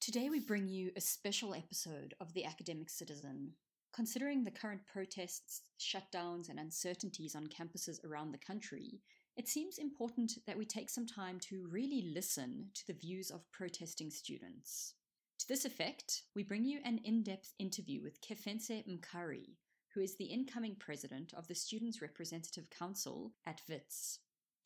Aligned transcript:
Today, 0.00 0.30
we 0.30 0.40
bring 0.40 0.66
you 0.66 0.90
a 0.96 1.00
special 1.00 1.54
episode 1.54 2.14
of 2.22 2.32
The 2.32 2.46
Academic 2.46 2.88
Citizen. 2.88 3.52
Considering 3.92 4.42
the 4.42 4.50
current 4.50 4.80
protests, 4.90 5.60
shutdowns, 5.78 6.48
and 6.48 6.58
uncertainties 6.58 7.36
on 7.36 7.48
campuses 7.48 8.02
around 8.02 8.32
the 8.32 8.38
country, 8.38 9.02
it 9.36 9.46
seems 9.46 9.76
important 9.76 10.38
that 10.46 10.56
we 10.56 10.64
take 10.64 10.88
some 10.88 11.06
time 11.06 11.38
to 11.40 11.68
really 11.70 12.10
listen 12.14 12.70
to 12.72 12.86
the 12.86 12.98
views 12.98 13.30
of 13.30 13.52
protesting 13.52 14.10
students. 14.10 14.94
To 15.40 15.46
this 15.46 15.66
effect, 15.66 16.22
we 16.34 16.44
bring 16.44 16.64
you 16.64 16.80
an 16.82 17.00
in 17.04 17.22
depth 17.22 17.52
interview 17.58 18.02
with 18.02 18.22
Kefentse 18.22 18.82
Mkhari, 18.88 19.50
who 19.92 20.00
is 20.00 20.16
the 20.16 20.24
incoming 20.24 20.76
president 20.80 21.34
of 21.36 21.46
the 21.46 21.54
Students' 21.54 22.00
Representative 22.00 22.70
Council 22.70 23.34
at 23.46 23.60
WITS. 23.68 24.20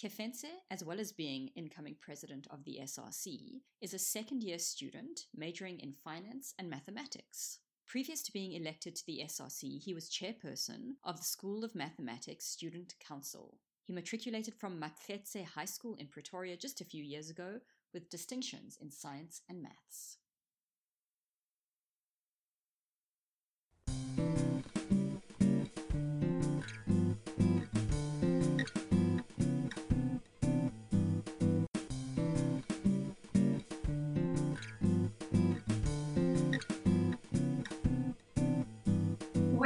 Kefentse, 0.04 0.50
as 0.70 0.84
well 0.84 1.00
as 1.00 1.12
being 1.12 1.48
incoming 1.56 1.96
president 1.98 2.46
of 2.50 2.62
the 2.64 2.78
SRC, 2.82 3.62
is 3.80 3.94
a 3.94 3.98
second 3.98 4.42
year 4.42 4.58
student 4.58 5.20
majoring 5.34 5.80
in 5.80 5.94
finance 5.94 6.52
and 6.58 6.68
mathematics. 6.68 7.60
Previous 7.86 8.22
to 8.24 8.32
being 8.32 8.52
elected 8.52 8.94
to 8.96 9.06
the 9.06 9.22
SRC, 9.24 9.82
he 9.82 9.94
was 9.94 10.10
chairperson 10.10 10.96
of 11.04 11.16
the 11.16 11.24
School 11.24 11.64
of 11.64 11.74
Mathematics 11.74 12.44
Student 12.44 12.92
Council. 13.00 13.56
He 13.82 13.94
matriculated 13.94 14.54
from 14.54 14.78
Makhetse 14.78 15.42
High 15.42 15.64
School 15.64 15.94
in 15.94 16.08
Pretoria 16.08 16.58
just 16.58 16.82
a 16.82 16.84
few 16.84 17.02
years 17.02 17.30
ago 17.30 17.60
with 17.94 18.10
distinctions 18.10 18.76
in 18.82 18.90
science 18.90 19.40
and 19.48 19.62
maths. 19.62 20.18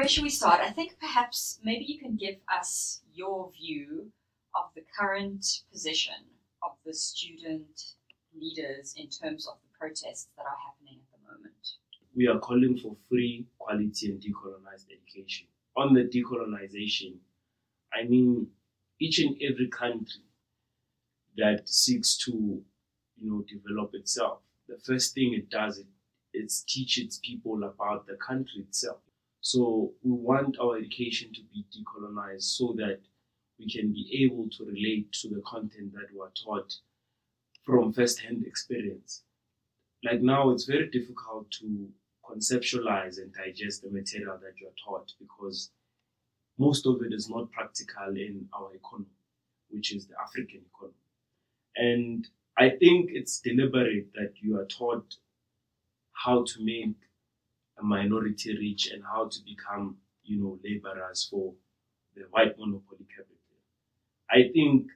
Where 0.08 0.14
should 0.14 0.24
we 0.24 0.30
start? 0.30 0.62
I 0.62 0.70
think 0.70 0.98
perhaps 0.98 1.60
maybe 1.62 1.84
you 1.84 1.98
can 1.98 2.16
give 2.16 2.36
us 2.50 3.02
your 3.12 3.52
view 3.52 4.10
of 4.54 4.70
the 4.74 4.82
current 4.98 5.44
position 5.70 6.14
of 6.62 6.70
the 6.86 6.94
student 6.94 7.92
leaders 8.34 8.94
in 8.96 9.10
terms 9.10 9.46
of 9.46 9.58
the 9.60 9.68
protests 9.78 10.28
that 10.38 10.46
are 10.46 10.56
happening 10.66 11.00
at 11.02 11.12
the 11.12 11.30
moment. 11.30 11.74
We 12.16 12.26
are 12.26 12.38
calling 12.38 12.78
for 12.78 12.96
free, 13.10 13.48
quality, 13.58 14.10
and 14.10 14.18
decolonized 14.18 14.86
education. 14.90 15.46
On 15.76 15.92
the 15.92 16.04
decolonization, 16.04 17.18
I 17.92 18.04
mean 18.04 18.46
each 18.98 19.18
and 19.18 19.36
every 19.42 19.68
country 19.68 20.22
that 21.36 21.68
seeks 21.68 22.16
to, 22.24 22.32
you 22.32 23.30
know, 23.30 23.44
develop 23.46 23.90
itself. 23.92 24.40
The 24.68 24.78
first 24.78 25.12
thing 25.12 25.34
it 25.34 25.50
does 25.50 25.84
is 26.32 26.64
teach 26.66 26.96
its 26.96 27.20
people 27.22 27.62
about 27.62 28.06
the 28.06 28.14
country 28.14 28.62
itself. 28.62 29.00
So 29.40 29.92
we 30.02 30.12
want 30.12 30.58
our 30.60 30.76
education 30.76 31.32
to 31.34 31.40
be 31.52 31.64
decolonized 31.72 32.42
so 32.42 32.74
that 32.76 33.00
we 33.58 33.70
can 33.70 33.92
be 33.92 34.24
able 34.24 34.48
to 34.50 34.64
relate 34.64 35.12
to 35.12 35.28
the 35.28 35.42
content 35.46 35.92
that 35.92 36.12
we 36.12 36.20
are 36.20 36.32
taught 36.44 36.72
from 37.64 37.92
first-hand 37.92 38.44
experience. 38.46 39.22
Like 40.04 40.22
now, 40.22 40.50
it's 40.50 40.64
very 40.64 40.88
difficult 40.90 41.50
to 41.60 41.88
conceptualize 42.24 43.18
and 43.18 43.32
digest 43.32 43.82
the 43.82 43.90
material 43.90 44.38
that 44.42 44.60
you 44.60 44.68
are 44.68 44.78
taught 44.84 45.12
because 45.18 45.70
most 46.58 46.86
of 46.86 47.02
it 47.02 47.12
is 47.12 47.28
not 47.28 47.50
practical 47.50 48.08
in 48.08 48.46
our 48.52 48.74
economy, 48.74 49.06
which 49.70 49.94
is 49.94 50.06
the 50.06 50.14
African 50.20 50.60
economy. 50.74 50.94
And 51.76 52.28
I 52.56 52.70
think 52.70 53.10
it's 53.12 53.40
deliberate 53.40 54.12
that 54.14 54.34
you 54.40 54.58
are 54.58 54.66
taught 54.66 55.16
how 56.12 56.44
to 56.44 56.64
make 56.64 56.96
minority 57.82 58.56
rich 58.58 58.88
and 58.92 59.02
how 59.04 59.28
to 59.28 59.38
become, 59.44 59.98
you 60.24 60.38
know, 60.38 60.58
laborers 60.64 61.26
for 61.30 61.54
the 62.14 62.22
white 62.30 62.58
monopoly 62.58 63.06
capital. 63.14 63.36
I 64.30 64.50
think 64.52 64.90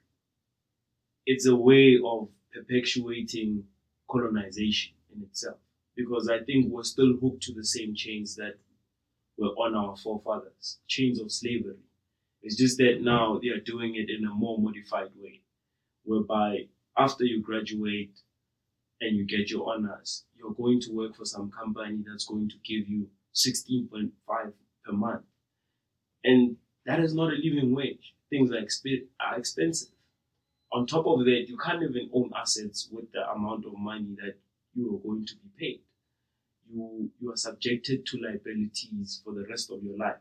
it's 1.27 1.47
a 1.47 1.57
way 1.57 1.99
of 2.05 2.29
perpetuating 2.53 3.65
colonization 4.11 4.95
in 5.15 5.23
itself 5.23 5.59
because 5.97 6.29
I 6.29 6.43
think 6.43 6.71
we're 6.71 6.83
still 6.85 7.17
hooked 7.17 7.43
to 7.45 7.55
the 7.55 7.65
same 7.65 7.95
chains 7.95 8.37
that 8.37 8.55
were 9.39 9.49
on 9.51 9.75
our 9.77 9.97
forefathers, 9.97 10.81
chains 10.89 11.21
of 11.21 11.33
slavery. 11.33 11.79
It's 12.43 12.57
just 12.57 12.79
that 12.79 13.01
now 13.03 13.39
they 13.41 13.49
are 13.51 13.61
doing 13.61 13.97
it 13.97 14.11
in 14.11 14.25
a 14.27 14.35
more 14.35 14.59
modified 14.59 15.11
way, 15.17 15.43
whereby 16.05 16.69
after 16.99 17.25
you 17.25 17.43
graduate 17.43 18.21
and 19.03 19.17
you 19.17 19.25
get 19.25 19.51
your 19.51 19.69
honors, 19.69 20.25
you're 20.37 20.55
going 20.55 20.81
to 20.81 20.93
work 20.93 21.17
for 21.17 21.25
some 21.25 21.51
company 21.51 22.05
that's 22.07 22.25
going 22.25 22.49
to 22.49 22.55
give 22.65 22.89
you 22.89 23.09
16.5 23.35 24.11
per 24.85 24.93
month. 24.93 25.25
And 26.25 26.57
that 26.87 27.01
is 27.01 27.13
not 27.13 27.33
a 27.33 27.37
living 27.37 27.75
wage. 27.75 28.15
Things 28.31 28.53
are, 28.53 28.63
exp- 28.63 29.07
are 29.21 29.37
expensive. 29.37 29.89
On 30.73 30.87
top 30.87 31.07
of 31.07 31.25
that, 31.25 31.47
you 31.49 31.59
can't 31.59 31.83
even 31.83 32.11
own 32.15 32.31
assets 32.37 32.89
with 32.93 33.11
the 33.13 33.29
amount 33.31 33.67
of 33.67 33.77
money 33.77 34.17
that 34.23 34.37
you 34.75 34.95
are 34.95 35.09
going 35.09 35.27
to 35.27 35.35
be 35.35 35.51
paid. 35.59 35.81
You, 36.73 37.11
you 37.21 37.33
are 37.33 37.37
subjected 37.37 38.07
to 38.07 38.19
liabilities 38.19 39.21
for 39.25 39.35
the 39.35 39.45
rest 39.51 39.71
of 39.73 39.83
your 39.83 39.99
life. 39.99 40.17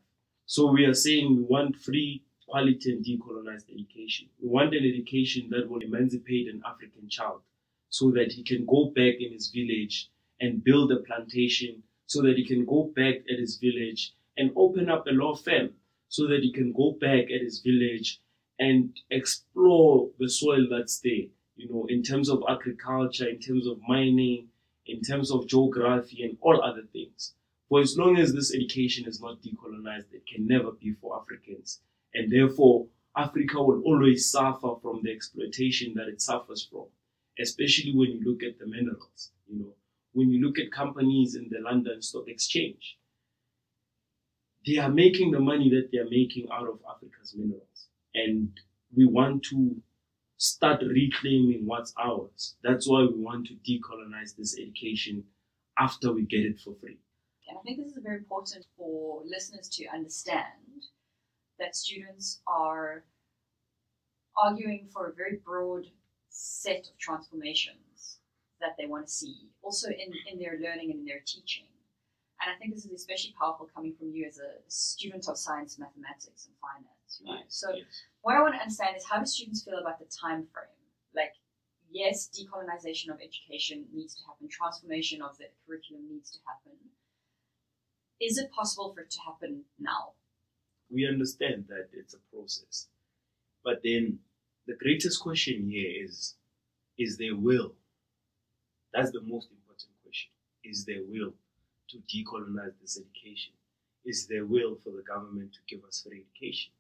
So 0.48 0.72
we 0.72 0.86
are 0.86 0.94
saying 0.94 1.36
we 1.38 1.44
want 1.44 1.78
free, 1.78 2.24
quality, 2.50 2.92
and 2.92 3.06
decolonized 3.06 3.72
education. 3.72 4.28
We 4.42 4.50
want 4.50 4.74
an 4.74 4.84
education 4.84 5.50
that 5.52 5.70
will 5.70 5.82
emancipate 5.82 6.48
an 6.48 6.64
African 6.66 7.08
child 7.08 7.42
so 7.92 8.10
that 8.10 8.32
he 8.32 8.42
can 8.42 8.66
go 8.66 8.86
back 8.96 9.16
in 9.20 9.32
his 9.32 9.50
village 9.50 10.10
and 10.40 10.64
build 10.64 10.92
a 10.92 10.98
plantation, 11.02 11.84
so 12.08 12.22
that 12.24 12.38
he 12.38 12.46
can 12.46 12.66
go 12.66 12.92
back 12.96 13.16
at 13.32 13.38
his 13.38 13.58
village 13.58 14.14
and 14.38 14.52
open 14.56 14.90
up 14.90 15.06
a 15.06 15.12
law 15.12 15.36
firm, 15.36 15.70
so 16.08 16.26
that 16.26 16.42
he 16.42 16.52
can 16.52 16.74
go 16.74 16.98
back 17.00 17.26
at 17.26 17.42
his 17.42 17.60
village 17.60 18.20
and 18.60 18.98
explore 19.12 20.10
the 20.20 20.30
soil 20.30 20.68
that's 20.72 21.00
there, 21.02 21.28
you 21.58 21.70
know, 21.70 21.86
in 21.90 22.02
terms 22.02 22.30
of 22.30 22.44
agriculture, 22.50 23.28
in 23.28 23.40
terms 23.40 23.68
of 23.68 23.78
mining, 23.88 24.48
in 24.86 25.02
terms 25.02 25.30
of 25.30 25.48
geography, 25.48 26.24
and 26.24 26.38
all 26.42 26.64
other 26.64 26.84
things. 26.94 27.34
For 27.70 27.82
as 27.82 27.98
long 27.98 28.18
as 28.18 28.34
this 28.34 28.54
education 28.54 29.08
is 29.08 29.22
not 29.22 29.42
decolonized, 29.42 30.14
it 30.14 30.26
can 30.28 30.48
never 30.48 30.72
be 30.72 30.94
for 30.94 31.20
Africans. 31.20 31.82
And 32.14 32.32
therefore, 32.32 32.88
Africa 33.16 33.62
will 33.62 33.82
always 33.82 34.30
suffer 34.30 34.76
from 34.82 35.02
the 35.04 35.12
exploitation 35.12 35.94
that 35.96 36.08
it 36.08 36.22
suffers 36.22 36.68
from, 36.70 36.86
especially 37.42 37.94
when 37.96 38.12
you 38.12 38.22
look 38.24 38.44
at 38.44 38.60
the 38.60 38.66
minerals, 38.66 39.32
you 39.48 39.60
know, 39.60 39.74
when 40.14 40.30
you 40.30 40.46
look 40.46 40.60
at 40.60 40.72
companies 40.72 41.36
in 41.36 41.48
the 41.50 41.60
London 41.60 42.02
Stock 42.02 42.26
Exchange. 42.28 42.98
They 44.66 44.78
are 44.78 44.90
making 44.90 45.32
the 45.32 45.40
money 45.40 45.70
that 45.72 45.90
they 45.92 45.98
are 45.98 46.10
making 46.10 46.48
out 46.52 46.68
of 46.68 46.80
Africa's 46.88 47.34
minerals. 47.36 47.88
And 48.14 48.50
we 48.96 49.06
want 49.06 49.44
to 49.46 49.82
start 50.38 50.82
reclaiming 50.82 51.66
what's 51.66 51.94
ours. 52.00 52.56
That's 52.64 52.88
why 52.88 53.02
we 53.02 53.16
want 53.16 53.48
to 53.48 53.54
decolonize 53.54 54.36
this 54.36 54.58
education 54.60 55.24
after 55.80 56.12
we 56.12 56.24
get 56.24 56.42
it 56.42 56.60
for 56.60 56.76
free. 56.80 56.98
And 57.48 57.58
I 57.58 57.62
think 57.62 57.80
this 57.80 57.94
is 57.94 58.00
very 58.04 58.18
important 58.18 58.66
for 58.78 59.24
listeners 59.26 59.68
to 59.70 59.86
understand 59.88 60.86
that 61.60 61.76
students 61.76 62.42
are 62.48 63.04
arguing 64.38 64.88
for 64.92 65.08
a 65.08 65.14
very 65.14 65.38
broad 65.44 65.86
set 66.32 66.88
of 66.88 66.98
transformations 66.98 68.18
that 68.60 68.76
they 68.78 68.86
want 68.86 69.08
to 69.08 69.14
see, 69.14 69.50
also 69.62 69.90
in, 69.90 70.12
in 70.32 70.40
their 70.40 70.58
learning 70.62 70.92
and 70.92 71.00
in 71.02 71.06
their 71.06 71.22
teaching. 71.26 71.66
And 72.42 72.50
I 72.50 72.58
think 72.58 72.74
this 72.74 72.86
is 72.86 72.92
especially 72.92 73.36
powerful 73.40 73.70
coming 73.74 73.94
from 73.94 74.10
you 74.12 74.26
as 74.26 74.40
a 74.40 74.58
student 74.68 75.28
of 75.28 75.38
science, 75.38 75.78
mathematics, 75.78 76.48
and 76.48 76.56
finance, 76.58 77.22
right? 77.28 77.46
Yes, 77.46 77.54
so, 77.54 77.74
yes. 77.74 77.86
what 78.22 78.36
I 78.36 78.42
want 78.42 78.56
to 78.56 78.62
understand 78.62 78.98
is 78.98 79.06
how 79.06 79.20
do 79.20 79.26
students 79.26 79.64
feel 79.64 79.78
about 79.78 80.00
the 80.00 80.06
time 80.10 80.48
frame? 80.52 80.82
Like, 81.16 81.34
yes, 81.92 82.30
decolonization 82.34 83.10
of 83.10 83.20
education 83.22 83.86
needs 83.94 84.16
to 84.16 84.22
happen, 84.26 84.50
transformation 84.50 85.22
of 85.22 85.38
the 85.38 85.46
curriculum 85.66 86.10
needs 86.10 86.32
to 86.32 86.40
happen. 86.48 86.78
Is 88.20 88.38
it 88.38 88.52
possible 88.52 88.94
for 88.94 89.02
it 89.02 89.12
to 89.12 89.20
happen 89.22 89.62
now? 89.80 90.14
we 90.92 91.08
understand 91.08 91.66
that 91.70 91.88
it's 91.94 92.14
a 92.14 92.36
process. 92.36 92.88
But 93.64 93.82
then 93.84 94.20
the 94.68 94.76
greatest 94.76 95.22
question 95.22 95.70
here 95.70 96.06
is 96.06 96.36
is 96.98 97.18
there 97.18 97.36
will? 97.36 97.74
That's 98.94 99.12
the 99.12 99.22
most 99.22 99.50
important 99.52 99.92
question. 100.04 100.32
Is 100.64 100.86
there 100.86 101.04
will 101.04 101.34
to 101.90 101.98
decolonize 102.00 102.74
this 102.82 102.98
education? 102.98 103.54
Is 104.06 104.28
there 104.28 104.46
will 104.46 104.76
for 104.84 104.92
the 104.92 105.04
government 105.04 105.54
to 105.54 105.60
give 105.68 105.84
us 105.86 106.02
free 106.08 106.26
education? 106.26 106.74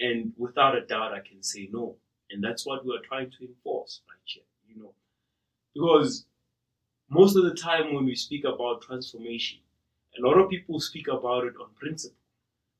And 0.00 0.32
without 0.36 0.76
a 0.76 0.86
doubt, 0.86 1.12
I 1.14 1.20
can 1.20 1.42
say 1.42 1.68
no. 1.72 1.96
And 2.30 2.42
that's 2.42 2.66
what 2.66 2.84
we 2.84 2.94
are 2.96 3.02
trying 3.06 3.30
to 3.32 3.46
enforce 3.46 4.02
right 4.08 4.18
here, 4.24 4.44
you 4.68 4.82
know. 4.82 4.94
Because 5.74 6.26
most 7.10 7.36
of 7.36 7.44
the 7.44 7.54
time 7.54 7.94
when 7.94 8.04
we 8.04 8.14
speak 8.16 8.44
about 8.44 8.82
transformation, 8.82 9.60
a 10.18 10.22
lot 10.26 10.38
of 10.38 10.50
people 10.50 10.80
speak 10.80 11.08
about 11.08 11.44
it 11.44 11.54
on 11.60 11.70
principle 11.78 12.16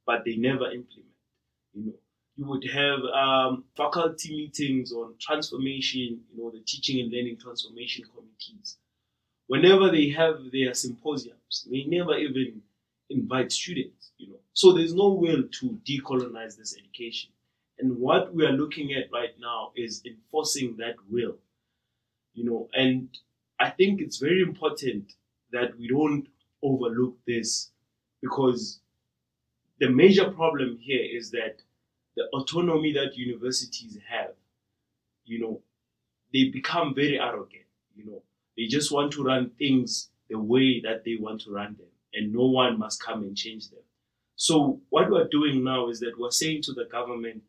but 0.06 0.24
they 0.24 0.36
never 0.36 0.66
implement. 0.66 1.12
You 1.74 1.86
know, 1.86 1.94
you 2.36 2.46
would 2.46 2.64
have 2.70 3.00
um, 3.14 3.64
faculty 3.76 4.30
meetings 4.36 4.92
on 4.92 5.14
transformation, 5.20 6.20
you 6.30 6.36
know, 6.42 6.50
the 6.50 6.60
teaching 6.66 7.00
and 7.00 7.12
learning 7.12 7.38
transformation 7.38 8.04
committees. 8.14 8.78
whenever 9.48 9.90
they 9.90 10.10
have 10.10 10.50
their 10.52 10.74
symposiums, 10.74 11.66
they 11.70 11.84
never 11.84 12.16
even 12.18 12.62
invite 13.10 13.52
students, 13.52 14.12
you 14.18 14.28
know. 14.28 14.40
So 14.54 14.72
there's 14.72 14.94
no 14.94 15.10
will 15.10 15.44
to 15.60 15.80
decolonize 15.88 16.56
this 16.56 16.76
education. 16.76 17.30
And 17.78 17.98
what 17.98 18.34
we 18.34 18.44
are 18.46 18.52
looking 18.52 18.92
at 18.94 19.12
right 19.12 19.34
now 19.40 19.72
is 19.76 20.02
enforcing 20.06 20.76
that 20.78 20.96
will, 21.10 21.36
you 22.34 22.44
know. 22.44 22.68
And 22.74 23.08
I 23.60 23.70
think 23.70 24.00
it's 24.00 24.18
very 24.18 24.42
important 24.42 25.12
that 25.52 25.78
we 25.78 25.88
don't 25.88 26.26
overlook 26.62 27.16
this 27.26 27.70
because 28.22 28.80
the 29.78 29.88
major 29.90 30.30
problem 30.30 30.78
here 30.80 31.02
is 31.04 31.30
that 31.30 31.62
the 32.16 32.24
autonomy 32.32 32.92
that 32.92 33.16
universities 33.16 33.98
have, 34.08 34.34
you 35.24 35.40
know, 35.40 35.60
they 36.32 36.48
become 36.48 36.94
very 36.94 37.20
arrogant, 37.20 37.64
you 37.94 38.04
know. 38.06 38.22
They 38.56 38.66
just 38.66 38.90
want 38.90 39.12
to 39.12 39.22
run 39.22 39.50
things 39.58 40.08
the 40.30 40.38
way 40.38 40.80
that 40.80 41.04
they 41.04 41.16
want 41.20 41.42
to 41.42 41.52
run 41.52 41.76
them, 41.76 41.88
and 42.14 42.32
no 42.32 42.46
one 42.46 42.78
must 42.78 43.02
come 43.02 43.22
and 43.22 43.36
change 43.36 43.70
them. 43.70 43.80
So, 44.36 44.80
what 44.90 45.10
we're 45.10 45.28
doing 45.28 45.62
now 45.62 45.88
is 45.88 46.00
that 46.00 46.18
we're 46.18 46.30
saying 46.30 46.62
to 46.62 46.72
the 46.72 46.86
government, 46.86 47.42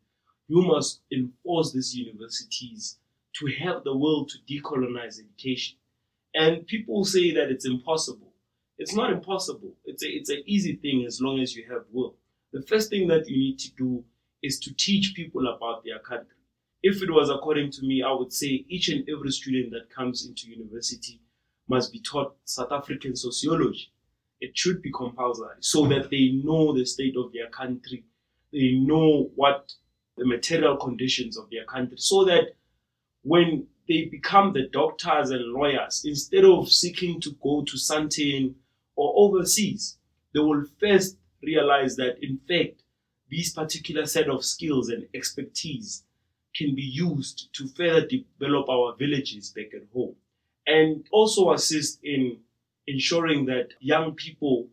you 0.48 0.62
must 0.62 1.00
enforce 1.12 1.72
these 1.72 1.94
universities 1.94 2.98
to 3.34 3.46
have 3.46 3.84
the 3.84 3.96
will 3.96 4.26
to 4.26 4.38
decolonize 4.48 5.18
education. 5.18 5.76
And 6.34 6.66
people 6.66 7.04
say 7.04 7.32
that 7.32 7.50
it's 7.50 7.66
impossible. 7.66 8.32
It's 8.78 8.94
not 8.94 9.12
impossible. 9.12 9.74
It's 9.84 10.02
a, 10.04 10.08
it's 10.08 10.30
an 10.30 10.42
easy 10.46 10.76
thing 10.76 11.04
as 11.06 11.20
long 11.20 11.40
as 11.40 11.54
you 11.54 11.64
have 11.70 11.84
will. 11.90 12.14
The 12.52 12.62
first 12.62 12.90
thing 12.90 13.08
that 13.08 13.28
you 13.28 13.36
need 13.36 13.58
to 13.58 13.70
do 13.72 14.04
is 14.42 14.58
to 14.60 14.74
teach 14.74 15.14
people 15.14 15.48
about 15.48 15.84
their 15.84 15.98
country. 15.98 16.36
If 16.82 17.02
it 17.02 17.10
was 17.10 17.28
according 17.28 17.72
to 17.72 17.82
me, 17.82 18.02
I 18.02 18.12
would 18.12 18.32
say 18.32 18.64
each 18.68 18.88
and 18.88 19.08
every 19.08 19.30
student 19.30 19.72
that 19.72 19.90
comes 19.94 20.26
into 20.26 20.48
university 20.48 21.20
must 21.68 21.92
be 21.92 22.00
taught 22.00 22.36
South 22.44 22.70
African 22.72 23.16
sociology. 23.16 23.92
It 24.40 24.56
should 24.56 24.80
be 24.80 24.92
compulsory 24.92 25.56
so 25.60 25.86
that 25.88 26.10
they 26.10 26.40
know 26.44 26.72
the 26.72 26.86
state 26.86 27.16
of 27.16 27.32
their 27.32 27.48
country, 27.48 28.04
they 28.52 28.72
know 28.72 29.30
what 29.34 29.72
the 30.16 30.24
material 30.24 30.76
conditions 30.76 31.36
of 31.36 31.50
their 31.50 31.64
country, 31.64 31.96
so 31.98 32.24
that 32.24 32.54
when 33.22 33.66
they 33.88 34.04
become 34.04 34.52
the 34.52 34.68
doctors 34.72 35.30
and 35.30 35.52
lawyers, 35.52 36.04
instead 36.04 36.44
of 36.44 36.70
seeking 36.70 37.20
to 37.20 37.36
go 37.42 37.64
to 37.64 37.76
Sandton 37.76 38.54
or 38.94 39.12
overseas, 39.16 39.98
they 40.32 40.40
will 40.40 40.64
first 40.80 41.16
realize 41.42 41.96
that 41.96 42.22
in 42.22 42.38
fact 42.48 42.82
these 43.28 43.52
particular 43.52 44.06
set 44.06 44.28
of 44.28 44.44
skills 44.44 44.88
and 44.88 45.06
expertise 45.14 46.04
can 46.54 46.74
be 46.74 46.82
used 46.82 47.52
to 47.54 47.68
further 47.68 48.06
develop 48.06 48.68
our 48.68 48.94
villages 48.96 49.50
back 49.50 49.74
at 49.74 49.82
home 49.92 50.16
and 50.66 51.06
also 51.10 51.52
assist 51.52 52.00
in 52.02 52.38
ensuring 52.86 53.46
that 53.46 53.68
young 53.80 54.14
people 54.14 54.68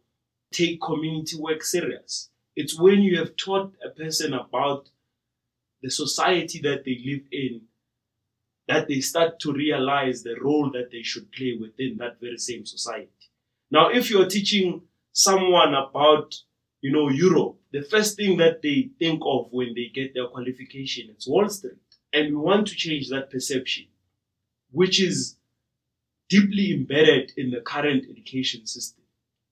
take 0.52 0.81
community 0.81 1.38
work 1.38 1.63
serious. 1.63 2.30
It's 2.56 2.80
when 2.80 3.02
you 3.02 3.19
have 3.19 3.36
taught 3.36 3.74
a 3.86 3.90
person 3.90 4.34
about 4.34 4.90
the 5.81 5.92
society 5.92 6.60
that 6.62 6.86
they 6.86 6.98
live 7.06 7.25
in 7.31 7.62
that 8.68 8.88
they 8.88 9.00
start 9.00 9.40
to 9.40 9.54
realize 9.54 10.24
the 10.24 10.36
role 10.42 10.72
that 10.72 10.90
they 10.92 11.04
should 11.04 11.31
play 11.31 11.56
within 11.60 11.98
that 11.98 12.19
very 12.19 12.38
same 12.38 12.66
society. 12.66 13.10
Now, 13.69 13.90
if 13.90 14.10
you're 14.10 14.28
teaching 14.28 14.81
someone 15.12 15.75
about 15.75 16.36
you 16.86 16.92
know, 16.92 17.10
Europe, 17.10 17.58
the 17.75 17.83
first 17.83 18.16
thing 18.16 18.38
that 18.38 18.62
they 18.62 18.89
think 19.00 19.22
of 19.25 19.48
when 19.51 19.74
they 19.75 19.92
get 19.94 20.13
their 20.13 20.27
qualification 20.27 21.13
is 21.18 21.27
Wall 21.27 21.50
Street. 21.50 21.74
And 22.13 22.30
we 22.30 22.36
want 22.38 22.68
to 22.68 22.75
change 22.75 23.10
that 23.10 23.30
perception, 23.30 23.88
which 24.72 25.01
is 25.01 25.36
deeply 26.30 26.72
embedded 26.72 27.33
in 27.36 27.51
the 27.51 27.60
current 27.60 28.06
education 28.10 28.66
system. 28.66 29.04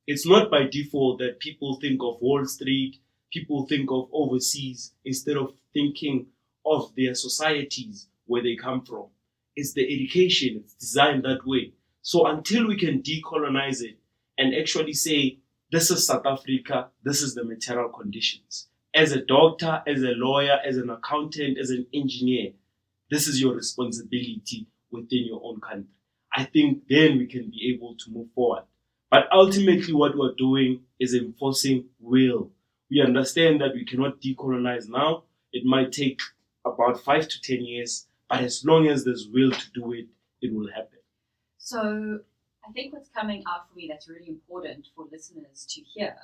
It's 0.07 0.25
not 0.25 0.49
by 0.49 0.67
default 0.71 1.19
that 1.19 1.41
people 1.41 1.77
think 1.81 1.99
of 2.01 2.21
Wall 2.21 2.45
Street, 2.45 3.01
people 3.29 3.65
think 3.65 3.91
of 3.91 4.07
overseas 4.13 4.93
instead 5.03 5.35
of 5.35 5.53
thinking 5.73 6.27
of 6.65 6.93
their 6.95 7.15
societies 7.15 8.07
where 8.25 8.41
they 8.41 8.55
come 8.55 8.85
from. 8.85 9.07
It's 9.57 9.73
the 9.73 9.83
education, 9.83 10.61
it's 10.63 10.75
designed 10.75 11.23
that 11.23 11.45
way. 11.45 11.73
So 12.01 12.25
until 12.25 12.69
we 12.69 12.77
can 12.77 13.01
decolonize 13.01 13.81
it 13.81 13.97
and 14.37 14.55
actually 14.55 14.93
say, 14.93 15.39
this 15.73 15.89
is 15.89 16.05
South 16.05 16.27
Africa, 16.27 16.89
this 17.03 17.23
is 17.23 17.33
the 17.33 17.43
material 17.43 17.89
conditions. 17.89 18.67
As 18.93 19.11
a 19.11 19.25
doctor, 19.25 19.81
as 19.87 20.03
a 20.03 20.13
lawyer, 20.15 20.59
as 20.63 20.77
an 20.77 20.91
accountant, 20.91 21.57
as 21.57 21.71
an 21.71 21.87
engineer, 21.91 22.51
this 23.09 23.27
is 23.27 23.41
your 23.41 23.55
responsibility 23.55 24.67
within 24.91 25.25
your 25.25 25.41
own 25.43 25.59
country. 25.59 25.89
I 26.31 26.43
think 26.43 26.83
then 26.87 27.17
we 27.17 27.25
can 27.25 27.49
be 27.49 27.73
able 27.73 27.95
to 27.95 28.11
move 28.11 28.27
forward. 28.35 28.65
But 29.09 29.23
ultimately, 29.31 29.93
what 29.93 30.15
we're 30.15 30.35
doing 30.37 30.81
is 30.99 31.15
enforcing 31.15 31.85
will. 31.99 32.51
We 32.91 33.01
understand 33.01 33.59
that 33.61 33.73
we 33.73 33.83
cannot 33.83 34.21
decolonize 34.21 34.87
now. 34.87 35.23
It 35.51 35.65
might 35.65 35.91
take 35.91 36.21
about 36.63 37.03
five 37.03 37.27
to 37.27 37.41
10 37.41 37.65
years, 37.65 38.05
but 38.29 38.41
as 38.41 38.63
long 38.63 38.85
as 38.85 39.05
there's 39.05 39.27
will 39.27 39.51
to 39.51 39.71
do 39.73 39.91
it, 39.93 40.05
it 40.39 40.53
will 40.53 40.69
happen. 40.69 40.99
So, 41.57 42.19
I 42.67 42.71
think 42.71 42.93
what's 42.93 43.09
coming 43.09 43.43
out 43.47 43.69
for 43.69 43.75
me 43.75 43.87
that's 43.89 44.07
really 44.07 44.29
important 44.29 44.87
for 44.95 45.05
listeners 45.11 45.65
to 45.69 45.81
hear 45.81 46.15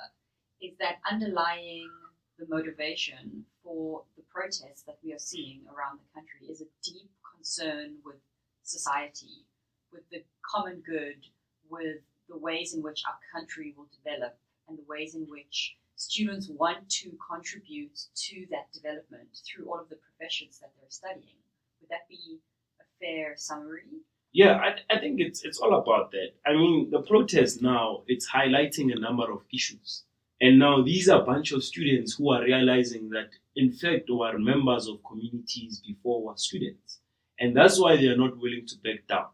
is 0.62 0.72
that 0.78 1.00
underlying 1.10 1.90
the 2.38 2.46
motivation 2.48 3.44
for 3.62 4.02
the 4.16 4.22
protests 4.32 4.82
that 4.82 4.98
we 5.04 5.12
are 5.12 5.18
seeing 5.18 5.60
around 5.66 5.98
the 5.98 6.14
country 6.14 6.46
is 6.48 6.62
a 6.62 6.68
deep 6.82 7.10
concern 7.34 7.96
with 8.04 8.16
society, 8.62 9.44
with 9.92 10.02
the 10.10 10.22
common 10.42 10.82
good, 10.86 11.26
with 11.68 11.98
the 12.28 12.38
ways 12.38 12.74
in 12.74 12.82
which 12.82 13.02
our 13.06 13.18
country 13.32 13.74
will 13.76 13.88
develop 14.02 14.38
and 14.68 14.78
the 14.78 14.84
ways 14.88 15.14
in 15.14 15.26
which 15.28 15.76
students 15.96 16.48
want 16.48 16.88
to 16.88 17.12
contribute 17.30 17.98
to 18.14 18.46
that 18.50 18.72
development 18.72 19.28
through 19.44 19.66
all 19.66 19.78
of 19.78 19.88
the 19.90 19.96
professions 19.96 20.58
that 20.58 20.72
they're 20.80 20.88
studying. 20.88 21.36
Would 21.80 21.90
that 21.90 22.08
be 22.08 22.38
a 22.80 22.84
fair 22.98 23.34
summary? 23.36 23.99
Yeah, 24.32 24.54
I, 24.58 24.94
I 24.94 24.98
think 25.00 25.20
it's 25.20 25.44
it's 25.44 25.58
all 25.58 25.74
about 25.74 26.12
that. 26.12 26.30
I 26.46 26.52
mean, 26.52 26.90
the 26.90 27.02
protest 27.02 27.62
now 27.62 28.02
it's 28.06 28.30
highlighting 28.30 28.92
a 28.92 29.00
number 29.00 29.30
of 29.30 29.42
issues, 29.52 30.04
and 30.40 30.58
now 30.58 30.82
these 30.82 31.08
are 31.08 31.20
a 31.20 31.24
bunch 31.24 31.50
of 31.52 31.64
students 31.64 32.14
who 32.14 32.30
are 32.30 32.44
realizing 32.44 33.10
that 33.10 33.30
in 33.56 33.72
fact 33.72 34.08
were 34.08 34.38
members 34.38 34.86
of 34.86 35.02
communities 35.02 35.82
before 35.84 36.22
were 36.22 36.36
students, 36.36 37.00
and 37.40 37.56
that's 37.56 37.80
why 37.80 37.96
they 37.96 38.06
are 38.06 38.16
not 38.16 38.38
willing 38.38 38.66
to 38.66 38.76
back 38.78 39.06
down. 39.08 39.26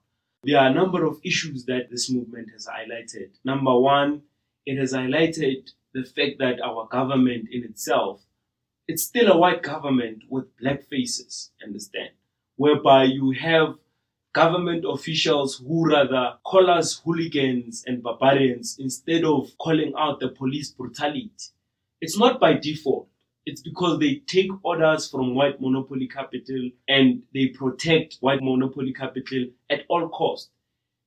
There 0.45 0.59
are 0.59 0.69
a 0.69 0.75
number 0.75 1.05
of 1.05 1.21
issues 1.25 1.65
that 1.67 1.91
this 1.91 2.11
movement 2.11 2.51
has 2.53 2.67
highlighted. 2.67 3.31
Number 3.45 3.79
one, 3.79 4.23
it 4.65 4.79
has 4.79 4.93
highlighted 4.95 5.71
the 5.93 6.05
fact 6.05 6.39
that 6.39 6.61
our 6.65 6.87
government 6.87 7.49
in 7.51 7.65
itself, 7.65 8.23
it's 8.89 9.03
still 9.03 9.31
a 9.31 9.37
white 9.37 9.63
government 9.63 10.23
with 10.29 10.57
black 10.59 10.85
faces, 10.89 11.51
understand? 11.63 12.11
Whereby 12.57 13.05
you 13.05 13.33
have 13.33 13.75
government 14.37 14.85
officials 14.87 15.59
who 15.59 15.79
rather 15.89 16.25
call 16.45 16.71
us 16.71 17.01
hooligans 17.05 17.83
and 17.87 18.03
barbarians 18.03 18.77
instead 18.79 19.25
of 19.25 19.51
calling 19.59 19.93
out 19.99 20.21
the 20.21 20.29
police 20.29 20.71
brutality. 20.71 21.31
It's 22.01 22.19
not 22.19 22.39
by 22.41 22.55
default. 22.55 23.09
It's 23.47 23.63
because 23.63 23.99
they 23.99 24.17
take 24.27 24.51
orders 24.65 25.09
from 25.11 25.35
white 25.35 25.61
monopoly 25.61 26.09
capital 26.09 26.71
and 26.89 27.23
they 27.35 27.49
protect 27.49 28.19
white 28.21 28.43
monopoly 28.43 28.93
capital 28.93 29.47
at 29.71 29.85
all 29.89 30.09
costs. 30.09 30.51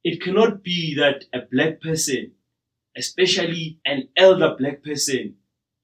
It 0.03 0.21
cannot 0.21 0.63
be 0.63 0.95
that 0.95 1.25
a 1.33 1.41
black 1.51 1.81
person, 1.81 2.33
especially 2.97 3.79
an 3.85 4.09
elder 4.17 4.55
black 4.57 4.83
person, 4.83 5.35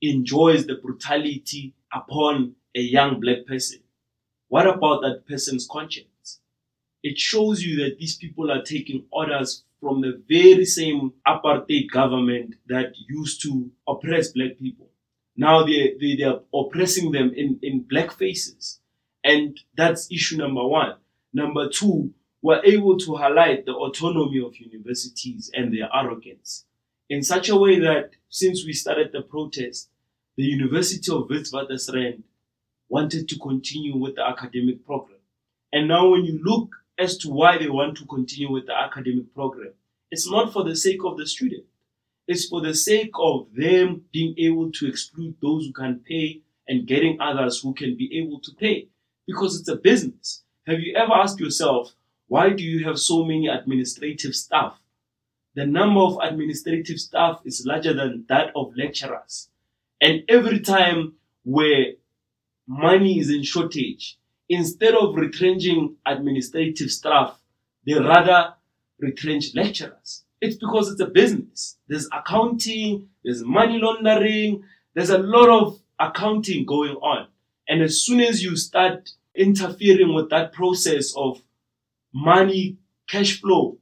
enjoys 0.02 0.68
the 0.68 0.76
brutality 0.76 1.74
upon 1.94 2.56
a 2.76 2.82
young 2.82 3.20
black 3.22 3.46
person. 3.48 3.80
What 4.50 4.68
about 4.68 5.02
that 5.04 5.28
person's 5.28 5.68
conscience? 5.72 6.08
It 7.06 7.20
shows 7.20 7.64
you 7.64 7.84
that 7.84 8.00
these 8.00 8.16
people 8.16 8.52
are 8.52 8.64
taking 8.64 9.06
orders 9.12 9.64
from 9.80 10.02
the 10.02 10.24
very 10.28 10.66
same 10.66 11.14
apartheid 11.28 11.88
government 11.92 12.56
that 12.68 12.96
used 13.08 13.44
to 13.44 13.70
oppress 13.88 14.30
black 14.30 14.58
people. 14.58 14.90
Now 15.38 15.64
they, 15.64 15.94
they, 16.02 16.16
they 16.16 16.24
are 16.24 16.42
oppressing 16.52 17.12
them 17.12 17.32
in, 17.36 17.60
in 17.62 17.82
black 17.82 18.12
faces. 18.12 18.80
And 19.24 19.60
that's 19.78 20.12
issue 20.12 20.38
number 20.38 20.66
one. 20.66 20.96
Number 21.32 21.70
two, 21.70 22.12
we're 22.42 22.66
able 22.66 22.98
to 22.98 23.16
highlight 23.18 23.68
the 23.68 23.74
autonomy 23.74 24.42
of 24.44 24.58
universities 24.58 25.52
and 25.54 25.72
their 25.72 25.90
arrogance 25.94 26.66
in 27.08 27.22
such 27.22 27.50
a 27.50 27.56
way 27.56 27.80
that 27.82 28.12
since 28.30 28.66
we 28.66 28.74
started 28.74 29.12
the 29.12 29.22
protest, 29.22 29.90
the 30.38 30.44
University 30.44 31.12
of 31.12 31.28
Witwatersrand 31.28 32.24
wanted 32.90 33.30
to 33.30 33.38
continue 33.38 33.96
with 33.96 34.16
the 34.16 34.28
academic 34.28 34.84
program. 34.84 35.20
And 35.72 35.88
now 35.88 36.10
when 36.10 36.26
you 36.26 36.40
look 36.44 36.76
as 36.98 37.18
to 37.20 37.30
why 37.30 37.58
they 37.58 37.70
want 37.70 37.98
to 37.98 38.06
continue 38.06 38.52
with 38.52 38.68
the 38.68 38.76
academic 38.78 39.34
program. 39.34 39.74
It's 40.12 40.30
not 40.30 40.54
for 40.54 40.64
the 40.64 40.76
sake 40.76 41.04
of 41.04 41.18
the 41.18 41.28
student. 41.28 41.66
It's 42.28 42.48
for 42.48 42.62
the 42.62 42.74
sake 42.74 43.12
of 43.20 43.48
them 43.54 44.06
being 44.12 44.36
able 44.38 44.72
to 44.72 44.88
exclude 44.88 45.36
those 45.42 45.66
who 45.66 45.74
can 45.74 46.00
pay 46.00 46.42
and 46.68 46.88
getting 46.88 47.20
others 47.20 47.62
who 47.62 47.74
can 47.74 47.96
be 47.96 48.18
able 48.18 48.40
to 48.40 48.52
pay 48.54 48.88
because 49.28 49.60
it's 49.60 49.70
a 49.70 49.76
business. 49.76 50.44
Have 50.66 50.80
you 50.80 50.96
ever 50.96 51.14
asked 51.14 51.40
yourself, 51.40 51.94
why 52.28 52.50
do 52.50 52.64
you 52.64 52.86
have 52.86 52.98
so 52.98 53.24
many 53.24 53.48
administrative 53.48 54.36
staff 54.36 54.80
the 55.56 55.66
number 55.66 56.02
of 56.02 56.20
administrative 56.22 57.00
staff 57.00 57.40
is 57.46 57.66
larger 57.66 57.94
than 57.94 58.26
that 58.28 58.52
of 58.56 58.76
lecturers. 58.76 59.50
And 60.02 60.24
every 60.28 60.60
time 60.60 61.14
where 61.44 61.94
money 62.68 63.20
is 63.20 63.30
in 63.30 63.44
shortage, 63.44 64.18
instead 64.50 64.94
of 64.96 65.16
retrenching 65.16 65.96
administrative 66.06 66.92
staff, 66.92 67.40
they 67.86 67.94
rather 67.94 68.54
retrench 69.00 69.54
lecturers. 69.56 70.24
It's 70.42 70.56
because 70.56 70.92
it's 70.92 71.02
a 71.02 71.08
business. 71.08 71.78
There's 71.88 72.08
accounting, 72.12 73.10
there's 73.24 73.44
money 73.44 73.80
laundering, 73.80 74.64
there's 74.94 75.10
a 75.10 75.18
lot 75.18 75.50
of 75.50 75.80
accounting 76.00 76.66
going 76.66 76.96
on. 76.96 77.28
And 77.68 77.82
as 77.82 78.02
soon 78.02 78.20
as 78.20 78.44
you 78.44 78.56
start 78.56 79.12
interfering 79.34 80.14
with 80.14 80.30
that 80.30 80.54
process 80.54 81.14
of 81.16 81.42
money, 82.14 82.78
cash 83.08 83.42
flow, 83.42 83.78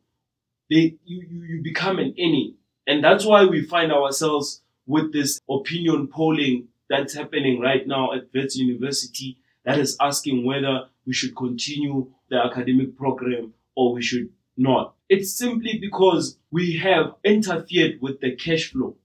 they, 0.70 0.96
you, 1.05 1.25
you, 1.29 1.43
you 1.43 1.62
become 1.63 2.00
an 2.00 2.13
enemy. 2.17 2.55
And 2.88 3.03
that's 3.03 3.25
why 3.25 3.46
we 3.46 3.63
find 3.63 3.91
ourselves 3.91 4.62
with 4.86 5.13
this 5.13 5.39
opinion 5.50 6.08
polling 6.08 6.67
that's 6.89 7.13
happening 7.13 7.60
right 7.60 7.88
now 7.88 8.13
at 8.13 8.27
Wits 8.34 8.55
University 8.55 9.38
that 9.65 9.79
is 9.79 9.98
asking 10.01 10.46
whether 10.46 10.88
we 11.05 11.13
should 11.13 11.36
continue 11.36 12.12
the 12.29 12.38
academic 12.38 12.98
program 12.98 13.53
or 13.75 13.93
we 13.93 14.01
should 14.01 14.29
not. 14.58 14.96
It's 15.10 15.34
simply 15.34 15.77
because 15.79 16.38
we 16.51 16.77
have 16.77 17.15
interfered 17.24 18.00
with 18.01 18.20
the 18.22 18.36
cash 18.36 18.72
flow. 18.72 18.96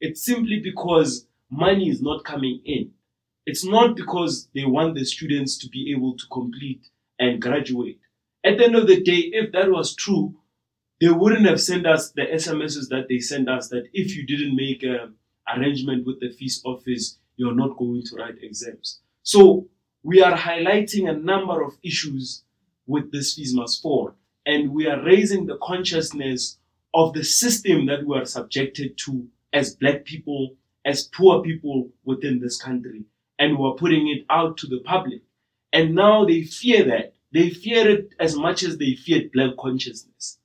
It's 0.00 0.24
simply 0.24 0.60
because 0.60 1.26
money 1.50 1.88
is 1.88 2.02
not 2.02 2.24
coming 2.24 2.60
in. 2.64 2.90
It's 3.46 3.64
not 3.64 3.96
because 3.96 4.48
they 4.54 4.64
want 4.64 4.94
the 4.94 5.04
students 5.04 5.58
to 5.58 5.68
be 5.68 5.92
able 5.92 6.16
to 6.16 6.24
complete 6.30 6.88
and 7.18 7.40
graduate. 7.40 7.98
At 8.44 8.58
the 8.58 8.64
end 8.64 8.76
of 8.76 8.86
the 8.86 9.00
day, 9.02 9.30
if 9.32 9.52
that 9.52 9.70
was 9.70 9.94
true, 9.94 10.34
they 11.00 11.10
wouldn't 11.10 11.46
have 11.46 11.60
sent 11.60 11.86
us 11.86 12.10
the 12.10 12.22
SMSs 12.22 12.88
that 12.90 13.06
they 13.08 13.18
sent 13.18 13.48
us 13.48 13.68
that 13.68 13.88
if 13.92 14.16
you 14.16 14.24
didn't 14.24 14.54
make 14.54 14.82
an 14.84 15.14
arrangement 15.52 16.06
with 16.06 16.20
the 16.20 16.30
fees 16.30 16.62
office, 16.64 17.18
you're 17.36 17.54
not 17.54 17.76
going 17.76 18.02
to 18.04 18.16
write 18.16 18.42
exams. 18.42 19.00
So 19.22 19.68
we 20.02 20.22
are 20.22 20.36
highlighting 20.36 21.08
a 21.08 21.16
number 21.16 21.62
of 21.62 21.78
issues 21.82 22.42
with 22.86 23.12
this 23.12 23.38
must 23.54 23.80
fall, 23.82 24.12
and 24.44 24.72
we 24.72 24.86
are 24.88 25.02
raising 25.04 25.46
the 25.46 25.58
consciousness 25.58 26.58
of 26.92 27.12
the 27.14 27.24
system 27.24 27.86
that 27.86 28.04
we 28.04 28.16
are 28.18 28.24
subjected 28.24 28.98
to 28.98 29.28
as 29.52 29.76
black 29.76 30.04
people, 30.04 30.56
as 30.84 31.04
poor 31.04 31.42
people 31.42 31.88
within 32.04 32.40
this 32.40 32.60
country, 32.60 33.04
and 33.38 33.58
we're 33.58 33.74
putting 33.74 34.08
it 34.08 34.26
out 34.28 34.56
to 34.56 34.66
the 34.66 34.80
public. 34.80 35.22
And 35.72 35.94
now 35.94 36.24
they 36.24 36.42
fear 36.42 36.84
that. 36.84 37.14
They 37.32 37.50
fear 37.50 37.88
it 37.88 38.10
as 38.18 38.36
much 38.36 38.62
as 38.62 38.76
they 38.76 38.94
feared 38.94 39.32
black 39.32 39.56
consciousness. 39.56 40.38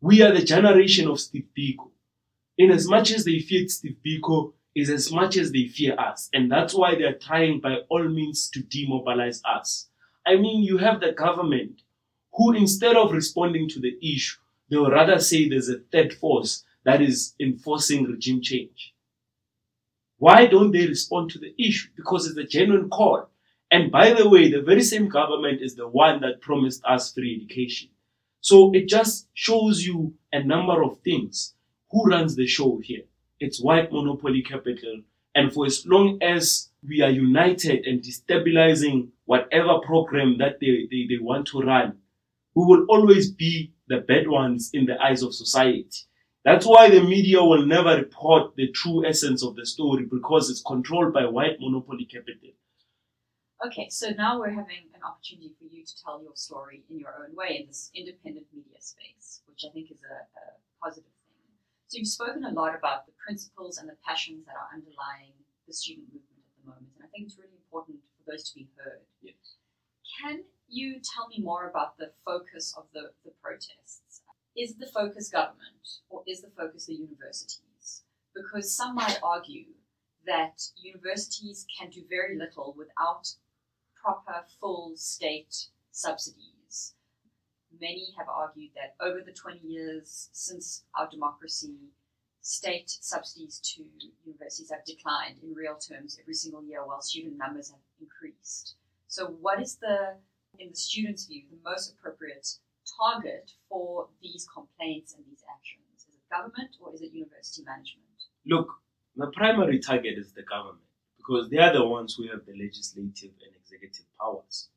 We 0.00 0.22
are 0.22 0.32
the 0.32 0.44
generation 0.44 1.08
of 1.08 1.20
Steve 1.20 1.48
Biko. 1.56 1.90
In 2.58 2.70
as 2.70 2.86
much 2.86 3.12
as 3.12 3.24
they 3.24 3.38
feared 3.38 3.70
Steve 3.70 3.96
Biko, 4.04 4.52
is 4.78 4.90
as 4.90 5.12
much 5.12 5.36
as 5.36 5.52
they 5.52 5.66
fear 5.66 5.98
us. 5.98 6.28
And 6.32 6.50
that's 6.50 6.74
why 6.74 6.94
they're 6.94 7.14
trying 7.18 7.60
by 7.60 7.78
all 7.88 8.08
means 8.08 8.48
to 8.50 8.62
demobilize 8.62 9.42
us. 9.44 9.88
I 10.26 10.36
mean, 10.36 10.62
you 10.62 10.78
have 10.78 11.00
the 11.00 11.12
government 11.12 11.82
who, 12.34 12.52
instead 12.54 12.96
of 12.96 13.12
responding 13.12 13.68
to 13.70 13.80
the 13.80 13.96
issue, 14.02 14.38
they 14.70 14.76
will 14.76 14.90
rather 14.90 15.18
say 15.18 15.48
there's 15.48 15.68
a 15.68 15.78
third 15.92 16.12
force 16.14 16.64
that 16.84 17.00
is 17.02 17.34
enforcing 17.40 18.04
regime 18.04 18.40
change. 18.42 18.94
Why 20.18 20.46
don't 20.46 20.70
they 20.72 20.86
respond 20.86 21.30
to 21.30 21.38
the 21.38 21.54
issue? 21.58 21.88
Because 21.96 22.26
it's 22.26 22.36
a 22.38 22.44
genuine 22.44 22.88
call. 22.90 23.28
And 23.70 23.90
by 23.90 24.12
the 24.12 24.28
way, 24.28 24.50
the 24.50 24.62
very 24.62 24.82
same 24.82 25.08
government 25.08 25.60
is 25.62 25.74
the 25.76 25.88
one 25.88 26.20
that 26.20 26.40
promised 26.40 26.84
us 26.84 27.12
free 27.12 27.36
education. 27.36 27.88
So 28.40 28.72
it 28.74 28.88
just 28.88 29.28
shows 29.34 29.84
you 29.86 30.14
a 30.32 30.42
number 30.42 30.82
of 30.82 30.98
things. 31.00 31.54
Who 31.90 32.04
runs 32.04 32.36
the 32.36 32.46
show 32.46 32.78
here? 32.82 33.04
It's 33.40 33.62
white 33.62 33.92
monopoly 33.92 34.42
capital. 34.42 35.02
And 35.34 35.52
for 35.52 35.66
as 35.66 35.86
long 35.86 36.18
as 36.22 36.70
we 36.86 37.02
are 37.02 37.10
united 37.10 37.86
and 37.86 38.02
destabilizing 38.02 39.08
whatever 39.26 39.78
program 39.80 40.38
that 40.38 40.58
they, 40.60 40.88
they, 40.90 41.06
they 41.08 41.22
want 41.22 41.46
to 41.48 41.60
run, 41.60 41.98
we 42.54 42.64
will 42.64 42.86
always 42.88 43.30
be 43.30 43.72
the 43.88 43.98
bad 43.98 44.28
ones 44.28 44.70
in 44.72 44.86
the 44.86 45.00
eyes 45.00 45.22
of 45.22 45.34
society. 45.34 46.08
That's 46.44 46.66
why 46.66 46.88
the 46.88 47.02
media 47.02 47.42
will 47.42 47.66
never 47.66 47.96
report 47.96 48.56
the 48.56 48.68
true 48.72 49.06
essence 49.06 49.44
of 49.44 49.54
the 49.54 49.66
story 49.66 50.06
because 50.06 50.50
it's 50.50 50.62
controlled 50.62 51.12
by 51.12 51.26
white 51.26 51.60
monopoly 51.60 52.04
capital. 52.04 52.50
Okay, 53.66 53.88
so 53.90 54.10
now 54.10 54.38
we're 54.38 54.50
having 54.50 54.86
an 54.94 55.02
opportunity 55.02 55.52
for 55.58 55.64
you 55.64 55.84
to 55.84 56.02
tell 56.04 56.22
your 56.22 56.36
story 56.36 56.84
in 56.88 56.98
your 56.98 57.12
own 57.22 57.34
way 57.34 57.58
in 57.60 57.66
this 57.66 57.90
independent 57.94 58.46
media 58.54 58.80
space, 58.80 59.42
which 59.46 59.64
I 59.68 59.72
think 59.72 59.90
is 59.90 59.98
a, 60.02 60.14
a 60.14 60.42
positive. 60.80 61.10
So 61.88 61.96
you've 61.96 62.08
spoken 62.08 62.44
a 62.44 62.50
lot 62.50 62.74
about 62.74 63.06
the 63.06 63.12
principles 63.16 63.78
and 63.78 63.88
the 63.88 63.96
passions 64.06 64.44
that 64.44 64.56
are 64.56 64.68
underlying 64.74 65.32
the 65.66 65.72
student 65.72 66.06
movement 66.12 66.44
at 66.44 66.52
the 66.60 66.68
moment, 66.68 66.92
and 66.96 67.04
I 67.04 67.08
think 67.08 67.26
it's 67.26 67.38
really 67.38 67.56
important 67.56 67.96
for 68.12 68.30
those 68.30 68.44
to 68.50 68.54
be 68.54 68.68
heard. 68.76 69.00
Yes. 69.22 69.56
Can 70.20 70.44
you 70.68 71.00
tell 71.00 71.28
me 71.28 71.40
more 71.40 71.70
about 71.70 71.96
the 71.96 72.12
focus 72.26 72.74
of 72.76 72.84
the, 72.92 73.12
the 73.24 73.32
protests? 73.42 74.20
Is 74.54 74.74
the 74.76 74.86
focus 74.86 75.30
government 75.30 76.04
or 76.10 76.22
is 76.26 76.42
the 76.42 76.50
focus 76.50 76.84
the 76.84 76.94
universities? 76.94 78.02
Because 78.34 78.70
some 78.70 78.94
might 78.94 79.18
argue 79.22 79.72
that 80.26 80.60
universities 80.76 81.64
can 81.78 81.88
do 81.88 82.02
very 82.10 82.36
little 82.36 82.74
without 82.76 83.32
proper 83.96 84.44
full 84.60 84.92
state 84.96 85.68
subsidies. 85.90 86.57
Many 87.80 88.14
have 88.16 88.28
argued 88.28 88.70
that 88.74 88.94
over 89.04 89.20
the 89.20 89.32
20 89.32 89.60
years 89.66 90.28
since 90.32 90.84
our 90.98 91.08
democracy, 91.08 91.76
state 92.40 92.88
subsidies 92.88 93.60
to 93.60 93.84
universities 94.24 94.70
have 94.70 94.84
declined 94.84 95.36
in 95.42 95.54
real 95.54 95.76
terms 95.76 96.18
every 96.20 96.34
single 96.34 96.64
year 96.64 96.84
while 96.86 97.02
student 97.02 97.36
numbers 97.36 97.70
have 97.70 97.80
increased. 98.00 98.76
So, 99.06 99.26
what 99.40 99.60
is 99.60 99.76
the, 99.76 100.16
in 100.58 100.70
the 100.70 100.76
student's 100.76 101.26
view, 101.26 101.42
the 101.50 101.70
most 101.70 101.92
appropriate 101.92 102.48
target 102.98 103.52
for 103.68 104.08
these 104.22 104.46
complaints 104.52 105.14
and 105.14 105.24
these 105.26 105.42
actions? 105.48 106.06
Is 106.08 106.14
it 106.14 106.30
government 106.30 106.76
or 106.80 106.94
is 106.94 107.02
it 107.02 107.12
university 107.12 107.62
management? 107.64 108.04
Look, 108.46 108.68
the 109.16 109.28
primary 109.28 109.78
target 109.78 110.16
is 110.16 110.32
the 110.32 110.42
government 110.42 110.86
because 111.16 111.50
they 111.50 111.58
are 111.58 111.72
the 111.72 111.86
ones 111.86 112.14
who 112.14 112.28
have 112.28 112.46
the 112.46 112.56
legislative 112.56 113.32
and 113.44 113.54
executive 113.60 114.06
powers 114.18 114.70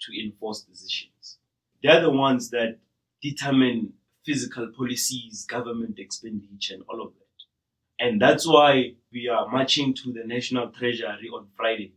to 0.00 0.24
enforce 0.24 0.62
decisions. 0.62 1.38
They 1.82 1.88
are 1.88 2.00
the 2.00 2.10
ones 2.10 2.50
that 2.50 2.78
determine 3.22 3.94
physical 4.24 4.68
policies, 4.76 5.44
government 5.46 5.98
expenditure, 5.98 6.74
and 6.74 6.84
all 6.88 7.02
of 7.02 7.12
that. 7.14 8.04
And 8.06 8.20
that's 8.20 8.46
why 8.46 8.94
we 9.12 9.28
are 9.28 9.48
marching 9.48 9.94
to 9.94 10.12
the 10.12 10.24
National 10.24 10.68
Treasury 10.68 11.28
on 11.34 11.48
Friday 11.56 11.92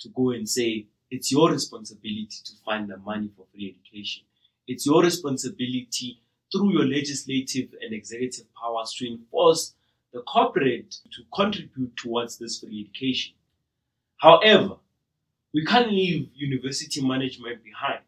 to 0.00 0.08
go 0.10 0.30
and 0.30 0.48
say 0.48 0.86
it's 1.10 1.30
your 1.30 1.50
responsibility 1.50 2.28
to 2.44 2.52
find 2.64 2.88
the 2.88 2.96
money 2.98 3.30
for 3.36 3.46
free 3.52 3.76
education. 3.76 4.22
It's 4.66 4.86
your 4.86 5.02
responsibility 5.02 6.20
through 6.52 6.72
your 6.72 6.86
legislative 6.86 7.74
and 7.80 7.92
executive 7.92 8.46
powers 8.54 8.94
to 8.98 9.10
enforce 9.10 9.74
the 10.12 10.20
corporate 10.20 10.90
to 11.12 11.22
contribute 11.34 11.96
towards 11.96 12.38
this 12.38 12.60
free 12.60 12.88
education. 12.88 13.34
However, 14.18 14.76
we 15.54 15.64
can't 15.64 15.90
leave 15.90 16.30
university 16.34 17.06
management 17.06 17.64
behind. 17.64 18.00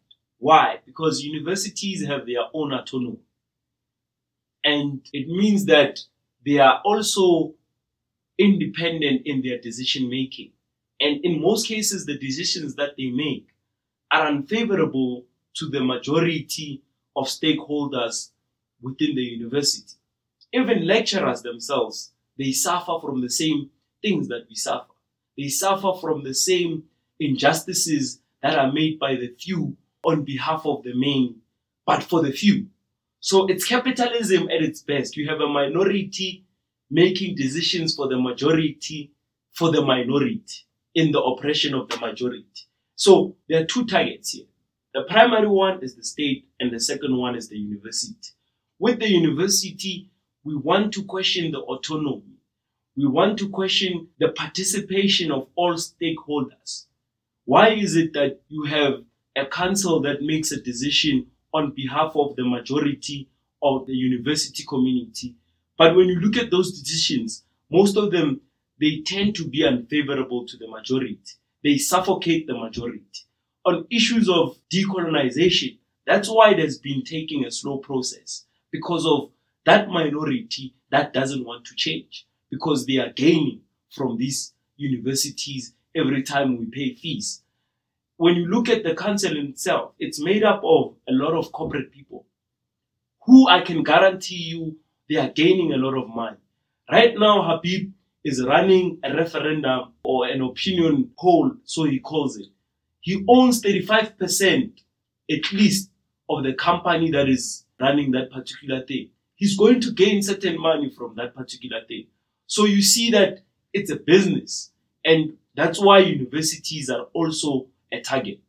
Why? 0.45 0.79
Because 0.85 1.23
universities 1.23 2.05
have 2.05 2.27
their 2.27 2.43
own 2.53 2.71
autonomy. 2.71 3.17
And 4.63 5.01
it 5.11 5.27
means 5.27 5.65
that 5.65 6.01
they 6.45 6.59
are 6.59 6.81
also 6.85 7.55
independent 8.37 9.23
in 9.25 9.41
their 9.41 9.59
decision 9.59 10.07
making. 10.07 10.51
And 10.99 11.25
in 11.25 11.41
most 11.41 11.67
cases, 11.67 12.05
the 12.05 12.19
decisions 12.19 12.75
that 12.75 12.91
they 12.95 13.07
make 13.07 13.47
are 14.11 14.27
unfavorable 14.27 15.25
to 15.55 15.67
the 15.67 15.83
majority 15.83 16.83
of 17.15 17.25
stakeholders 17.25 18.29
within 18.83 19.15
the 19.15 19.23
university. 19.23 19.95
Even 20.53 20.85
lecturers 20.85 21.41
themselves, 21.41 22.11
they 22.37 22.51
suffer 22.51 22.99
from 23.01 23.19
the 23.19 23.31
same 23.31 23.71
things 23.99 24.27
that 24.27 24.45
we 24.47 24.53
suffer. 24.53 24.93
They 25.39 25.47
suffer 25.47 25.93
from 25.99 26.23
the 26.23 26.35
same 26.35 26.83
injustices 27.19 28.19
that 28.43 28.59
are 28.59 28.71
made 28.71 28.99
by 28.99 29.15
the 29.15 29.33
few 29.39 29.75
on 30.05 30.23
behalf 30.23 30.65
of 30.65 30.83
the 30.83 30.93
many, 30.93 31.35
but 31.85 32.03
for 32.03 32.21
the 32.21 32.31
few. 32.31 32.67
So 33.19 33.47
it's 33.47 33.65
capitalism 33.65 34.49
at 34.49 34.61
its 34.61 34.81
best. 34.81 35.17
You 35.17 35.27
have 35.29 35.41
a 35.41 35.47
minority 35.47 36.45
making 36.89 37.35
decisions 37.35 37.95
for 37.95 38.07
the 38.07 38.19
majority 38.19 39.11
for 39.53 39.71
the 39.71 39.81
minority 39.81 40.65
in 40.93 41.11
the 41.11 41.21
oppression 41.21 41.73
of 41.73 41.89
the 41.89 41.97
majority. 41.97 42.45
So 42.95 43.35
there 43.49 43.61
are 43.61 43.65
two 43.65 43.85
targets 43.85 44.31
here. 44.31 44.45
The 44.93 45.03
primary 45.09 45.47
one 45.47 45.83
is 45.83 45.95
the 45.95 46.03
state, 46.03 46.47
and 46.59 46.71
the 46.71 46.79
second 46.79 47.17
one 47.17 47.35
is 47.35 47.49
the 47.49 47.57
university. 47.57 48.29
With 48.79 48.99
the 48.99 49.09
university, 49.09 50.09
we 50.43 50.55
want 50.55 50.93
to 50.93 51.03
question 51.03 51.51
the 51.51 51.59
autonomy. 51.59 52.37
We 52.95 53.07
want 53.07 53.37
to 53.39 53.49
question 53.49 54.07
the 54.19 54.29
participation 54.29 55.31
of 55.31 55.47
all 55.55 55.73
stakeholders. 55.73 56.85
Why 57.43 57.69
is 57.69 57.95
it 57.95 58.13
that 58.13 58.39
you 58.47 58.63
have 58.65 59.03
a 59.35 59.45
council 59.45 60.01
that 60.01 60.21
makes 60.21 60.51
a 60.51 60.61
decision 60.61 61.27
on 61.53 61.71
behalf 61.71 62.15
of 62.15 62.35
the 62.35 62.43
majority 62.43 63.29
of 63.61 63.85
the 63.87 63.93
university 63.93 64.63
community. 64.67 65.35
But 65.77 65.95
when 65.95 66.07
you 66.07 66.19
look 66.19 66.37
at 66.37 66.51
those 66.51 66.79
decisions, 66.79 67.43
most 67.69 67.97
of 67.97 68.11
them 68.11 68.41
they 68.79 69.01
tend 69.01 69.35
to 69.35 69.47
be 69.47 69.63
unfavorable 69.65 70.45
to 70.45 70.57
the 70.57 70.67
majority. 70.67 71.17
They 71.63 71.77
suffocate 71.77 72.45
the 72.47 72.57
majority. 72.57 73.21
On 73.65 73.85
issues 73.89 74.29
of 74.29 74.57
decolonization, 74.69 75.77
that's 76.05 76.29
why 76.29 76.51
it 76.51 76.59
has 76.59 76.77
been 76.77 77.03
taking 77.03 77.45
a 77.45 77.51
slow 77.51 77.77
process 77.79 78.45
because 78.71 79.05
of 79.05 79.31
that 79.65 79.87
minority 79.89 80.73
that 80.89 81.13
doesn't 81.13 81.45
want 81.45 81.65
to 81.65 81.75
change 81.75 82.27
because 82.49 82.85
they 82.85 82.97
are 82.97 83.11
gaining 83.11 83.61
from 83.89 84.17
these 84.17 84.53
universities 84.77 85.73
every 85.95 86.21
time 86.23 86.57
we 86.57 86.65
pay 86.67 86.93
fees. 86.93 87.41
When 88.17 88.35
you 88.35 88.45
look 88.47 88.69
at 88.69 88.83
the 88.83 88.95
council 88.95 89.35
itself, 89.37 89.91
it's 89.99 90.21
made 90.21 90.43
up 90.43 90.61
of 90.63 90.95
a 91.07 91.11
lot 91.11 91.33
of 91.33 91.51
corporate 91.51 91.91
people 91.91 92.25
who 93.25 93.47
I 93.49 93.61
can 93.61 93.83
guarantee 93.83 94.35
you 94.35 94.77
they 95.09 95.17
are 95.17 95.29
gaining 95.29 95.73
a 95.73 95.77
lot 95.77 95.97
of 95.97 96.07
money. 96.07 96.37
Right 96.91 97.13
now, 97.17 97.43
Habib 97.43 97.91
is 98.23 98.43
running 98.43 98.99
a 99.03 99.15
referendum 99.15 99.93
or 100.03 100.27
an 100.27 100.41
opinion 100.41 101.11
poll, 101.19 101.51
so 101.63 101.83
he 101.83 101.99
calls 101.99 102.37
it. 102.37 102.47
He 103.01 103.23
owns 103.27 103.61
35% 103.61 104.71
at 105.29 105.51
least 105.51 105.91
of 106.29 106.43
the 106.43 106.53
company 106.53 107.11
that 107.11 107.29
is 107.29 107.65
running 107.79 108.11
that 108.11 108.31
particular 108.31 108.85
thing. 108.85 109.09
He's 109.35 109.57
going 109.57 109.79
to 109.81 109.91
gain 109.91 110.23
certain 110.23 110.59
money 110.59 110.89
from 110.89 111.15
that 111.15 111.35
particular 111.35 111.81
thing. 111.87 112.07
So 112.47 112.65
you 112.65 112.81
see 112.81 113.11
that 113.11 113.43
it's 113.73 113.91
a 113.91 113.95
business. 113.95 114.71
And 115.03 115.37
that's 115.55 115.79
why 115.79 115.99
universities 115.99 116.89
are 116.89 117.07
also 117.13 117.67
a 117.95 118.01
target 118.01 118.39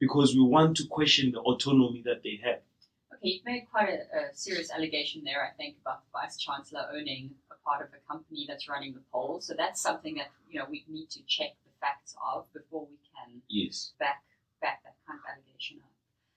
because 0.00 0.34
we 0.34 0.42
want 0.42 0.76
to 0.76 0.86
question 0.88 1.32
the 1.32 1.40
autonomy 1.40 2.02
that 2.04 2.22
they 2.22 2.40
have. 2.42 2.60
Okay, 3.14 3.28
you've 3.28 3.44
made 3.44 3.66
quite 3.70 3.88
a, 3.88 4.00
a 4.18 4.34
serious 4.34 4.70
allegation 4.72 5.22
there, 5.24 5.44
I 5.44 5.50
think, 5.56 5.76
about 5.80 6.02
the 6.04 6.10
vice 6.12 6.36
chancellor 6.36 6.84
owning 6.92 7.30
a 7.50 7.68
part 7.68 7.82
of 7.82 7.88
a 7.94 8.00
company 8.10 8.44
that's 8.48 8.68
running 8.68 8.94
the 8.94 9.02
poll. 9.12 9.40
So 9.40 9.54
that's 9.56 9.80
something 9.80 10.16
that 10.16 10.30
you 10.50 10.58
know 10.58 10.66
we 10.68 10.84
need 10.88 11.10
to 11.10 11.20
check 11.26 11.54
the 11.64 11.70
facts 11.80 12.16
of 12.34 12.52
before 12.52 12.86
we 12.90 12.98
can 13.14 13.42
yes. 13.48 13.92
back 13.98 14.22
back 14.60 14.82
that 14.84 14.96
kind 15.06 15.18
of 15.18 15.24
allegation 15.30 15.78
up. 15.84 15.90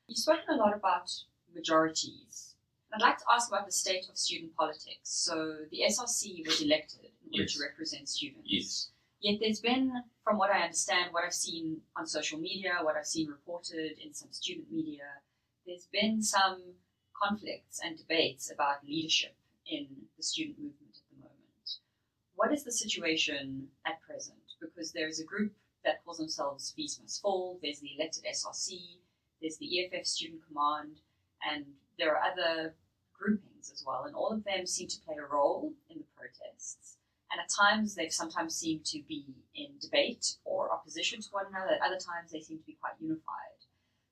You've 0.07 0.17
spoken 0.17 0.45
a 0.49 0.55
lot 0.57 0.75
about 0.75 1.11
majorities. 1.55 2.55
I'd 2.93 3.01
like 3.01 3.17
to 3.17 3.25
ask 3.33 3.49
about 3.49 3.65
the 3.65 3.71
state 3.71 4.07
of 4.09 4.17
student 4.17 4.55
politics. 4.55 4.99
So 5.03 5.55
the 5.71 5.79
SRC 5.89 6.45
was 6.45 6.61
elected 6.61 7.01
in 7.03 7.33
order 7.33 7.43
yes. 7.43 7.53
to 7.53 7.63
represent 7.63 8.07
students. 8.07 8.47
Yes. 8.47 8.89
Yet 9.25 9.39
there's 9.41 9.59
been, 9.59 9.91
from 10.23 10.37
what 10.37 10.51
I 10.51 10.61
understand, 10.61 11.11
what 11.11 11.23
I've 11.23 11.33
seen 11.33 11.81
on 11.97 12.05
social 12.05 12.37
media, 12.37 12.77
what 12.83 12.95
I've 12.95 13.07
seen 13.07 13.27
reported 13.27 13.97
in 13.97 14.13
some 14.13 14.31
student 14.31 14.71
media, 14.71 15.01
there's 15.65 15.87
been 15.91 16.21
some 16.21 16.75
conflicts 17.19 17.79
and 17.83 17.97
debates 17.97 18.51
about 18.51 18.85
leadership 18.85 19.35
in 19.65 19.87
the 20.15 20.21
student 20.21 20.59
movement 20.59 20.93
at 20.93 21.09
the 21.09 21.17
moment. 21.23 21.79
what 22.35 22.53
is 22.53 22.63
the 22.63 22.71
situation 22.71 23.67
at 23.87 23.99
present? 24.03 24.37
Because 24.61 24.91
there 24.91 25.07
is 25.07 25.19
a 25.19 25.25
group 25.25 25.55
that 25.83 26.05
calls 26.05 26.19
themselves 26.19 26.71
Fees 26.75 26.99
Must 27.01 27.19
Fall, 27.19 27.57
there's 27.63 27.79
the 27.79 27.95
elected 27.97 28.25
SRC, 28.25 28.99
there's 29.41 29.57
the 29.57 29.79
EFF 29.79 30.05
Student 30.05 30.45
Command, 30.45 30.99
and 31.41 31.65
there 31.97 32.15
are 32.15 32.21
other 32.31 32.75
groupings 33.11 33.71
as 33.73 33.83
well, 33.87 34.03
and 34.03 34.13
all 34.13 34.29
of 34.29 34.43
them 34.43 34.67
seem 34.67 34.87
to 34.87 35.01
play 35.01 35.15
a 35.17 35.25
role 35.25 35.73
in 35.89 35.97
the 35.97 36.05
protests. 36.15 36.94
And 37.35 37.41
at 37.41 37.49
times 37.49 37.95
they've 37.95 38.13
sometimes 38.13 38.55
seemed 38.55 38.85
to 38.85 39.01
be 39.09 39.25
in 39.55 39.71
debate 39.81 40.37
or 40.45 40.71
opposition 40.71 41.19
to 41.19 41.27
one 41.31 41.47
another, 41.47 41.73
at 41.73 41.81
other 41.81 41.99
times 41.99 42.31
they 42.31 42.39
seem 42.39 42.59
to 42.59 42.65
be 42.65 42.77
quite 42.79 42.93
unified. 43.01 43.59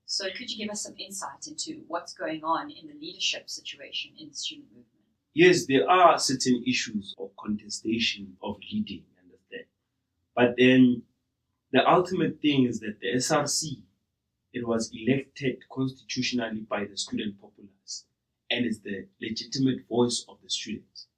So 0.04 0.26
could 0.36 0.50
you 0.50 0.58
give 0.58 0.70
us 0.70 0.82
some 0.82 0.94
insight 0.98 1.46
into 1.46 1.84
what's 1.88 2.12
going 2.12 2.44
on 2.44 2.70
in 2.70 2.86
the 2.86 2.94
leadership 3.00 3.48
situation 3.48 4.12
in 4.20 4.28
the 4.28 4.34
student 4.34 4.66
movement? 4.68 4.88
yes, 5.34 5.66
there 5.66 5.88
are 5.90 6.18
certain 6.18 6.62
issues 6.66 7.14
of 7.18 7.30
contestation 7.36 8.36
of 8.42 8.56
leading, 8.72 9.04
understand. 9.22 9.64
But 10.34 10.54
then 10.58 11.02
the 11.72 11.88
ultimate 11.90 12.40
thing 12.42 12.66
is 12.66 12.80
that 12.80 13.00
the 13.00 13.14
SRC, 13.16 13.82
it 14.52 14.66
was 14.66 14.90
elected 14.94 15.58
constitutionally 15.72 16.60
by 16.60 16.84
the 16.84 16.96
student 16.96 17.40
populace 17.40 18.04
and 18.50 18.64
is 18.64 18.80
the 18.80 19.06
legitimate 19.20 19.86
voice 19.88 20.24
of 20.28 20.36
the 20.42 20.50
students. 20.50 21.08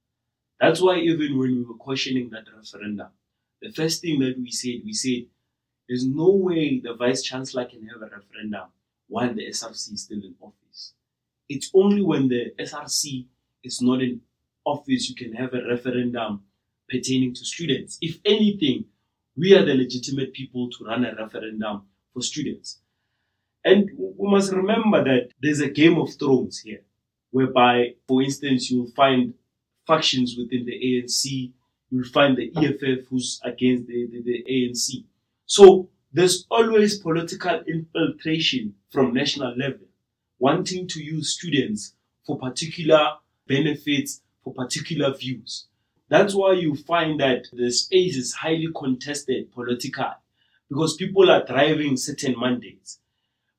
That's 0.60 0.80
why 0.80 0.98
even 0.98 1.38
when 1.38 1.56
we 1.56 1.64
were 1.64 1.74
questioning 1.74 2.30
that 2.30 2.44
referendum, 2.56 3.08
the 3.60 3.72
first 3.72 4.00
thing 4.02 4.20
that 4.20 4.38
we 4.38 4.50
said, 4.50 4.80
we 4.84 4.92
said, 4.92 5.26
there's 5.88 6.06
no 6.06 6.30
way 6.30 6.80
the 6.80 6.94
vice 6.94 7.22
chancellor 7.22 7.64
can 7.64 7.86
have 7.88 8.02
a 8.02 8.14
referendum 8.14 8.68
while 9.08 9.32
the 9.32 9.46
SRC 9.48 9.94
is 9.94 10.02
still 10.02 10.18
in 10.18 10.34
office. 10.40 10.94
It's 11.48 11.70
only 11.74 12.02
when 12.02 12.28
the 12.28 12.52
SRC 12.58 13.26
is 13.62 13.80
not 13.80 14.02
in 14.02 14.20
office, 14.64 15.08
you 15.08 15.14
can 15.14 15.32
have 15.34 15.54
a 15.54 15.62
referendum 15.68 16.42
pertaining 16.88 17.34
to 17.34 17.44
students. 17.44 17.98
If 18.00 18.18
anything, 18.24 18.86
we 19.36 19.54
are 19.54 19.64
the 19.64 19.74
legitimate 19.74 20.32
people 20.32 20.68
to 20.70 20.84
run 20.84 21.04
a 21.04 21.14
referendum 21.14 21.82
for 22.12 22.22
students. 22.22 22.80
And 23.64 23.90
we 23.96 24.30
must 24.30 24.52
remember 24.52 25.04
that 25.04 25.28
there's 25.42 25.60
a 25.60 25.68
game 25.68 25.98
of 25.98 26.14
thrones 26.14 26.60
here, 26.60 26.82
whereby, 27.30 27.94
for 28.08 28.22
instance, 28.22 28.70
you'll 28.70 28.90
find 28.92 29.34
factions 29.86 30.36
within 30.36 30.64
the 30.66 30.72
ANC, 30.72 31.52
you'll 31.90 32.04
find 32.04 32.36
the 32.36 32.50
EFF 32.56 33.06
who's 33.08 33.40
against 33.44 33.86
the, 33.86 34.06
the, 34.06 34.22
the 34.22 34.44
ANC. 34.48 35.04
So 35.46 35.88
there's 36.12 36.46
always 36.50 36.98
political 36.98 37.62
infiltration 37.66 38.74
from 38.90 39.12
national 39.14 39.56
level, 39.56 39.86
wanting 40.38 40.88
to 40.88 41.02
use 41.02 41.34
students 41.34 41.94
for 42.24 42.38
particular 42.38 43.14
benefits 43.46 44.22
for 44.42 44.52
particular 44.52 45.14
views. 45.14 45.66
That's 46.08 46.34
why 46.34 46.52
you 46.52 46.76
find 46.76 47.18
that 47.20 47.46
the 47.52 47.70
space 47.70 48.16
is 48.16 48.32
highly 48.32 48.68
contested 48.76 49.52
politically 49.52 50.04
because 50.68 50.96
people 50.96 51.30
are 51.30 51.44
driving 51.44 51.96
certain 51.96 52.38
mandates. 52.38 53.00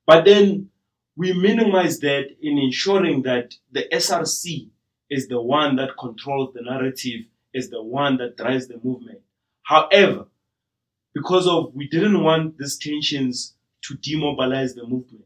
But 0.05 0.25
then 0.25 0.69
we 1.15 1.33
minimize 1.33 1.99
that 1.99 2.35
in 2.41 2.57
ensuring 2.57 3.23
that 3.23 3.55
the 3.71 3.85
SRC 3.91 4.69
is 5.09 5.27
the 5.27 5.41
one 5.41 5.75
that 5.77 5.97
controls 5.97 6.53
the 6.53 6.61
narrative, 6.61 7.21
is 7.53 7.69
the 7.69 7.81
one 7.81 8.17
that 8.17 8.37
drives 8.37 8.67
the 8.67 8.79
movement. 8.83 9.19
However, 9.63 10.27
because 11.13 11.47
of 11.47 11.73
we 11.73 11.87
didn't 11.87 12.23
want 12.23 12.57
these 12.57 12.77
tensions 12.77 13.55
to 13.83 13.95
demobilize 13.95 14.75
the 14.75 14.83
movement, 14.83 15.25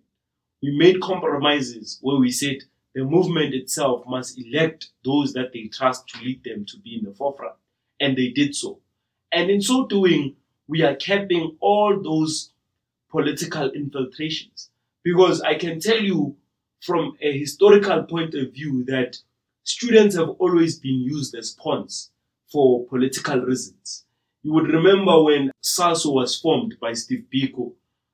we 0.62 0.78
made 0.78 1.02
compromises 1.02 1.98
where 2.02 2.18
we 2.18 2.32
said 2.32 2.58
the 2.94 3.04
movement 3.04 3.54
itself 3.54 4.04
must 4.08 4.38
elect 4.38 4.90
those 5.04 5.34
that 5.34 5.54
they 5.54 5.68
trust 5.68 6.08
to 6.10 6.22
lead 6.22 6.44
them 6.44 6.66
to 6.66 6.78
be 6.80 6.98
in 6.98 7.06
the 7.06 7.16
forefront. 7.16 7.56
And 8.00 8.18
they 8.18 8.30
did 8.30 8.56
so. 8.56 8.80
And 9.32 9.50
in 9.50 9.62
so 9.62 9.88
doing, 9.88 10.36
we 10.68 10.84
are 10.84 10.96
capping 10.96 11.58
all 11.60 12.02
those 12.02 12.52
political 13.10 13.70
infiltrations. 13.72 14.70
Because 15.04 15.42
I 15.42 15.56
can 15.56 15.80
tell 15.80 16.00
you 16.00 16.36
from 16.82 17.18
a 17.22 17.38
historical 17.38 18.04
point 18.04 18.34
of 18.36 18.54
view 18.54 18.84
that 18.86 19.18
students 19.64 20.16
have 20.16 20.30
always 20.40 20.80
been 20.80 21.02
used 21.02 21.36
as 21.36 21.52
pawns 21.52 22.12
for 22.52 22.86
political 22.88 23.40
reasons. 23.40 24.06
You 24.44 24.54
would 24.54 24.68
remember 24.68 25.24
when 25.24 25.52
SASO 25.62 26.14
was 26.14 26.40
formed 26.40 26.78
by 26.82 26.94
Steve 26.94 27.26
Biko, 27.34 27.74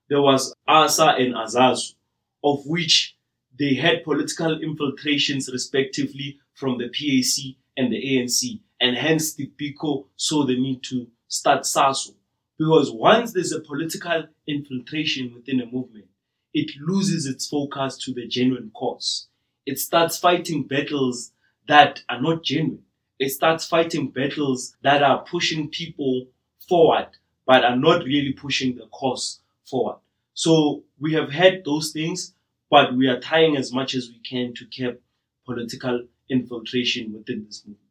there 0.09 0.21
was 0.21 0.53
ASA 0.67 1.15
and 1.17 1.33
ASUSA, 1.33 1.95
of 2.43 2.65
which 2.65 3.17
they 3.57 3.75
had 3.75 4.03
political 4.03 4.61
infiltrations 4.61 5.49
respectively 5.51 6.39
from 6.53 6.77
the 6.77 6.89
PAC 6.89 7.55
and 7.75 7.91
the 7.91 7.97
ANC, 7.97 8.59
and 8.79 8.97
hence 8.97 9.29
Steve 9.29 9.53
Biko 9.59 10.05
saw 10.15 10.45
the 10.45 10.59
need 10.59 10.83
to 10.83 11.07
start 11.27 11.63
SASO. 11.63 12.13
Because 12.57 12.91
once 12.91 13.33
there's 13.33 13.51
a 13.51 13.61
political 13.61 14.25
infiltration 14.47 15.33
within 15.33 15.61
a 15.61 15.65
movement, 15.65 16.07
it 16.53 16.71
loses 16.79 17.25
its 17.25 17.47
focus 17.47 17.97
to 17.99 18.13
the 18.13 18.27
genuine 18.27 18.71
cause. 18.73 19.27
It 19.65 19.79
starts 19.79 20.17
fighting 20.17 20.63
battles 20.63 21.31
that 21.67 22.01
are 22.09 22.21
not 22.21 22.43
genuine. 22.43 22.83
It 23.19 23.29
starts 23.29 23.67
fighting 23.67 24.09
battles 24.09 24.75
that 24.83 25.01
are 25.01 25.23
pushing 25.23 25.69
people 25.69 26.27
forward, 26.67 27.09
but 27.45 27.63
are 27.63 27.75
not 27.75 28.03
really 28.03 28.33
pushing 28.33 28.75
the 28.75 28.85
cause 28.87 29.39
forward. 29.65 29.97
So 30.33 30.83
we 30.99 31.13
have 31.13 31.31
had 31.31 31.63
those 31.65 31.91
things 31.91 32.33
but 32.69 32.95
we 32.95 33.07
are 33.07 33.19
trying 33.19 33.57
as 33.57 33.71
much 33.71 33.95
as 33.95 34.09
we 34.09 34.19
can 34.19 34.53
to 34.55 34.65
keep 34.65 35.01
political 35.45 36.05
infiltration 36.29 37.13
within 37.13 37.45
this 37.45 37.63
movement. 37.65 37.83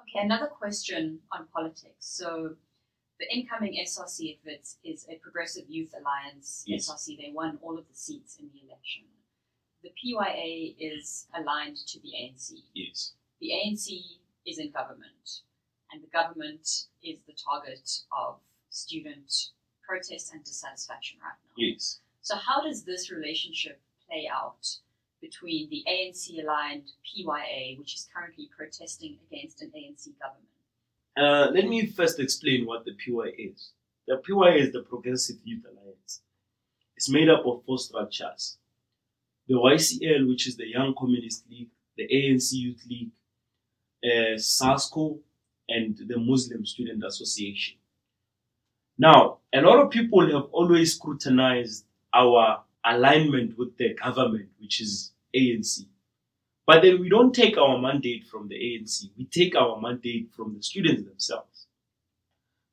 Okay, 0.00 0.24
another 0.24 0.46
question 0.46 1.18
on 1.32 1.46
politics. 1.52 1.92
So, 2.00 2.54
the 3.18 3.26
incoming 3.34 3.78
SRC, 3.82 4.38
if 4.38 4.46
it 4.46 4.68
is 4.84 5.06
a 5.10 5.16
Progressive 5.16 5.64
Youth 5.68 5.94
Alliance 5.98 6.64
yes. 6.66 6.88
SRC, 6.88 7.18
they 7.18 7.32
won 7.32 7.58
all 7.62 7.78
of 7.78 7.88
the 7.88 7.94
seats 7.94 8.36
in 8.38 8.48
the 8.52 8.66
election. 8.66 9.04
The 9.86 10.14
PYA 10.14 10.74
is 10.80 11.28
aligned 11.32 11.76
to 11.76 12.00
the 12.00 12.08
ANC. 12.20 12.54
Yes. 12.74 13.12
The 13.40 13.50
ANC 13.50 14.00
is 14.44 14.58
in 14.58 14.72
government, 14.72 15.42
and 15.92 16.02
the 16.02 16.08
government 16.08 16.66
is 17.04 17.20
the 17.24 17.34
target 17.34 17.88
of 18.10 18.40
student 18.70 19.32
protest 19.86 20.32
and 20.32 20.42
dissatisfaction 20.42 21.20
right 21.22 21.38
now. 21.44 21.54
Yes. 21.56 22.00
So, 22.20 22.34
how 22.34 22.62
does 22.62 22.82
this 22.82 23.12
relationship 23.12 23.80
play 24.08 24.28
out 24.28 24.66
between 25.20 25.70
the 25.70 25.84
ANC 25.88 26.36
aligned 26.42 26.90
PYA, 27.06 27.78
which 27.78 27.94
is 27.94 28.08
currently 28.12 28.50
protesting 28.56 29.18
against 29.30 29.62
an 29.62 29.70
ANC 29.70 30.08
government? 30.18 30.50
Uh, 31.16 31.52
let 31.52 31.68
me 31.68 31.86
first 31.86 32.18
explain 32.18 32.66
what 32.66 32.84
the 32.84 32.94
PYA 32.94 33.30
is. 33.52 33.70
The 34.08 34.16
PYA 34.16 34.66
is 34.66 34.72
the 34.72 34.82
Progressive 34.82 35.36
Youth 35.44 35.64
Alliance. 35.64 36.22
It's 36.96 37.08
made 37.08 37.28
up 37.28 37.46
of 37.46 37.62
four 37.64 37.78
structures 37.78 38.58
the 39.48 39.54
YCL, 39.54 40.28
which 40.28 40.46
is 40.46 40.56
the 40.56 40.66
Young 40.66 40.94
Communist 40.98 41.44
League, 41.50 41.70
the 41.96 42.08
ANC 42.08 42.52
Youth 42.52 42.84
League, 42.88 43.10
uh, 44.04 44.36
SASCO, 44.36 45.18
and 45.68 45.96
the 46.06 46.18
Muslim 46.18 46.64
Student 46.64 47.04
Association. 47.04 47.76
Now, 48.98 49.38
a 49.54 49.60
lot 49.60 49.78
of 49.78 49.90
people 49.90 50.22
have 50.32 50.48
always 50.52 50.94
scrutinized 50.94 51.84
our 52.14 52.62
alignment 52.84 53.58
with 53.58 53.76
the 53.76 53.94
government, 53.94 54.48
which 54.60 54.80
is 54.80 55.12
ANC. 55.34 55.86
But 56.66 56.82
then 56.82 57.00
we 57.00 57.08
don't 57.08 57.34
take 57.34 57.56
our 57.58 57.78
mandate 57.78 58.26
from 58.26 58.48
the 58.48 58.54
ANC, 58.56 59.10
we 59.16 59.26
take 59.26 59.54
our 59.54 59.80
mandate 59.80 60.30
from 60.34 60.54
the 60.54 60.62
students 60.62 61.04
themselves. 61.04 61.66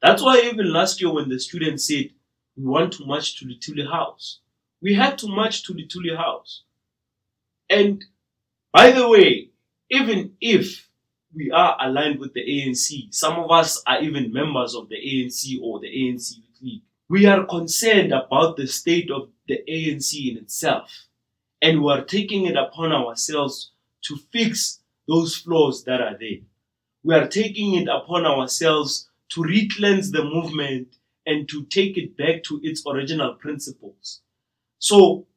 That's 0.02 0.22
why 0.22 0.42
even 0.52 0.74
last 0.74 1.02
year 1.02 1.14
when 1.14 1.30
the 1.30 1.40
students 1.40 1.88
said, 1.88 2.10
we 2.56 2.66
want 2.66 2.94
to 2.94 3.06
march 3.06 3.40
to 3.40 3.46
Luthuli 3.46 3.90
House, 3.90 4.40
we 4.84 4.94
had 4.94 5.18
to 5.20 5.28
march 5.28 5.64
to 5.64 5.74
Luthuli 5.74 6.16
House. 6.16 6.62
And 7.70 8.04
by 8.72 8.92
the 8.92 9.10
way, 9.10 9.50
even 9.90 10.34
if 10.40 10.88
we 11.36 11.52
are 11.52 11.78
aligned 11.80 12.20
with 12.20 12.34
the 12.34 12.42
ANC. 12.42 13.14
Some 13.14 13.40
of 13.40 13.52
us 13.52 13.82
are 13.88 14.02
even 14.02 14.32
members 14.32 14.76
of 14.76 14.90
the 14.90 14.96
ANC 14.96 15.60
or 15.62 15.80
the 15.80 15.88
ANC 15.88 16.36
League. 16.62 16.82
We 17.10 17.26
are 17.26 17.46
concerned 17.46 18.14
about 18.14 18.56
the 18.56 18.68
state 18.68 19.10
of 19.12 19.30
the 19.48 19.60
ANC 19.68 20.32
in 20.32 20.38
itself, 20.38 21.06
and 21.62 21.82
we 21.82 21.92
are 21.92 22.04
taking 22.04 22.46
it 22.46 22.56
upon 22.56 22.92
ourselves 22.92 23.72
to 24.04 24.18
fix 24.32 24.80
those 25.08 25.36
flaws 25.36 25.84
that 25.86 26.02
are 26.02 26.18
there. 26.20 26.40
We 27.04 27.16
are 27.16 27.28
taking 27.28 27.76
it 27.76 27.88
upon 27.88 28.26
ourselves 28.26 29.10
to 29.30 29.42
re-cleanse 29.42 30.12
the 30.12 30.24
movement 30.24 30.96
and 31.26 31.48
to 31.50 31.64
take 31.66 31.98
it 31.98 32.16
back 32.16 32.44
to 32.44 32.60
its 32.64 32.84
original 32.88 33.34
principles. 33.34 34.22
So 34.84 35.28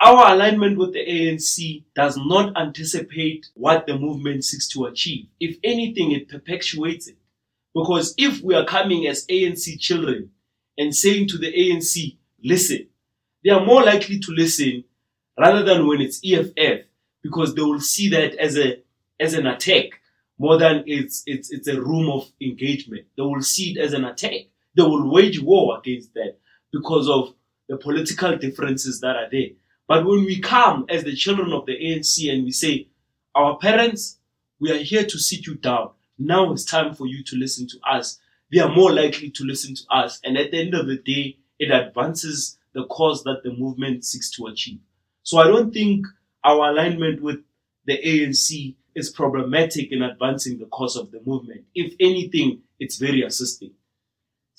our 0.00 0.32
alignment 0.34 0.76
with 0.76 0.92
the 0.92 1.06
ANC 1.06 1.84
does 1.94 2.16
not 2.16 2.56
anticipate 2.60 3.46
what 3.54 3.86
the 3.86 3.96
movement 3.96 4.44
seeks 4.44 4.66
to 4.70 4.86
achieve. 4.86 5.28
If 5.38 5.56
anything, 5.62 6.10
it 6.10 6.28
perpetuates 6.28 7.06
it. 7.06 7.16
Because 7.72 8.12
if 8.18 8.42
we 8.42 8.56
are 8.56 8.64
coming 8.64 9.06
as 9.06 9.24
ANC 9.28 9.78
children 9.78 10.32
and 10.76 10.92
saying 10.92 11.28
to 11.28 11.38
the 11.38 11.52
ANC, 11.52 12.16
listen, 12.42 12.88
they 13.44 13.50
are 13.50 13.64
more 13.64 13.84
likely 13.84 14.18
to 14.18 14.32
listen 14.32 14.82
rather 15.38 15.62
than 15.62 15.86
when 15.86 16.00
it's 16.00 16.20
EFF 16.24 16.86
because 17.22 17.54
they 17.54 17.62
will 17.62 17.80
see 17.80 18.08
that 18.08 18.34
as 18.34 18.58
a 18.58 18.82
as 19.20 19.34
an 19.34 19.46
attack 19.46 19.90
more 20.38 20.58
than 20.58 20.82
it's 20.88 21.22
it's 21.26 21.52
it's 21.52 21.68
a 21.68 21.80
room 21.80 22.10
of 22.10 22.32
engagement. 22.40 23.06
They 23.16 23.22
will 23.22 23.42
see 23.42 23.74
it 23.74 23.78
as 23.78 23.92
an 23.92 24.04
attack. 24.04 24.48
They 24.74 24.82
will 24.82 25.08
wage 25.08 25.40
war 25.40 25.78
against 25.78 26.14
that 26.14 26.38
because 26.72 27.08
of 27.08 27.34
the 27.68 27.76
political 27.76 28.36
differences 28.36 29.00
that 29.00 29.16
are 29.16 29.28
there. 29.30 29.50
But 29.88 30.04
when 30.06 30.24
we 30.24 30.40
come 30.40 30.86
as 30.88 31.04
the 31.04 31.14
children 31.14 31.52
of 31.52 31.66
the 31.66 31.72
ANC 31.72 32.32
and 32.32 32.44
we 32.44 32.52
say, 32.52 32.88
Our 33.34 33.58
parents, 33.58 34.18
we 34.60 34.70
are 34.70 34.82
here 34.82 35.04
to 35.04 35.18
sit 35.18 35.46
you 35.46 35.56
down. 35.56 35.90
Now 36.18 36.52
it's 36.52 36.64
time 36.64 36.94
for 36.94 37.06
you 37.06 37.24
to 37.24 37.36
listen 37.36 37.66
to 37.68 37.78
us. 37.88 38.18
They 38.52 38.60
are 38.60 38.74
more 38.74 38.92
likely 38.92 39.30
to 39.30 39.44
listen 39.44 39.74
to 39.74 39.82
us. 39.90 40.20
And 40.24 40.36
at 40.36 40.50
the 40.50 40.60
end 40.60 40.74
of 40.74 40.86
the 40.86 40.96
day, 40.96 41.38
it 41.58 41.70
advances 41.70 42.58
the 42.74 42.84
cause 42.86 43.24
that 43.24 43.42
the 43.42 43.52
movement 43.52 44.04
seeks 44.04 44.30
to 44.32 44.46
achieve. 44.46 44.80
So 45.22 45.38
I 45.38 45.44
don't 45.44 45.72
think 45.72 46.06
our 46.44 46.70
alignment 46.70 47.22
with 47.22 47.40
the 47.86 47.98
ANC 47.98 48.74
is 48.94 49.10
problematic 49.10 49.90
in 49.90 50.02
advancing 50.02 50.58
the 50.58 50.66
cause 50.66 50.96
of 50.96 51.10
the 51.10 51.20
movement. 51.24 51.64
If 51.74 51.94
anything, 51.98 52.62
it's 52.78 52.96
very 52.96 53.22
assisting. 53.22 53.72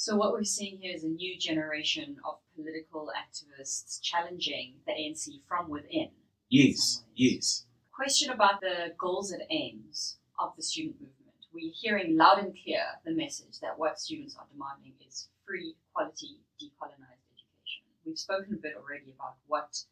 So 0.05 0.17
what 0.17 0.33
we're 0.33 0.43
seeing 0.43 0.79
here 0.79 0.93
is 0.93 1.05
a 1.05 1.07
new 1.07 1.39
generation 1.39 2.17
of 2.27 2.39
political 2.57 3.09
activists 3.15 4.01
challenging 4.01 4.73
the 4.85 4.91
ANC 4.91 5.39
from 5.47 5.69
within. 5.69 6.09
Yes, 6.49 7.05
yes. 7.15 7.63
Question 7.95 8.29
about 8.29 8.59
the 8.59 8.91
goals 8.97 9.31
and 9.31 9.43
aims 9.49 10.17
of 10.37 10.57
the 10.57 10.61
student 10.61 10.99
movement. 10.99 11.47
We're 11.53 11.71
hearing 11.73 12.17
loud 12.17 12.39
and 12.39 12.51
clear 12.51 12.83
the 13.05 13.13
message 13.13 13.61
that 13.61 13.79
what 13.79 13.97
students 13.97 14.35
are 14.35 14.45
demanding 14.51 14.95
is 15.07 15.29
free, 15.47 15.77
quality, 15.93 16.41
decolonized 16.61 17.23
education. 17.31 17.87
We've 18.05 18.19
spoken 18.19 18.55
a 18.55 18.61
bit 18.61 18.73
already 18.75 19.15
about 19.17 19.35
what 19.47 19.85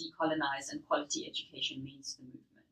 decolonized 0.00 0.70
and 0.70 0.86
quality 0.86 1.26
education 1.26 1.82
means 1.82 2.14
to 2.14 2.18
the 2.18 2.26
movement. 2.26 2.70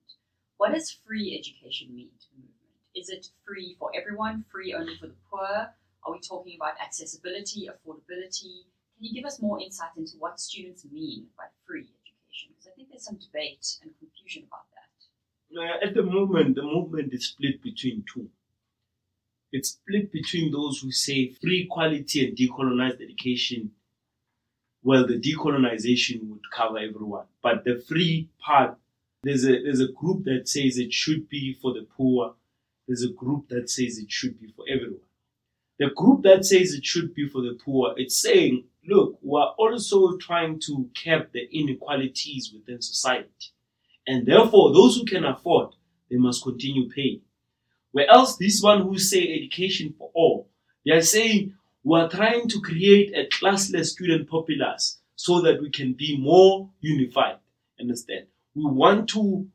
What 0.58 0.70
does 0.70 0.92
free 0.92 1.36
education 1.36 1.92
mean 1.92 2.10
to 2.20 2.26
the 2.30 2.36
movement? 2.36 2.78
Is 2.94 3.08
it 3.08 3.26
free 3.44 3.74
for 3.80 3.90
everyone, 3.96 4.44
free 4.52 4.72
only 4.72 4.96
for 4.96 5.08
the 5.08 5.18
poor? 5.28 5.74
Are 6.04 6.12
we 6.12 6.20
talking 6.20 6.56
about 6.56 6.74
accessibility, 6.80 7.68
affordability? 7.68 8.64
Can 8.96 9.06
you 9.06 9.14
give 9.14 9.24
us 9.24 9.40
more 9.40 9.60
insight 9.60 9.90
into 9.96 10.16
what 10.18 10.38
students 10.38 10.84
mean 10.92 11.26
by 11.36 11.44
free 11.66 11.88
education? 12.02 12.52
Because 12.54 12.72
I 12.72 12.74
think 12.76 12.90
there's 12.90 13.04
some 13.04 13.16
debate 13.16 13.78
and 13.82 13.90
confusion 13.98 14.44
about 14.46 14.66
that. 14.74 15.88
at 15.88 15.94
the 15.94 16.02
moment, 16.02 16.56
the 16.56 16.62
movement 16.62 17.12
is 17.12 17.26
split 17.26 17.62
between 17.62 18.04
two. 18.12 18.28
It's 19.52 19.70
split 19.70 20.12
between 20.12 20.52
those 20.52 20.80
who 20.80 20.90
say 20.90 21.28
free, 21.28 21.66
quality, 21.70 22.26
and 22.26 22.36
decolonized 22.36 23.00
education. 23.00 23.70
Well, 24.82 25.06
the 25.06 25.18
decolonization 25.18 26.28
would 26.28 26.50
cover 26.54 26.78
everyone, 26.78 27.26
but 27.42 27.64
the 27.64 27.76
free 27.88 28.28
part, 28.38 28.76
there's 29.22 29.44
a 29.44 29.62
there's 29.62 29.80
a 29.80 29.88
group 29.88 30.24
that 30.24 30.48
says 30.48 30.76
it 30.76 30.92
should 30.92 31.30
be 31.30 31.54
for 31.54 31.72
the 31.72 31.86
poor. 31.96 32.34
There's 32.86 33.02
a 33.02 33.08
group 33.08 33.48
that 33.48 33.70
says 33.70 33.96
it 33.96 34.10
should 34.10 34.38
be 34.38 34.48
for 34.48 34.66
everyone. 34.68 35.00
The 35.78 35.90
group 35.90 36.22
that 36.22 36.44
says 36.44 36.72
it 36.72 36.84
should 36.84 37.14
be 37.14 37.28
for 37.28 37.42
the 37.42 37.58
poor, 37.64 37.94
it's 37.96 38.16
saying 38.20 38.64
look, 38.86 39.18
we're 39.22 39.42
also 39.42 40.16
trying 40.16 40.60
to 40.60 40.88
cap 40.94 41.30
the 41.32 41.48
inequalities 41.52 42.52
within 42.52 42.80
society. 42.80 43.52
And 44.06 44.26
therefore, 44.26 44.72
those 44.72 44.96
who 44.96 45.04
can 45.04 45.24
afford, 45.24 45.70
they 46.10 46.16
must 46.16 46.42
continue 46.42 46.90
paying. 46.90 47.22
Where 47.92 48.10
else, 48.10 48.36
this 48.36 48.60
one 48.62 48.82
who 48.82 48.98
say 48.98 49.32
education 49.32 49.94
for 49.96 50.10
all, 50.14 50.50
they 50.84 50.92
are 50.92 51.02
saying 51.02 51.54
we're 51.82 52.08
trying 52.08 52.48
to 52.48 52.60
create 52.60 53.14
a 53.16 53.28
classless 53.34 53.86
student 53.86 54.28
populace 54.28 54.98
so 55.16 55.40
that 55.42 55.60
we 55.60 55.70
can 55.70 55.94
be 55.94 56.18
more 56.18 56.70
unified. 56.80 57.36
Understand? 57.80 58.26
We 58.54 58.64
want 58.64 59.08
to 59.10 59.46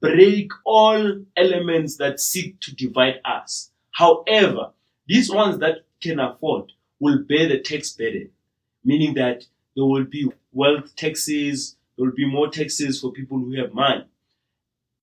break 0.00 0.50
all 0.64 1.24
elements 1.36 1.96
that 1.96 2.20
seek 2.20 2.60
to 2.60 2.74
divide 2.74 3.20
us. 3.24 3.72
However, 3.90 4.70
these 5.08 5.30
ones 5.30 5.58
that 5.58 5.78
can 6.00 6.20
afford 6.20 6.72
will 7.00 7.18
bear 7.28 7.48
the 7.48 7.58
tax 7.60 7.92
burden 7.92 8.30
meaning 8.84 9.14
that 9.14 9.44
there 9.76 9.84
will 9.84 10.04
be 10.04 10.30
wealth 10.52 10.94
taxes, 10.96 11.76
there 11.96 12.06
will 12.06 12.14
be 12.14 12.30
more 12.30 12.48
taxes 12.48 13.00
for 13.00 13.12
people 13.12 13.38
who 13.38 13.52
have 13.60 13.74
money. 13.74 14.04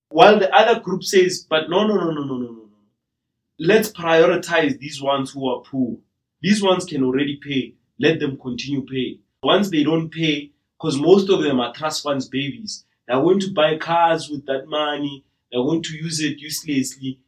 While 0.09 0.39
the 0.39 0.53
other 0.53 0.79
group 0.79 1.03
says, 1.03 1.45
but 1.47 1.69
no, 1.69 1.85
no, 1.85 1.95
no, 1.95 2.11
no, 2.11 2.23
no, 2.23 2.37
no, 2.37 2.37
no. 2.37 2.51
No. 2.51 2.69
Let's 3.59 3.91
prioritize 3.91 4.79
these 4.79 5.01
ones 5.01 5.31
who 5.31 5.47
are 5.47 5.61
poor. 5.61 5.97
These 6.41 6.63
ones 6.63 6.85
can 6.85 7.03
already 7.03 7.39
pay. 7.41 7.75
Let 7.99 8.19
them 8.19 8.37
continue 8.37 8.85
paying. 8.85 9.19
Once 9.43 9.69
they 9.69 9.83
don't 9.83 10.09
pay, 10.09 10.51
because 10.77 10.99
most 10.99 11.29
of 11.29 11.43
them 11.43 11.59
are 11.59 11.73
trust 11.73 12.03
funds 12.03 12.27
babies, 12.27 12.85
they're 13.07 13.21
going 13.21 13.39
to 13.41 13.53
buy 13.53 13.77
cars 13.77 14.29
with 14.29 14.45
that 14.47 14.67
money. 14.67 15.23
They're 15.51 15.61
going 15.61 15.83
to 15.83 15.95
use 15.95 16.19
it 16.21 16.39
uselessly, 16.39 17.19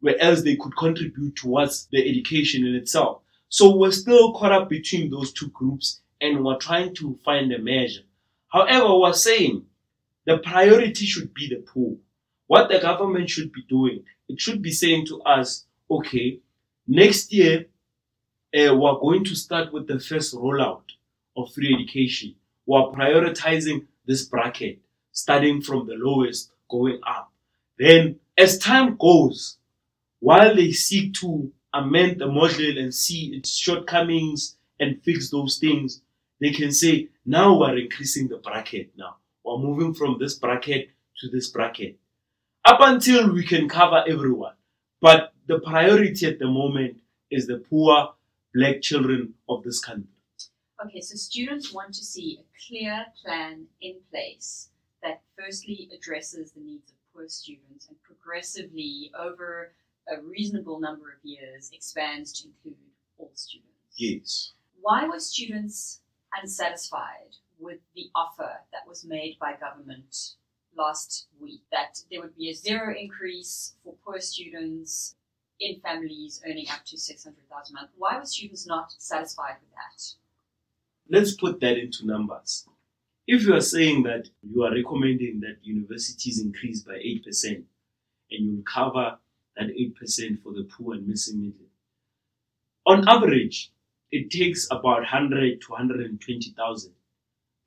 where 0.00 0.20
else 0.20 0.42
they 0.42 0.56
could 0.56 0.76
contribute 0.76 1.36
towards 1.36 1.88
the 1.92 2.08
education 2.08 2.66
in 2.66 2.74
itself. 2.74 3.22
So 3.48 3.76
we're 3.76 3.92
still 3.92 4.32
caught 4.32 4.52
up 4.52 4.68
between 4.68 5.10
those 5.10 5.32
two 5.32 5.48
groups 5.48 6.00
and 6.20 6.44
we're 6.44 6.56
trying 6.58 6.94
to 6.96 7.18
find 7.24 7.52
a 7.52 7.58
measure. 7.58 8.02
However, 8.48 8.98
we're 8.98 9.12
saying 9.12 9.64
the 10.26 10.38
priority 10.38 11.04
should 11.04 11.32
be 11.34 11.48
the 11.48 11.56
poor. 11.56 11.96
What 12.46 12.68
the 12.68 12.78
government 12.80 13.30
should 13.30 13.52
be 13.52 13.62
doing, 13.68 14.04
it 14.28 14.40
should 14.40 14.62
be 14.62 14.72
saying 14.72 15.06
to 15.06 15.20
us, 15.22 15.66
okay, 15.90 16.40
next 16.86 17.32
year 17.32 17.66
uh, 18.56 18.74
we're 18.74 18.98
going 18.98 19.24
to 19.24 19.34
start 19.34 19.72
with 19.72 19.86
the 19.86 20.00
first 20.00 20.34
rollout 20.34 20.82
of 21.36 21.52
free 21.52 21.74
education. 21.74 22.34
We're 22.66 22.90
prioritizing 22.92 23.86
this 24.06 24.24
bracket, 24.24 24.78
starting 25.12 25.62
from 25.62 25.86
the 25.86 25.94
lowest 25.94 26.50
going 26.68 27.00
up. 27.06 27.32
Then, 27.78 28.20
as 28.36 28.58
time 28.58 28.96
goes, 28.96 29.56
while 30.20 30.54
they 30.54 30.70
seek 30.70 31.14
to 31.14 31.52
amend 31.74 32.20
the 32.20 32.26
model 32.26 32.78
and 32.78 32.94
see 32.94 33.34
its 33.34 33.54
shortcomings 33.56 34.56
and 34.78 35.02
fix 35.02 35.30
those 35.30 35.58
things, 35.58 36.02
they 36.40 36.50
can 36.50 36.72
say, 36.72 37.08
now 37.26 37.58
we're 37.58 37.78
increasing 37.78 38.28
the 38.28 38.38
bracket 38.38 38.90
now. 38.96 39.16
We're 39.44 39.58
moving 39.58 39.94
from 39.94 40.18
this 40.18 40.34
bracket 40.34 40.90
to 41.20 41.28
this 41.28 41.48
bracket. 41.48 41.98
Up 42.64 42.78
until 42.80 43.32
we 43.32 43.44
can 43.44 43.68
cover 43.68 44.04
everyone. 44.06 44.54
But 45.00 45.32
the 45.46 45.60
priority 45.60 46.26
at 46.26 46.38
the 46.38 46.46
moment 46.46 46.98
is 47.30 47.46
the 47.46 47.58
poor 47.58 48.14
black 48.54 48.82
children 48.82 49.34
of 49.48 49.62
this 49.62 49.80
country. 49.80 50.08
Okay, 50.84 51.00
so 51.00 51.16
students 51.16 51.72
want 51.72 51.94
to 51.94 52.04
see 52.04 52.40
a 52.40 52.44
clear 52.66 53.06
plan 53.22 53.66
in 53.80 53.96
place 54.10 54.68
that 55.02 55.22
firstly 55.38 55.90
addresses 55.94 56.52
the 56.52 56.60
needs 56.60 56.90
of 56.90 56.96
poor 57.14 57.28
students 57.28 57.88
and 57.88 57.96
progressively, 58.02 59.10
over 59.18 59.72
a 60.10 60.20
reasonable 60.22 60.80
number 60.80 61.10
of 61.10 61.24
years, 61.24 61.70
expands 61.72 62.32
to 62.40 62.48
include 62.48 62.76
all 63.18 63.30
students. 63.34 63.70
Yes. 63.96 64.52
Why 64.80 65.06
were 65.06 65.20
students 65.20 66.00
unsatisfied 66.40 67.36
with 67.58 67.78
the 67.94 68.10
offer 68.14 68.60
that 68.72 68.88
was 68.88 69.04
made 69.04 69.36
by 69.38 69.54
government 69.54 70.34
last 70.76 71.26
week 71.40 71.62
that 71.70 72.00
there 72.10 72.20
would 72.20 72.36
be 72.36 72.50
a 72.50 72.54
zero 72.54 72.94
increase 72.98 73.74
for 73.84 73.94
poor 74.04 74.20
students 74.20 75.16
in 75.60 75.78
families 75.80 76.40
earning 76.46 76.66
up 76.70 76.84
to 76.86 76.96
600,000 76.96 77.76
a 77.76 77.80
month? 77.80 77.90
Why 77.96 78.18
were 78.18 78.24
students 78.24 78.66
not 78.66 78.92
satisfied 78.98 79.56
with 79.60 79.70
that? 79.74 80.14
Let's 81.08 81.34
put 81.34 81.60
that 81.60 81.76
into 81.76 82.06
numbers. 82.06 82.66
If 83.26 83.42
you 83.44 83.54
are 83.54 83.60
saying 83.60 84.04
that 84.04 84.28
you 84.42 84.62
are 84.64 84.74
recommending 84.74 85.40
that 85.40 85.58
universities 85.62 86.40
increase 86.40 86.80
by 86.80 86.94
8% 86.94 87.44
and 87.44 87.66
you 88.30 88.64
cover 88.66 89.18
that 89.60 89.68
8% 89.68 90.42
for 90.42 90.52
the 90.52 90.64
poor 90.64 90.94
and 90.94 91.06
missing 91.06 91.40
middle, 91.40 91.66
on 92.86 93.08
average, 93.08 93.72
it 94.10 94.30
takes 94.30 94.66
about 94.70 95.00
100 95.00 95.60
to 95.60 95.70
120,000 95.70 96.92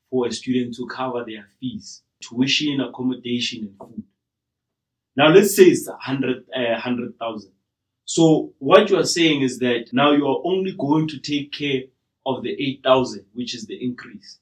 for 0.10 0.28
a 0.28 0.32
student 0.32 0.76
to 0.76 0.88
cover 0.88 1.24
their 1.26 1.48
fees, 1.60 2.02
tuition, 2.22 2.82
accommodation, 2.82 3.64
and 3.64 3.78
food. 3.78 4.04
Now, 5.16 5.30
let's 5.30 5.56
say 5.56 5.66
it's 5.66 5.88
100, 5.88 6.46
uh, 6.56 6.72
100,000. 6.72 7.52
So, 8.06 8.54
what 8.60 8.90
you 8.90 8.98
are 8.98 9.06
saying 9.06 9.42
is 9.42 9.60
that 9.60 9.86
now 9.94 10.12
you 10.12 10.28
are 10.28 10.42
only 10.44 10.74
going 10.78 11.08
to 11.10 11.20
take 11.20 11.54
care 11.54 11.84
of 12.26 12.44
the 12.44 12.52
8,000, 12.52 13.26
which 13.34 13.56
is 13.56 13.66
the 13.66 13.82
increase. 13.82 14.40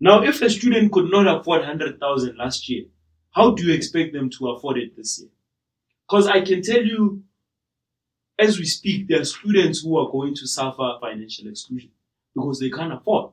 Now, 0.00 0.22
if 0.22 0.42
a 0.42 0.50
student 0.50 0.92
could 0.92 1.10
not 1.10 1.26
afford 1.26 1.60
100,000 1.60 2.36
last 2.36 2.68
year, 2.68 2.84
how 3.30 3.52
do 3.52 3.64
you 3.66 3.72
expect 3.72 4.12
them 4.12 4.28
to 4.30 4.50
afford 4.50 4.78
it 4.78 4.96
this 4.96 5.20
year? 5.20 5.30
Because 6.12 6.26
I 6.26 6.42
can 6.42 6.60
tell 6.60 6.84
you 6.84 7.22
as 8.38 8.58
we 8.58 8.66
speak, 8.66 9.08
there 9.08 9.22
are 9.22 9.24
students 9.24 9.80
who 9.80 9.96
are 9.96 10.12
going 10.12 10.34
to 10.34 10.46
suffer 10.46 10.98
financial 11.00 11.48
exclusion 11.48 11.88
because 12.34 12.60
they 12.60 12.68
can't 12.68 12.92
afford. 12.92 13.32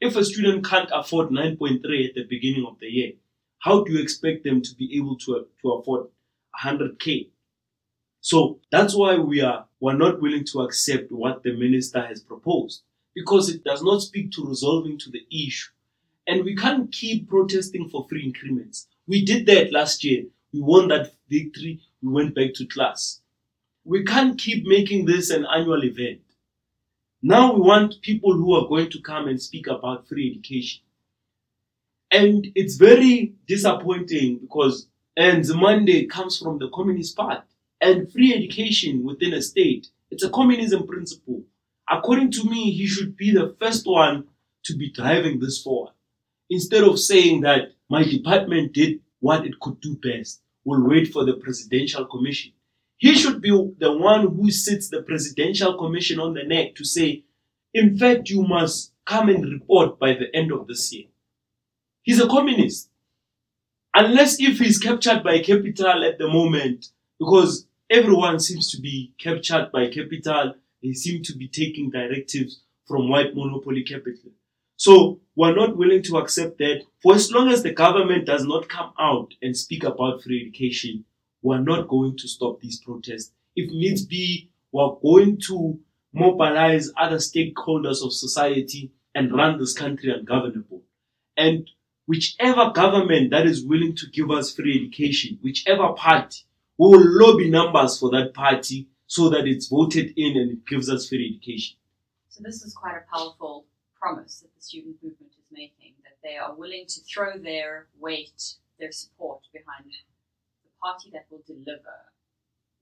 If 0.00 0.16
a 0.16 0.24
student 0.24 0.66
can't 0.66 0.90
afford 0.92 1.28
9.3 1.28 2.08
at 2.08 2.14
the 2.16 2.24
beginning 2.28 2.66
of 2.66 2.80
the 2.80 2.86
year, 2.86 3.12
how 3.60 3.84
do 3.84 3.92
you 3.92 4.02
expect 4.02 4.42
them 4.42 4.62
to 4.62 4.74
be 4.74 4.96
able 4.96 5.16
to, 5.18 5.46
to 5.62 5.72
afford 5.74 6.08
100k? 6.60 7.28
So 8.20 8.58
that's 8.72 8.96
why 8.96 9.18
we 9.18 9.40
are 9.42 9.66
we're 9.78 9.96
not 9.96 10.20
willing 10.20 10.44
to 10.46 10.62
accept 10.62 11.12
what 11.12 11.44
the 11.44 11.52
minister 11.52 12.04
has 12.04 12.20
proposed 12.20 12.82
because 13.14 13.48
it 13.48 13.62
does 13.62 13.84
not 13.84 14.02
speak 14.02 14.32
to 14.32 14.44
resolving 14.44 14.98
to 14.98 15.10
the 15.10 15.24
issue. 15.30 15.70
And 16.26 16.44
we 16.44 16.56
can't 16.56 16.90
keep 16.90 17.28
protesting 17.28 17.88
for 17.88 18.08
free 18.08 18.24
increments. 18.24 18.88
We 19.06 19.24
did 19.24 19.46
that 19.46 19.70
last 19.70 20.02
year. 20.02 20.24
We 20.52 20.60
won 20.60 20.88
that 20.88 21.12
victory. 21.28 21.80
We 22.02 22.12
went 22.12 22.34
back 22.34 22.54
to 22.54 22.66
class. 22.66 23.20
We 23.84 24.04
can't 24.04 24.38
keep 24.38 24.66
making 24.66 25.06
this 25.06 25.30
an 25.30 25.46
annual 25.46 25.84
event. 25.84 26.20
Now 27.22 27.54
we 27.54 27.60
want 27.60 28.02
people 28.02 28.32
who 28.32 28.54
are 28.54 28.68
going 28.68 28.90
to 28.90 29.00
come 29.00 29.28
and 29.28 29.40
speak 29.40 29.66
about 29.66 30.08
free 30.08 30.30
education. 30.30 30.82
And 32.10 32.46
it's 32.54 32.76
very 32.76 33.34
disappointing 33.46 34.38
because 34.38 34.88
Nzimande 35.18 36.08
comes 36.08 36.38
from 36.38 36.58
the 36.58 36.68
Communist 36.70 37.16
Party. 37.16 37.42
And 37.80 38.10
free 38.10 38.34
education 38.34 39.04
within 39.04 39.34
a 39.34 39.42
state, 39.42 39.88
it's 40.10 40.24
a 40.24 40.30
communism 40.30 40.86
principle. 40.86 41.42
According 41.90 42.30
to 42.32 42.44
me, 42.44 42.70
he 42.70 42.86
should 42.86 43.16
be 43.16 43.32
the 43.32 43.54
first 43.60 43.86
one 43.86 44.28
to 44.64 44.76
be 44.76 44.90
driving 44.90 45.40
this 45.40 45.62
forward. 45.62 45.92
Instead 46.48 46.84
of 46.84 46.98
saying 46.98 47.42
that 47.42 47.72
my 47.88 48.02
department 48.02 48.72
did 48.72 49.00
what 49.26 49.44
it 49.44 49.58
could 49.58 49.80
do 49.80 49.96
best, 49.96 50.40
we'll 50.64 50.88
wait 50.88 51.12
for 51.12 51.24
the 51.24 51.34
presidential 51.34 52.04
commission. 52.06 52.52
He 52.96 53.16
should 53.16 53.42
be 53.42 53.50
the 53.78 53.92
one 53.92 54.28
who 54.28 54.52
sits 54.52 54.88
the 54.88 55.02
presidential 55.02 55.76
commission 55.76 56.20
on 56.20 56.34
the 56.34 56.44
neck 56.44 56.76
to 56.76 56.84
say, 56.84 57.24
in 57.74 57.98
fact, 57.98 58.30
you 58.30 58.42
must 58.42 58.92
come 59.04 59.28
and 59.28 59.44
report 59.52 59.98
by 59.98 60.14
the 60.14 60.34
end 60.34 60.52
of 60.52 60.68
this 60.68 60.92
year. 60.92 61.06
He's 62.02 62.20
a 62.20 62.28
communist. 62.28 62.88
Unless 63.94 64.40
if 64.40 64.58
he's 64.60 64.78
captured 64.78 65.24
by 65.24 65.40
capital 65.40 66.04
at 66.04 66.18
the 66.18 66.28
moment, 66.28 66.90
because 67.18 67.66
everyone 67.90 68.38
seems 68.38 68.70
to 68.70 68.80
be 68.80 69.12
captured 69.18 69.70
by 69.72 69.88
capital, 69.88 70.54
they 70.84 70.92
seem 70.92 71.24
to 71.24 71.34
be 71.36 71.48
taking 71.48 71.90
directives 71.90 72.60
from 72.86 73.08
white 73.08 73.34
monopoly 73.34 73.82
capital. 73.82 74.30
So 74.76 75.20
we're 75.34 75.54
not 75.54 75.76
willing 75.76 76.02
to 76.04 76.18
accept 76.18 76.58
that 76.58 76.82
for 77.02 77.14
as 77.14 77.30
long 77.30 77.48
as 77.48 77.62
the 77.62 77.72
government 77.72 78.26
does 78.26 78.44
not 78.44 78.68
come 78.68 78.92
out 78.98 79.32
and 79.42 79.56
speak 79.56 79.84
about 79.84 80.22
free 80.22 80.42
education, 80.42 81.04
we're 81.42 81.60
not 81.60 81.88
going 81.88 82.16
to 82.18 82.28
stop 82.28 82.60
these 82.60 82.80
protests. 82.80 83.32
If 83.54 83.70
needs 83.70 84.04
be, 84.04 84.50
we're 84.72 84.96
going 85.02 85.38
to 85.48 85.78
mobilize 86.12 86.90
other 86.98 87.16
stakeholders 87.16 88.04
of 88.04 88.12
society 88.12 88.92
and 89.14 89.34
run 89.34 89.58
this 89.58 89.72
country 89.72 90.12
ungovernable. 90.12 90.82
And 91.36 91.70
whichever 92.06 92.70
government 92.70 93.30
that 93.30 93.46
is 93.46 93.64
willing 93.64 93.96
to 93.96 94.06
give 94.10 94.30
us 94.30 94.54
free 94.54 94.82
education, 94.82 95.38
whichever 95.42 95.92
party, 95.94 96.40
we 96.78 96.88
will 96.88 97.04
lobby 97.04 97.48
numbers 97.50 97.98
for 97.98 98.10
that 98.10 98.34
party 98.34 98.88
so 99.06 99.30
that 99.30 99.46
it's 99.46 99.68
voted 99.68 100.12
in 100.16 100.36
and 100.36 100.50
it 100.52 100.66
gives 100.66 100.90
us 100.90 101.08
free 101.08 101.34
education. 101.34 101.76
So 102.28 102.42
this 102.44 102.62
is 102.62 102.74
quite 102.74 102.96
a 102.96 103.16
powerful 103.16 103.66
promise 104.00 104.40
that 104.40 104.54
the 104.54 104.62
student 104.62 104.96
movement 105.02 105.32
is 105.38 105.46
making, 105.50 105.94
that 106.04 106.18
they 106.22 106.36
are 106.36 106.54
willing 106.54 106.86
to 106.86 107.00
throw 107.02 107.38
their 107.38 107.86
weight, 107.98 108.54
their 108.78 108.92
support 108.92 109.40
behind 109.52 109.90
the 110.64 110.70
party 110.82 111.10
that 111.12 111.26
will 111.30 111.42
deliver. 111.46 112.12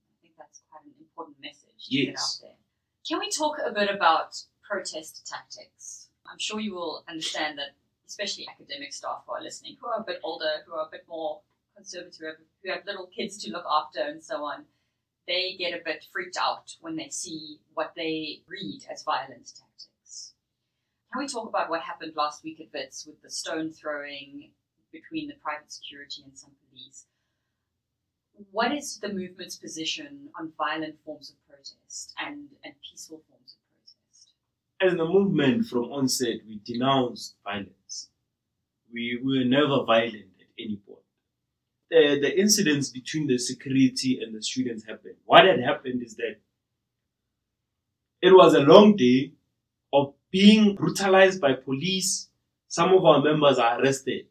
I 0.09 0.15
think 0.21 0.33
that's 0.37 0.61
quite 0.69 0.85
an 0.85 0.93
important 0.99 1.37
message 1.41 1.87
to 1.87 1.95
yes. 1.95 2.05
get 2.05 2.19
out 2.19 2.37
there. 2.41 2.57
Can 3.07 3.19
we 3.19 3.29
talk 3.29 3.57
a 3.63 3.71
bit 3.71 3.89
about 3.93 4.41
protest 4.63 5.27
tactics? 5.27 6.09
I'm 6.29 6.39
sure 6.39 6.59
you 6.59 6.73
will 6.73 7.03
understand 7.07 7.59
that, 7.59 7.75
especially 8.07 8.47
academic 8.49 8.93
staff 8.93 9.23
who 9.25 9.33
are 9.33 9.41
listening, 9.41 9.77
who 9.79 9.87
are 9.87 9.99
a 9.99 10.03
bit 10.03 10.19
older, 10.23 10.63
who 10.65 10.73
are 10.73 10.87
a 10.87 10.91
bit 10.91 11.05
more 11.07 11.41
conservative, 11.75 12.37
who 12.63 12.71
have 12.71 12.85
little 12.85 13.07
kids 13.07 13.37
to 13.43 13.51
look 13.51 13.65
after, 13.69 14.01
and 14.01 14.23
so 14.23 14.43
on, 14.43 14.65
they 15.27 15.55
get 15.57 15.73
a 15.73 15.83
bit 15.83 16.05
freaked 16.11 16.37
out 16.37 16.75
when 16.81 16.95
they 16.95 17.09
see 17.09 17.59
what 17.73 17.93
they 17.95 18.41
read 18.47 18.85
as 18.91 19.03
violent 19.03 19.45
tactics. 19.45 19.64
Can 21.15 21.23
we 21.23 21.29
talk 21.29 21.47
about 21.47 21.69
what 21.69 21.79
happened 21.79 22.11
last 22.17 22.43
week 22.43 22.59
at 22.59 22.67
Wits 22.73 23.05
with 23.07 23.21
the 23.21 23.29
stone 23.29 23.71
throwing 23.71 24.51
between 24.91 25.29
the 25.29 25.35
private 25.35 25.71
security 25.71 26.23
and 26.25 26.37
some 26.37 26.51
police? 26.67 27.05
What 28.51 28.73
is 28.73 28.99
the 28.99 29.07
movement's 29.07 29.55
position 29.55 30.27
on 30.37 30.51
violent 30.57 30.95
forms 31.05 31.29
of 31.29 31.37
protest 31.47 32.13
and, 32.19 32.49
and 32.65 32.73
peaceful 32.83 33.21
forms 33.29 33.55
of 33.55 33.61
protest? 33.71 34.33
As 34.81 34.97
the 34.97 35.05
movement 35.05 35.67
from 35.67 35.85
onset, 35.85 36.39
we 36.45 36.59
denounced 36.65 37.35
violence. 37.45 38.09
We, 38.93 39.17
we 39.23 39.39
were 39.39 39.45
never 39.45 39.85
violent 39.85 40.33
at 40.41 40.47
any 40.59 40.81
point. 40.85 40.99
The, 41.91 42.19
the 42.21 42.37
incidents 42.37 42.89
between 42.89 43.27
the 43.27 43.37
security 43.37 44.19
and 44.21 44.35
the 44.35 44.43
students 44.43 44.83
happened. 44.85 45.15
What 45.23 45.45
had 45.45 45.61
happened 45.61 46.03
is 46.03 46.17
that 46.17 46.41
it 48.21 48.33
was 48.33 48.53
a 48.53 48.59
long 48.59 48.97
day 48.97 49.31
being 50.35 50.75
brutalized 50.75 51.39
by 51.39 51.53
police. 51.53 52.27
Some 52.67 52.93
of 52.93 53.05
our 53.05 53.21
members 53.21 53.57
are 53.57 53.79
arrested. 53.81 54.25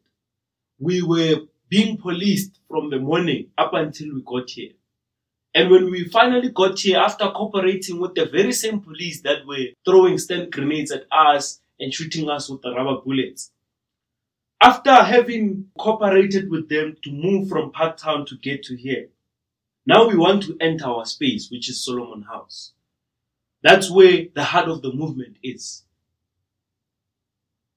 We 0.77 1.01
were 1.01 1.47
being 1.67 1.97
policed 1.97 2.59
from 2.69 2.91
the 2.91 2.99
morning 2.99 3.47
up 3.57 3.73
until 3.73 4.13
we 4.13 4.21
got 4.21 4.47
here. 4.51 4.73
And 5.55 5.71
when 5.71 5.89
we 5.89 6.03
finally 6.03 6.49
got 6.49 6.77
here, 6.77 6.99
after 6.99 7.31
cooperating 7.31 7.99
with 7.99 8.13
the 8.13 8.27
very 8.27 8.51
same 8.51 8.81
police 8.81 9.21
that 9.21 9.47
were 9.47 9.69
throwing 9.83 10.19
stun 10.19 10.51
grenades 10.51 10.91
at 10.91 11.05
us 11.11 11.59
and 11.79 11.91
shooting 11.91 12.29
us 12.29 12.51
with 12.51 12.61
the 12.61 12.69
rubber 12.69 13.01
bullets, 13.01 13.49
after 14.61 14.93
having 14.93 15.71
cooperated 15.79 16.51
with 16.51 16.69
them 16.69 16.97
to 17.03 17.11
move 17.11 17.49
from 17.49 17.71
Parktown 17.71 18.27
to 18.27 18.37
get 18.37 18.61
to 18.65 18.75
here, 18.75 19.07
now 19.87 20.07
we 20.07 20.15
want 20.15 20.43
to 20.43 20.55
enter 20.61 20.85
our 20.85 21.07
space, 21.07 21.49
which 21.49 21.67
is 21.67 21.83
Solomon 21.83 22.21
House. 22.21 22.73
That's 23.63 23.89
where 23.89 24.25
the 24.35 24.43
heart 24.43 24.69
of 24.69 24.83
the 24.83 24.93
movement 24.93 25.37
is. 25.41 25.81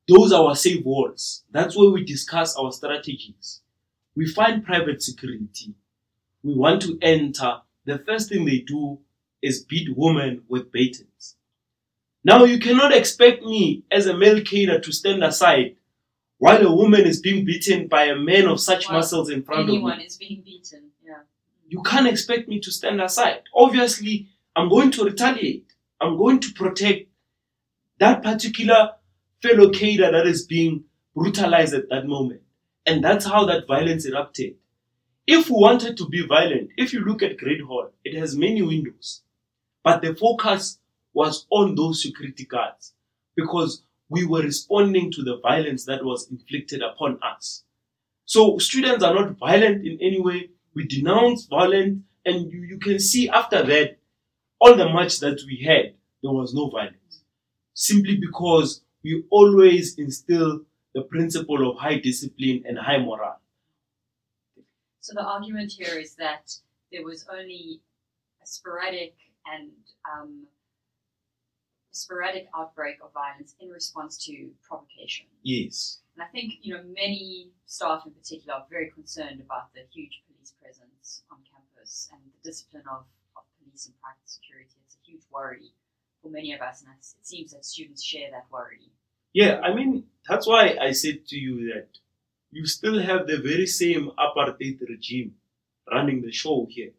Those 0.09 0.33
are 0.33 0.47
our 0.47 0.57
safe 0.57 0.85
walls. 0.85 1.45
That's 1.51 1.77
where 1.77 1.91
we 1.91 2.05
discuss 2.05 2.57
our 2.57 2.73
strategies. 2.73 3.61
We 4.17 4.27
find 4.27 4.65
private 4.65 5.03
security. 5.03 5.75
We 6.43 6.55
want 6.55 6.83
to 6.83 6.99
enter. 7.03 7.61
The 7.85 7.99
first 7.99 8.29
thing 8.31 8.45
they 8.45 8.61
do 8.61 8.99
is 9.43 9.65
beat 9.65 9.89
women 9.95 10.43
with 10.49 10.73
batons. 10.73 11.37
Now 12.25 12.45
you 12.45 12.59
cannot 12.59 12.93
expect 12.93 13.43
me 13.45 13.85
as 13.91 14.07
a 14.07 14.17
male 14.17 14.41
cadre 14.41 14.81
to 14.81 14.93
stand 14.93 15.23
aside 15.23 15.77
while 16.39 16.67
a 16.67 16.75
woman 16.75 17.07
is 17.07 17.21
being 17.21 17.45
beaten 17.45 17.89
by 17.89 18.05
a 18.05 18.17
man 18.17 18.47
of 18.47 18.61
such 18.61 18.87
While 18.89 18.99
muscles 18.99 19.31
in 19.31 19.43
front 19.43 19.63
of 19.63 19.67
me. 19.67 19.75
Anyone 19.75 20.01
is 20.01 20.17
being 20.17 20.43
beaten, 20.43 20.91
yeah. 21.05 21.21
You 21.69 21.83
can't 21.83 22.07
expect 22.07 22.49
me 22.49 22.61
to 22.61 22.71
stand 22.73 23.01
aside. 23.01 23.43
Obviously, 23.55 24.29
I'm 24.57 24.69
going 24.69 24.91
to 24.93 25.05
retaliate. 25.05 25.73
I'm 26.01 26.17
going 26.17 26.41
to 26.41 26.53
protect 26.53 27.09
that 27.99 28.23
particular 28.23 28.93
fellow 29.43 29.71
cadre 29.71 30.11
that 30.11 30.27
is 30.27 30.47
being 30.47 30.85
brutalized 31.15 31.75
at 31.75 31.89
that 31.91 32.07
moment. 32.07 32.43
And 32.87 33.03
that's 33.05 33.27
how 33.27 33.45
that 33.47 33.67
violence 33.67 34.07
erupted. 34.07 34.55
If 35.27 35.51
we 35.51 35.57
wanted 35.57 35.97
to 35.99 36.09
be 36.09 36.27
violent, 36.27 36.71
if 36.77 36.93
you 36.93 37.01
look 37.01 37.23
at 37.23 37.37
Great 37.37 37.61
Hall, 37.61 37.91
it 38.05 38.19
has 38.19 38.37
many 38.37 38.63
windows. 38.63 39.23
But 39.85 40.03
the 40.03 40.15
focus 40.15 40.79
was 41.13 41.47
on 41.51 41.75
those 41.75 42.03
security 42.03 42.47
guards 42.47 42.95
because 43.37 43.83
we 44.09 44.25
were 44.25 44.43
responding 44.43 45.11
to 45.13 45.23
the 45.23 45.39
violence 45.41 45.85
that 45.85 46.05
was 46.05 46.31
inflicted 46.31 46.83
upon 46.83 47.19
us. 47.23 47.65
So 48.25 48.59
students 48.59 49.05
are 49.05 49.15
not 49.15 49.39
violent 49.39 49.87
in 49.87 49.99
any 50.01 50.21
way. 50.21 50.51
We 50.75 50.87
denounce 50.87 51.47
violence, 51.47 52.03
and 52.25 52.51
you, 52.53 52.63
you 52.63 52.79
can 52.79 52.99
see 52.99 53.29
after 53.29 53.63
that, 53.63 53.99
all 54.61 54.77
the 54.77 54.89
march 54.89 55.21
that 55.21 55.41
we 55.47 55.65
had, 55.65 55.95
there 56.23 56.33
was 56.33 56.55
no 56.55 56.69
violence. 56.69 57.23
Simply 57.75 58.17
because 58.17 58.83
we 59.09 59.25
always 59.31 59.97
instill 59.99 60.61
the 60.95 61.03
principle 61.03 61.71
of 61.71 61.79
high 61.79 61.99
discipline 61.99 62.63
and 62.67 62.79
high 62.79 62.99
morale. 62.99 63.41
So 65.01 65.15
the 65.15 65.25
argument 65.25 65.73
here 65.73 65.99
is 65.99 66.15
that 66.17 66.53
there 66.93 67.05
was 67.05 67.27
only 67.33 67.81
a 68.43 68.47
sporadic 68.47 69.15
and 69.47 69.71
um, 70.05 70.47
sporadic 71.91 72.49
outbreak 72.55 72.97
of 73.03 73.13
violence 73.15 73.55
in 73.61 73.71
response 73.71 74.23
to 74.27 74.51
provocation. 74.69 75.27
Yes. 75.43 76.01
And 76.15 76.23
I 76.23 76.27
think 76.27 76.55
you 76.61 76.75
know 76.75 76.83
many 76.83 77.49
staff 77.65 78.03
in 78.05 78.13
particular 78.13 78.59
are 78.59 78.67
very 78.69 78.91
concerned 78.91 79.41
about 79.41 79.73
the 79.73 79.83
huge 79.91 80.21
police 80.27 80.53
presence 80.61 81.23
on 81.31 81.39
campus 81.49 82.11
and 82.13 82.21
the 82.21 82.49
discipline 82.49 82.85
of, 82.91 83.05
of 83.37 83.45
police 83.57 83.87
and 83.87 83.95
private 84.03 84.29
security. 84.29 84.77
It's 84.85 84.97
a 84.97 85.11
huge 85.11 85.23
worry 85.33 85.73
for 86.21 86.29
many 86.29 86.53
of 86.53 86.61
us, 86.61 86.83
and 86.83 86.93
it 86.93 87.27
seems 87.27 87.53
that 87.53 87.65
students 87.65 88.03
share 88.03 88.31
that 88.33 88.45
worry. 88.51 88.91
Yeah, 89.41 89.61
I 89.61 89.73
mean 89.73 90.03
that's 90.29 90.49
why 90.49 90.77
I 90.81 90.91
said 90.91 91.25
to 91.29 91.37
you 91.39 91.73
that 91.73 91.91
you 92.51 92.67
still 92.67 92.99
have 93.01 93.29
the 93.29 93.39
very 93.39 93.67
same 93.67 94.11
apartheid 94.19 94.81
regime 94.89 95.37
running 95.93 96.23
the 96.23 96.33
show 96.33 96.67
here. 96.69 96.91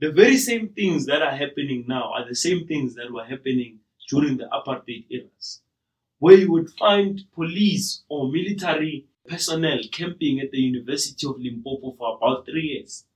The 0.00 0.12
very 0.12 0.36
same 0.36 0.68
things 0.68 1.06
that 1.06 1.22
are 1.22 1.34
happening 1.34 1.86
now 1.88 2.12
are 2.12 2.28
the 2.28 2.34
same 2.34 2.66
things 2.66 2.94
that 2.96 3.10
were 3.10 3.24
happening 3.24 3.80
during 4.10 4.36
the 4.36 4.48
apartheid 4.52 5.06
eras, 5.08 5.62
where 6.18 6.36
you 6.36 6.52
would 6.52 6.68
find 6.74 7.24
police 7.32 8.02
or 8.10 8.30
military 8.30 9.06
personnel 9.26 9.80
camping 9.90 10.40
at 10.40 10.50
the 10.50 10.60
University 10.60 11.26
of 11.26 11.40
Limpopo 11.40 11.92
for 11.96 12.18
about 12.18 12.44
three 12.44 12.68
years 12.74 13.06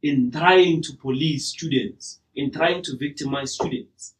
in 0.00 0.30
trying 0.30 0.80
to 0.82 0.92
police 0.92 1.46
students, 1.46 2.20
in 2.36 2.52
trying 2.52 2.84
to 2.84 2.96
victimize 2.96 3.54
students. 3.54 4.14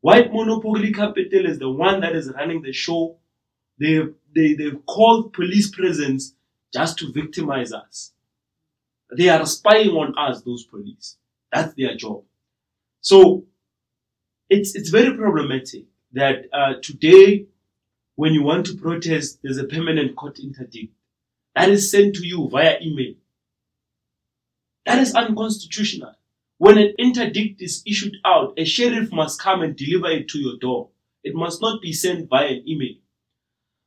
White 0.00 0.32
monopoly 0.32 0.92
capital 0.92 1.46
is 1.46 1.58
the 1.58 1.70
one 1.70 2.00
that 2.00 2.14
is 2.14 2.32
running 2.32 2.62
the 2.62 2.72
show. 2.72 3.16
They, 3.80 4.00
they, 4.34 4.54
they've 4.54 4.84
called 4.86 5.32
police 5.32 5.70
presence 5.70 6.34
just 6.72 6.98
to 6.98 7.12
victimize 7.12 7.72
us. 7.72 8.12
They 9.16 9.28
are 9.28 9.44
spying 9.46 9.90
on 9.90 10.14
us, 10.18 10.42
those 10.42 10.64
police. 10.64 11.16
That's 11.52 11.74
their 11.74 11.96
job. 11.96 12.24
So 13.00 13.44
it's, 14.50 14.74
it's 14.74 14.90
very 14.90 15.16
problematic 15.16 15.84
that 16.12 16.46
uh, 16.52 16.74
today, 16.82 17.46
when 18.16 18.34
you 18.34 18.42
want 18.42 18.66
to 18.66 18.74
protest, 18.74 19.40
there's 19.42 19.58
a 19.58 19.64
permanent 19.64 20.16
court 20.16 20.38
interdict 20.38 20.92
that 21.54 21.70
is 21.70 21.90
sent 21.90 22.14
to 22.16 22.26
you 22.26 22.48
via 22.50 22.78
email. 22.80 23.14
That 24.86 24.98
is 24.98 25.14
unconstitutional. 25.14 26.14
When 26.58 26.76
an 26.76 26.94
interdict 26.98 27.62
is 27.62 27.82
issued 27.86 28.16
out, 28.24 28.54
a 28.56 28.64
sheriff 28.64 29.12
must 29.12 29.40
come 29.40 29.62
and 29.62 29.76
deliver 29.76 30.10
it 30.10 30.28
to 30.30 30.38
your 30.38 30.58
door. 30.58 30.90
It 31.22 31.34
must 31.34 31.62
not 31.62 31.80
be 31.80 31.92
sent 31.92 32.28
by 32.28 32.44
an 32.46 32.68
email. 32.68 32.96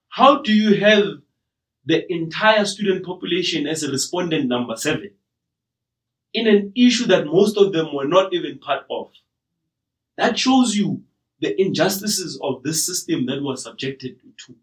How 0.07 0.41
do 0.41 0.53
you 0.53 0.79
have 0.79 1.21
the 1.85 2.09
entire 2.11 2.63
student 2.63 3.05
population 3.05 3.67
as 3.67 3.83
a 3.83 3.91
respondent 3.91 4.47
number 4.47 4.75
seven 4.77 5.11
in 6.33 6.47
an 6.47 6.71
issue 6.75 7.05
that 7.07 7.25
most 7.25 7.57
of 7.57 7.73
them 7.73 7.93
were 7.93 8.07
not 8.07 8.33
even 8.33 8.57
part 8.59 8.85
of? 8.89 9.11
That 10.17 10.39
shows 10.39 10.75
you 10.75 11.03
the 11.41 11.59
injustices 11.59 12.39
of 12.41 12.63
this 12.63 12.85
system 12.85 13.25
that 13.25 13.43
we're 13.43 13.57
subjected 13.57 14.17
to. 14.45 14.55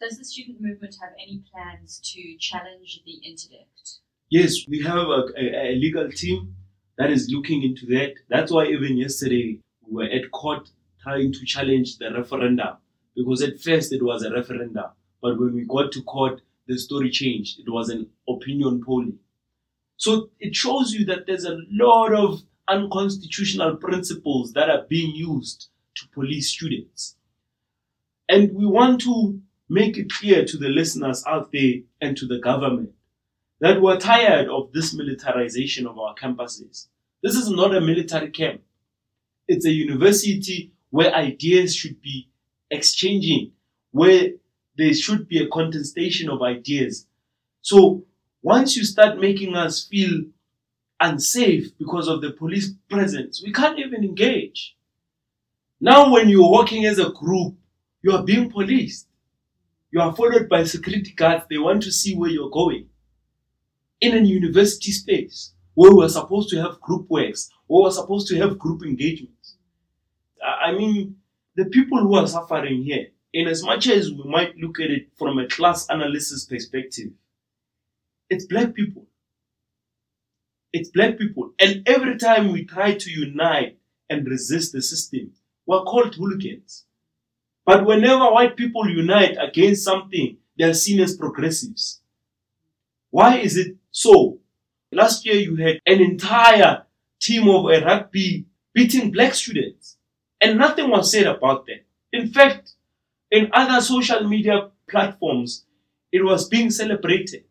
Does 0.00 0.18
the 0.18 0.24
student 0.24 0.62
movement 0.62 0.96
have 1.00 1.12
any 1.22 1.42
plans 1.52 2.00
to 2.12 2.36
challenge 2.38 3.02
the 3.04 3.14
interdict? 3.24 3.98
Yes, 4.30 4.66
we 4.66 4.82
have 4.82 4.96
a, 4.96 5.24
a, 5.36 5.72
a 5.72 5.74
legal 5.76 6.10
team 6.10 6.56
that 7.02 7.10
is 7.10 7.28
looking 7.28 7.64
into 7.64 7.84
that. 7.86 8.14
That's 8.28 8.52
why 8.52 8.66
even 8.66 8.96
yesterday 8.96 9.58
we 9.84 9.92
were 9.92 10.10
at 10.10 10.30
court 10.30 10.70
trying 11.02 11.32
to 11.32 11.44
challenge 11.44 11.98
the 11.98 12.12
referendum 12.12 12.76
because 13.16 13.42
at 13.42 13.60
first 13.60 13.92
it 13.92 14.04
was 14.04 14.22
a 14.22 14.30
referendum, 14.30 14.90
but 15.20 15.36
when 15.38 15.52
we 15.52 15.64
got 15.64 15.90
to 15.92 16.02
court, 16.02 16.42
the 16.68 16.78
story 16.78 17.10
changed. 17.10 17.58
It 17.58 17.68
was 17.68 17.88
an 17.88 18.06
opinion 18.28 18.84
polling. 18.84 19.18
So 19.96 20.30
it 20.38 20.54
shows 20.54 20.92
you 20.92 21.04
that 21.06 21.26
there's 21.26 21.44
a 21.44 21.58
lot 21.72 22.14
of 22.14 22.42
unconstitutional 22.68 23.76
principles 23.76 24.52
that 24.52 24.70
are 24.70 24.86
being 24.88 25.12
used 25.12 25.70
to 25.96 26.08
police 26.14 26.50
students. 26.50 27.16
And 28.28 28.54
we 28.54 28.64
want 28.64 29.00
to 29.00 29.40
make 29.68 29.98
it 29.98 30.08
clear 30.08 30.44
to 30.44 30.56
the 30.56 30.68
listeners 30.68 31.24
out 31.26 31.50
there 31.50 31.80
and 32.00 32.16
to 32.16 32.26
the 32.26 32.38
government 32.38 32.92
that 33.58 33.82
we're 33.82 33.98
tired 33.98 34.48
of 34.48 34.72
this 34.72 34.94
militarization 34.94 35.86
of 35.86 35.98
our 35.98 36.14
campuses. 36.14 36.88
This 37.22 37.36
is 37.36 37.48
not 37.50 37.74
a 37.74 37.80
military 37.80 38.30
camp. 38.30 38.62
It's 39.48 39.66
a 39.66 39.72
university 39.72 40.72
where 40.90 41.14
ideas 41.14 41.74
should 41.76 42.00
be 42.02 42.28
exchanging, 42.70 43.52
where 43.92 44.30
there 44.78 44.94
should 44.94 45.28
be 45.28 45.38
a 45.42 45.48
contestation 45.48 46.30
of 46.30 46.42
ideas. 46.42 47.06
So 47.62 48.06
once 48.42 48.76
you 48.76 48.84
start 48.84 49.20
making 49.20 49.56
us 49.56 49.84
feel 49.86 50.24
unsafe 51.00 51.76
because 51.78 52.08
of 52.08 52.22
the 52.22 52.32
police 52.32 52.72
presence. 52.88 53.42
We 53.44 53.52
can't 53.52 53.78
even 53.78 54.04
engage. 54.04 54.76
Now, 55.82 56.10
when 56.10 56.30
you're 56.30 56.50
walking 56.50 56.86
as 56.86 56.98
a 56.98 57.10
group, 57.10 57.56
you 58.02 58.12
are 58.12 58.22
being 58.24 58.50
policed. 58.50 59.06
You 59.92 60.00
are 60.02 60.14
followed 60.16 60.48
by 60.48 60.64
security 60.64 61.12
guards. 61.12 61.46
They 61.50 61.58
want 61.58 61.82
to 61.84 61.92
see 61.92 62.16
where 62.16 62.30
you're 62.30 62.50
going. 62.50 62.90
In 64.02 64.14
a 64.14 64.20
university 64.20 64.92
space 64.92 65.51
where 65.74 65.94
we're 65.94 66.08
supposed 66.08 66.48
to 66.50 66.62
have 66.62 66.80
group 66.80 67.08
works, 67.08 67.50
where 67.66 67.84
we're 67.84 67.90
supposed 67.90 68.28
to 68.28 68.38
have 68.38 68.58
group 68.58 68.82
engagements. 68.82 69.56
I 70.42 70.72
mean, 70.72 71.16
the 71.56 71.66
people 71.66 72.00
who 72.00 72.14
are 72.14 72.26
suffering 72.26 72.82
here, 72.82 73.08
in 73.32 73.48
as 73.48 73.62
much 73.62 73.88
as 73.88 74.10
we 74.10 74.24
might 74.24 74.56
look 74.56 74.78
at 74.80 74.90
it 74.90 75.08
from 75.16 75.38
a 75.38 75.48
class 75.48 75.88
analysis 75.88 76.44
perspective, 76.44 77.10
it's 78.28 78.46
black 78.46 78.74
people 78.74 79.06
it's 80.72 80.88
black 80.88 81.18
people. 81.18 81.52
And 81.60 81.86
every 81.86 82.16
time 82.16 82.52
we 82.52 82.64
try 82.64 82.94
to 82.94 83.10
unite 83.10 83.78
and 84.08 84.26
resist 84.26 84.72
the 84.72 84.82
system, 84.82 85.32
we're 85.66 85.84
called 85.84 86.14
hooligans. 86.14 86.84
But 87.64 87.86
whenever 87.86 88.30
white 88.30 88.56
people 88.56 88.88
unite 88.88 89.36
against 89.40 89.84
something, 89.84 90.38
they 90.58 90.64
are 90.64 90.74
seen 90.74 91.00
as 91.00 91.16
progressives. 91.16 92.00
Why 93.10 93.38
is 93.38 93.56
it 93.56 93.76
so? 93.90 94.38
Last 94.92 95.24
year 95.24 95.36
you 95.36 95.56
had 95.56 95.80
an 95.86 96.00
entire 96.02 96.84
team 97.18 97.48
of 97.48 97.64
a 97.64 97.82
rugby 97.82 98.44
beating 98.74 99.10
black 99.10 99.34
students, 99.34 99.96
and 100.40 100.58
nothing 100.58 100.90
was 100.90 101.10
said 101.10 101.26
about 101.26 101.66
that. 101.66 101.84
In 102.12 102.28
fact, 102.28 102.72
in 103.30 103.48
other 103.54 103.80
social 103.80 104.28
media 104.28 104.70
platforms, 104.88 105.64
it 106.12 106.22
was 106.22 106.48
being 106.48 106.70
celebrated. 106.70 107.44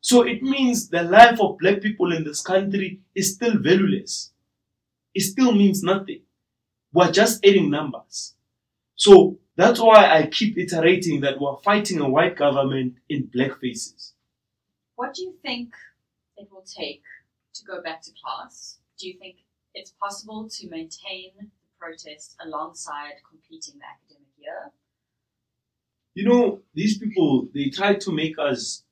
So 0.00 0.22
it 0.22 0.42
means 0.42 0.88
the 0.88 1.02
life 1.02 1.38
of 1.40 1.58
black 1.58 1.82
people 1.82 2.12
in 2.12 2.24
this 2.24 2.40
country 2.40 3.00
is 3.14 3.34
still 3.34 3.58
valueless. 3.58 4.32
It 5.14 5.22
still 5.22 5.52
means 5.52 5.82
nothing. 5.82 6.22
We're 6.92 7.12
just 7.12 7.44
adding 7.44 7.70
numbers. 7.70 8.34
So 8.96 9.38
that's 9.56 9.80
why 9.80 10.06
I 10.06 10.26
keep 10.26 10.56
iterating 10.56 11.20
that 11.20 11.40
we're 11.40 11.56
fighting 11.58 12.00
a 12.00 12.08
white 12.08 12.36
government 12.36 12.94
in 13.08 13.30
black 13.32 13.60
faces. 13.60 14.14
What 14.96 15.14
do 15.14 15.22
you 15.22 15.34
think 15.42 15.74
it 16.36 16.48
will 16.50 16.64
take 16.64 17.02
to 17.54 17.64
go 17.64 17.82
back 17.82 18.02
to 18.02 18.10
class? 18.22 18.78
Do 18.98 19.08
you 19.08 19.18
think 19.18 19.36
it's 19.74 19.92
possible 20.00 20.48
to 20.48 20.68
maintain 20.68 21.32
the 21.38 21.46
protest 21.78 22.36
alongside 22.44 23.14
completing 23.28 23.78
the 23.78 23.86
academic 23.86 24.32
year? 24.38 24.72
You 26.14 26.28
know, 26.28 26.60
these 26.74 26.98
people, 26.98 27.48
they 27.52 27.70
try 27.70 27.94
to 27.94 28.12
make 28.12 28.38
us 28.38 28.84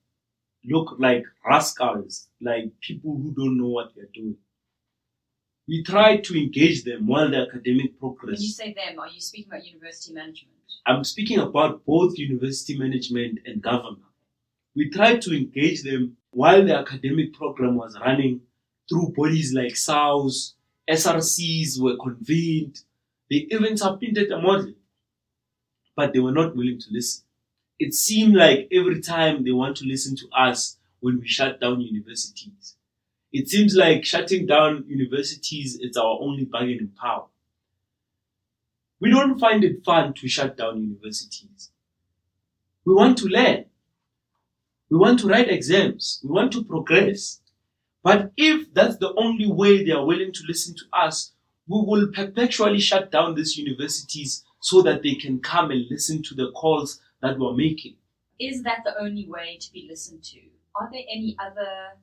look 0.64 0.96
like 0.98 1.24
rascals, 1.46 2.28
like 2.40 2.72
people 2.80 3.16
who 3.16 3.32
don't 3.32 3.58
know 3.58 3.68
what 3.68 3.92
they're 3.94 4.06
doing. 4.12 4.36
We 5.68 5.84
try 5.84 6.16
to 6.16 6.38
engage 6.38 6.82
them 6.84 7.06
while 7.06 7.30
the 7.30 7.46
academic 7.48 7.98
progress. 7.98 8.38
When 8.38 8.42
you 8.42 8.48
say 8.48 8.74
them, 8.74 8.98
are 8.98 9.08
you 9.08 9.20
speaking 9.20 9.52
about 9.52 9.64
university 9.64 10.12
management? 10.12 10.52
I'm 10.84 11.04
speaking 11.04 11.38
about 11.38 11.84
both 11.86 12.18
university 12.18 12.76
management 12.76 13.38
and 13.46 13.62
government. 13.62 14.02
We 14.74 14.90
tried 14.90 15.22
to 15.22 15.36
engage 15.36 15.82
them 15.82 16.16
while 16.30 16.64
the 16.64 16.76
academic 16.78 17.34
program 17.34 17.76
was 17.76 17.98
running 18.00 18.42
through 18.88 19.12
bodies 19.16 19.52
like 19.54 19.76
SAUS, 19.76 20.54
SRCs 20.88 21.80
were 21.80 21.96
convened. 21.96 22.80
They 23.30 23.46
even 23.50 23.76
submitted 23.76 24.30
a 24.30 24.40
model, 24.40 24.74
but 25.96 26.12
they 26.12 26.18
were 26.20 26.32
not 26.32 26.54
willing 26.56 26.78
to 26.78 26.86
listen. 26.90 27.24
it 27.78 27.94
seemed 27.94 28.34
like 28.36 28.68
every 28.72 29.00
time 29.02 29.44
they 29.44 29.52
want 29.52 29.76
to 29.78 29.86
listen 29.86 30.16
to 30.16 30.28
us 30.30 30.78
when 31.00 31.20
we 31.20 31.28
shut 31.28 31.60
down 31.60 31.80
universities. 31.82 32.76
It 33.32 33.48
seems 33.50 33.76
like 33.76 34.04
shutting 34.04 34.46
down 34.46 34.84
universities 34.88 35.76
is 35.80 35.96
our 35.98 36.18
only 36.20 36.44
bargaining 36.46 36.92
power. 37.00 37.26
We 39.00 39.10
don't 39.10 39.38
find 39.38 39.62
it 39.64 39.84
fun 39.84 40.14
to 40.14 40.28
shut 40.28 40.56
down 40.56 40.80
universities. 40.80 41.70
We 42.84 42.94
want 42.94 43.18
to 43.18 43.26
learn. 43.26 43.66
We 44.92 44.98
want 44.98 45.20
to 45.20 45.26
write 45.26 45.48
exams. 45.48 46.20
We 46.22 46.32
want 46.32 46.52
to 46.52 46.64
progress. 46.64 47.40
But 48.02 48.30
if 48.36 48.74
that's 48.74 48.98
the 48.98 49.14
only 49.14 49.50
way 49.50 49.82
they 49.82 49.92
are 49.92 50.04
willing 50.04 50.32
to 50.34 50.42
listen 50.46 50.74
to 50.74 50.84
us, 50.92 51.32
we 51.66 51.80
will 51.82 52.08
perpetually 52.08 52.78
shut 52.78 53.10
down 53.10 53.34
these 53.34 53.56
universities 53.56 54.44
so 54.60 54.82
that 54.82 55.02
they 55.02 55.14
can 55.14 55.40
come 55.40 55.70
and 55.70 55.86
listen 55.90 56.22
to 56.24 56.34
the 56.34 56.50
calls 56.50 57.00
that 57.22 57.38
we're 57.38 57.54
making. 57.54 57.96
Is 58.38 58.62
that 58.64 58.80
the 58.84 58.92
only 59.00 59.26
way 59.26 59.56
to 59.62 59.72
be 59.72 59.86
listened 59.88 60.24
to? 60.24 60.40
Are 60.74 60.90
there 60.92 61.04
any 61.10 61.38
other 61.40 61.96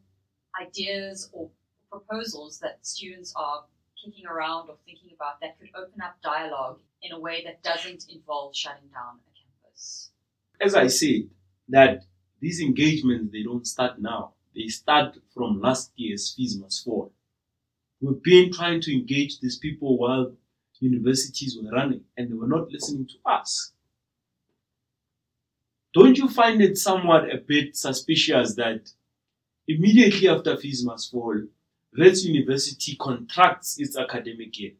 ideas 0.59 1.29
or 1.31 1.51
proposals 1.91 2.57
that 2.61 2.79
students 2.81 3.33
are 3.35 3.65
kicking 4.03 4.25
around 4.25 4.67
or 4.67 4.77
thinking 4.87 5.11
about 5.15 5.39
that 5.41 5.59
could 5.59 5.69
open 5.75 6.01
up 6.01 6.15
dialogue 6.23 6.79
in 7.03 7.11
a 7.11 7.19
way 7.19 7.43
that 7.45 7.61
doesn't 7.61 8.05
involve 8.09 8.55
shutting 8.55 8.89
down 8.91 9.19
a 9.27 9.31
campus? 9.37 10.09
As 10.59 10.73
I 10.73 10.87
said, 10.87 11.29
that 11.67 12.05
these 12.39 12.61
engagements 12.61 13.31
they 13.31 13.43
don't 13.43 13.67
start 13.67 13.99
now. 13.99 14.33
They 14.55 14.67
start 14.67 15.17
from 15.33 15.61
last 15.61 15.91
year's 15.95 16.33
fees 16.33 16.57
must 16.57 16.83
fall. 16.83 17.11
We've 18.01 18.21
been 18.23 18.51
trying 18.51 18.81
to 18.81 18.93
engage 18.93 19.39
these 19.39 19.57
people 19.57 19.97
while 19.97 20.33
universities 20.79 21.57
were 21.61 21.69
running 21.69 22.03
and 22.17 22.29
they 22.29 22.33
were 22.33 22.47
not 22.47 22.71
listening 22.71 23.07
to 23.07 23.29
us. 23.29 23.73
Don't 25.93 26.17
you 26.17 26.29
find 26.29 26.61
it 26.61 26.77
somewhat 26.77 27.33
a 27.33 27.37
bit 27.37 27.75
suspicious 27.75 28.55
that 28.55 28.91
immediately 29.67 30.29
after 30.29 30.55
fees 30.55 30.85
must 30.85 31.11
fall, 31.11 31.41
Wits 31.97 32.23
University 32.23 32.95
contracts 32.95 33.79
its 33.79 33.97
academic 33.97 34.57
year? 34.59 34.73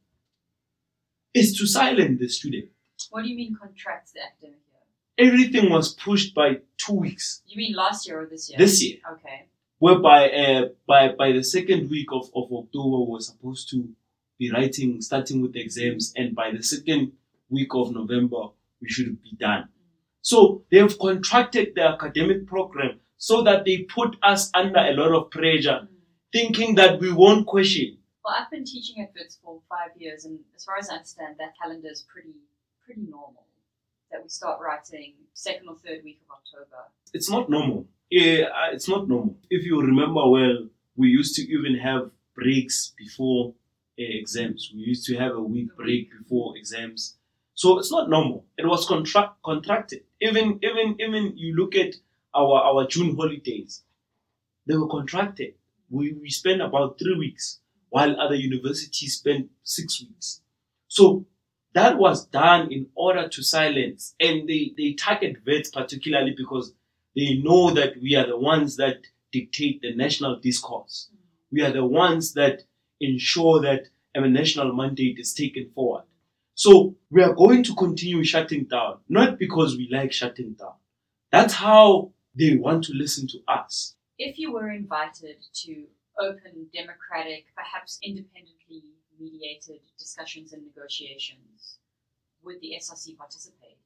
It's 1.33 1.57
to 1.57 1.65
silence 1.65 2.19
the 2.19 2.29
student. 2.29 2.69
What 3.09 3.23
do 3.23 3.29
you 3.29 3.35
mean 3.35 3.55
contracts 3.59 4.11
the 4.11 4.21
academic 4.21 4.59
year? 4.67 4.68
Everything 5.19 5.69
was 5.69 5.93
pushed 5.93 6.33
by 6.33 6.59
two 6.77 6.93
weeks. 6.93 7.41
You 7.45 7.57
mean 7.57 7.75
last 7.75 8.07
year 8.07 8.21
or 8.21 8.25
this 8.25 8.49
year? 8.49 8.57
This 8.57 8.81
year. 8.83 8.97
Okay. 9.13 9.47
Whereby 9.79 10.29
uh, 10.29 10.61
by 10.87 11.09
by 11.09 11.31
the 11.33 11.43
second 11.43 11.89
week 11.89 12.07
of, 12.11 12.29
of 12.35 12.51
October 12.51 13.11
we're 13.11 13.19
supposed 13.19 13.69
to 13.71 13.89
be 14.37 14.51
writing, 14.51 15.01
starting 15.01 15.41
with 15.41 15.55
exams, 15.55 16.13
and 16.15 16.33
by 16.33 16.51
the 16.51 16.63
second 16.63 17.11
week 17.49 17.73
of 17.73 17.93
November 17.93 18.47
we 18.81 18.87
should 18.89 19.21
be 19.21 19.33
done. 19.37 19.67
So 20.21 20.63
they 20.71 20.77
have 20.77 20.97
contracted 20.97 21.73
the 21.75 21.83
academic 21.83 22.47
program 22.47 22.99
so 23.17 23.43
that 23.43 23.65
they 23.65 23.79
put 23.79 24.15
us 24.23 24.49
under 24.53 24.79
a 24.79 24.93
lot 24.93 25.11
of 25.13 25.29
pressure, 25.31 25.81
mm. 25.83 25.87
thinking 26.31 26.75
that 26.75 26.99
we 26.99 27.11
won't 27.11 27.45
question. 27.45 27.97
Well, 28.23 28.35
I've 28.39 28.49
been 28.49 28.65
teaching 28.65 29.01
at 29.03 29.13
Wits 29.13 29.37
for 29.43 29.61
five 29.69 29.91
years, 29.99 30.23
and 30.25 30.39
as 30.55 30.63
far 30.63 30.77
as 30.77 30.89
I 30.89 30.95
understand, 30.95 31.35
that 31.39 31.53
calendar 31.61 31.89
is 31.89 32.05
pretty 32.11 32.35
pretty 32.85 33.01
normal. 33.01 33.45
That 34.11 34.23
we 34.23 34.29
start 34.29 34.59
writing 34.59 35.13
second 35.33 35.67
or 35.69 35.75
third 35.75 36.03
week 36.03 36.19
of 36.27 36.37
October. 36.37 36.83
It's 37.13 37.29
not 37.29 37.49
normal. 37.49 37.87
Yeah, 38.09 38.45
it's 38.71 38.89
not 38.89 39.07
normal. 39.07 39.37
If 39.49 39.65
you 39.65 39.79
remember 39.81 40.27
well, 40.27 40.67
we 40.95 41.09
used 41.09 41.35
to 41.35 41.43
even 41.43 41.77
have 41.77 42.09
breaks 42.35 42.93
before 42.97 43.49
uh, 43.99 44.03
exams. 44.21 44.71
We 44.73 44.81
used 44.81 45.05
to 45.07 45.17
have 45.17 45.33
a 45.35 45.41
week 45.41 45.75
break 45.75 46.09
before 46.17 46.57
exams. 46.57 47.17
So 47.53 47.77
it's 47.77 47.91
not 47.91 48.09
normal. 48.09 48.45
It 48.57 48.65
was 48.65 48.85
contract 48.87 49.43
contracted. 49.43 50.03
Even 50.21 50.59
even 50.63 50.95
even 50.99 51.37
you 51.37 51.55
look 51.55 51.75
at 51.75 51.95
our 52.33 52.57
our 52.61 52.87
June 52.87 53.15
holidays, 53.15 53.83
they 54.65 54.75
were 54.75 54.87
contracted. 54.87 55.53
We 55.89 56.13
we 56.13 56.29
spent 56.29 56.61
about 56.61 56.97
three 56.99 57.17
weeks, 57.17 57.59
while 57.89 58.19
other 58.19 58.35
universities 58.35 59.15
spent 59.15 59.49
six 59.63 59.99
weeks. 60.01 60.41
So 60.87 61.25
that 61.73 61.97
was 61.97 62.25
done 62.27 62.71
in 62.71 62.87
order 62.95 63.27
to 63.29 63.43
silence, 63.43 64.15
and 64.19 64.47
they 64.47 64.73
they 64.77 64.93
target 64.93 65.37
Wits 65.45 65.69
particularly 65.69 66.33
because 66.35 66.73
they 67.15 67.35
know 67.35 67.71
that 67.71 67.99
we 68.01 68.15
are 68.15 68.25
the 68.25 68.37
ones 68.37 68.75
that 68.77 68.97
dictate 69.31 69.81
the 69.81 69.95
national 69.95 70.39
discourse. 70.39 71.09
We 71.51 71.61
are 71.61 71.71
the 71.71 71.85
ones 71.85 72.33
that 72.33 72.63
ensure 72.99 73.61
that 73.61 73.87
a 74.15 74.27
national 74.27 74.73
mandate 74.75 75.19
is 75.19 75.33
taken 75.33 75.69
forward. 75.73 76.03
So 76.55 76.95
we 77.09 77.23
are 77.23 77.33
going 77.33 77.63
to 77.63 77.75
continue 77.75 78.23
shutting 78.23 78.65
down, 78.65 78.99
not 79.07 79.39
because 79.39 79.77
we 79.77 79.87
like 79.91 80.11
shutting 80.11 80.53
down. 80.53 80.73
That's 81.31 81.53
how 81.53 82.11
they 82.37 82.55
want 82.57 82.83
to 82.85 82.93
listen 82.93 83.27
to 83.29 83.39
us. 83.47 83.95
If 84.17 84.37
you 84.37 84.51
were 84.51 84.69
invited 84.71 85.37
to 85.63 85.85
open, 86.19 86.67
democratic, 86.73 87.45
perhaps 87.55 87.99
independently 88.03 88.83
mediated 89.19 89.79
discussions 89.97 90.53
and 90.53 90.63
negotiations, 90.65 91.77
would 92.43 92.61
the 92.61 92.73
SRC 92.79 93.17
participate? 93.17 93.77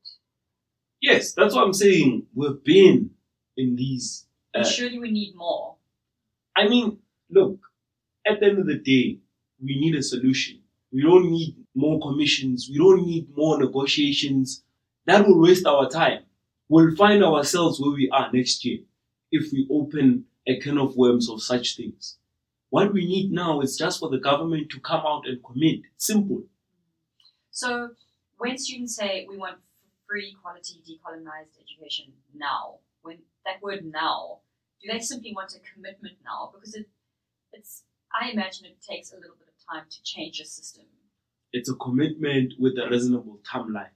Yes, 1.02 1.34
that's 1.34 1.54
what 1.54 1.66
I'm 1.66 1.74
saying. 1.74 2.28
We've 2.34 2.64
been 2.64 3.12
in 3.58 3.76
these. 3.76 4.26
Uh, 4.56 4.64
surely 4.64 5.00
we 5.00 5.12
need 5.12 5.36
more. 5.36 5.76
I 6.56 6.68
mean, 6.68 7.00
look, 7.30 7.60
at 8.26 8.40
the 8.40 8.46
end 8.48 8.60
of 8.60 8.68
the 8.68 8.78
day, 8.78 9.20
we 9.62 9.80
need 9.80 9.96
a 9.96 10.04
solution. 10.04 10.60
We 10.92 11.02
don't 11.02 11.30
need 11.32 11.56
more 11.76 12.00
commissions. 12.00 12.70
We 12.72 12.78
don't 12.78 13.06
need 13.06 13.36
more 13.36 13.58
negotiations. 13.60 14.64
That 15.06 15.28
will 15.28 15.42
waste 15.42 15.66
our 15.66 15.90
time. 15.90 16.24
We'll 16.70 16.96
find 16.96 17.24
ourselves 17.24 17.80
where 17.80 17.92
we 17.92 18.10
are 18.10 18.32
next 18.32 18.64
year 18.64 18.80
if 19.32 19.52
we 19.52 19.68
open 19.72 20.26
a 20.48 20.60
can 20.60 20.78
of 20.78 20.96
worms 20.96 21.30
of 21.30 21.42
such 21.42 21.76
things. 21.76 22.18
What 22.74 22.92
we 22.92 23.06
need 23.06 23.32
now 23.32 23.62
is 23.62 23.78
just 23.78 24.00
for 24.00 24.10
the 24.10 24.18
government 24.18 24.72
to 24.72 24.80
come 24.80 25.04
out 25.06 25.28
and 25.28 25.44
commit. 25.44 25.82
Simple. 25.98 26.42
So, 27.52 27.92
when 28.40 28.58
students 28.58 28.96
say 28.96 29.28
we 29.30 29.38
want 29.38 29.58
free, 30.10 30.36
quality, 30.42 30.82
decolonized 30.82 31.54
education 31.62 32.14
now, 32.34 32.80
when 33.04 33.20
that 33.46 33.62
word 33.62 33.86
now, 33.86 34.40
do 34.82 34.92
they 34.92 34.98
simply 34.98 35.34
want 35.36 35.54
a 35.54 35.60
commitment 35.72 36.16
now? 36.26 36.52
Because 36.52 36.74
it, 36.74 36.90
it's, 37.52 37.84
I 38.20 38.32
imagine 38.32 38.66
it 38.66 38.82
takes 38.82 39.12
a 39.12 39.18
little 39.18 39.36
bit 39.38 39.50
of 39.50 39.72
time 39.72 39.86
to 39.92 40.04
change 40.04 40.40
a 40.40 40.46
system. 40.46 40.86
It's 41.52 41.70
a 41.70 41.76
commitment 41.76 42.56
with 42.58 42.74
a 42.80 42.90
reasonable 42.90 43.38
timeline. 43.48 43.94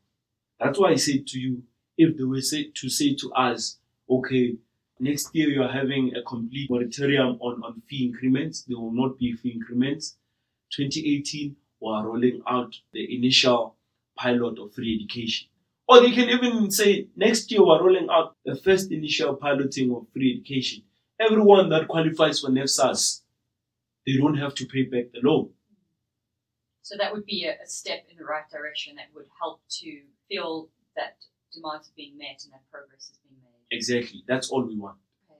That's 0.60 0.78
why 0.78 0.92
I 0.92 0.98
said 0.98 1.26
to 1.26 1.40
you, 1.40 1.64
if 1.98 2.16
they 2.16 2.26
were 2.26 2.42
say, 2.42 2.70
to 2.76 2.90
say 2.90 3.16
to 3.16 3.34
us, 3.34 3.80
okay, 4.08 4.58
next 5.00 5.34
year 5.36 5.50
you're 5.50 5.68
having 5.68 6.16
a 6.16 6.22
complete 6.24 6.70
moratorium 6.70 7.38
on, 7.40 7.62
on 7.64 7.82
fee 7.90 8.06
increments, 8.06 8.64
there 8.64 8.78
will 8.78 8.94
not 8.94 9.18
be 9.18 9.34
fee 9.34 9.50
increments. 9.50 10.18
2018, 10.76 11.56
we 11.82 11.88
are 11.90 12.06
rolling 12.06 12.42
out 12.48 12.76
the 12.94 13.16
initial 13.16 13.76
pilot 14.18 14.60
of 14.60 14.74
free 14.74 14.96
education. 15.00 15.48
Or 15.88 16.02
they 16.02 16.12
can 16.12 16.30
even 16.30 16.70
say 16.70 17.08
next 17.16 17.50
year 17.52 17.66
we're 17.66 17.82
rolling 17.82 18.10
out 18.12 18.36
the 18.46 18.56
first 18.56 18.92
initial 18.92 19.36
piloting 19.36 19.94
of 19.96 20.08
free 20.14 20.34
education. 20.36 20.84
Everyone 21.20 21.70
that 21.70 21.88
qualifies 21.88 22.42
for 22.42 22.50
NSFAS, 22.50 23.22
they 24.06 24.18
don't 24.18 24.38
have 24.38 24.54
to 24.56 24.66
pay 24.66 24.84
back 24.84 25.12
the 25.14 25.20
loan. 25.24 25.52
So 26.82 26.96
that 26.98 27.14
would 27.14 27.26
be 27.26 27.46
a 27.46 27.66
step 27.66 28.06
in 28.10 28.18
the 28.18 28.24
right 28.24 28.50
direction 28.50 28.96
that 28.96 29.08
would 29.14 29.28
help 29.40 29.62
to 29.82 30.02
feel 30.30 30.70
that 30.96 31.18
demands 31.54 31.88
are 31.88 31.96
being 31.96 32.18
met 32.18 32.42
and 32.44 32.54
that 32.54 32.70
progress 32.72 33.10
is 33.12 33.20
being 33.24 33.40
made. 33.42 33.47
Exactly. 33.72 34.24
That's 34.28 34.50
all 34.50 34.64
we 34.64 34.78
want. 34.78 34.98
Okay. 35.30 35.40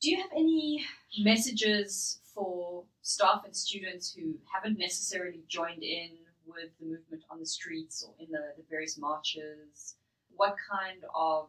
Do 0.00 0.10
you 0.10 0.16
have 0.18 0.30
any 0.32 0.84
messages 1.20 2.20
for 2.34 2.84
staff 3.02 3.42
and 3.44 3.54
students 3.54 4.12
who 4.12 4.34
haven't 4.52 4.78
necessarily 4.78 5.42
joined 5.48 5.82
in 5.82 6.10
with 6.46 6.70
the 6.78 6.86
movement 6.86 7.24
on 7.30 7.40
the 7.40 7.46
streets 7.46 8.04
or 8.06 8.14
in 8.18 8.30
the, 8.30 8.54
the 8.56 8.64
various 8.70 8.98
marches? 8.98 9.96
What 10.36 10.54
kind 10.70 11.02
of 11.14 11.48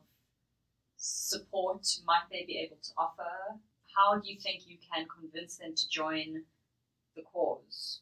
support 0.98 1.86
might 2.06 2.28
they 2.32 2.46
be 2.46 2.58
able 2.58 2.78
to 2.82 2.90
offer? 2.98 3.60
How 3.96 4.20
do 4.20 4.30
you 4.30 4.40
think 4.40 4.64
you 4.66 4.78
can 4.92 5.06
convince 5.08 5.58
them 5.58 5.76
to 5.76 5.90
join 5.90 6.44
the 7.16 7.22
cause? 7.22 8.02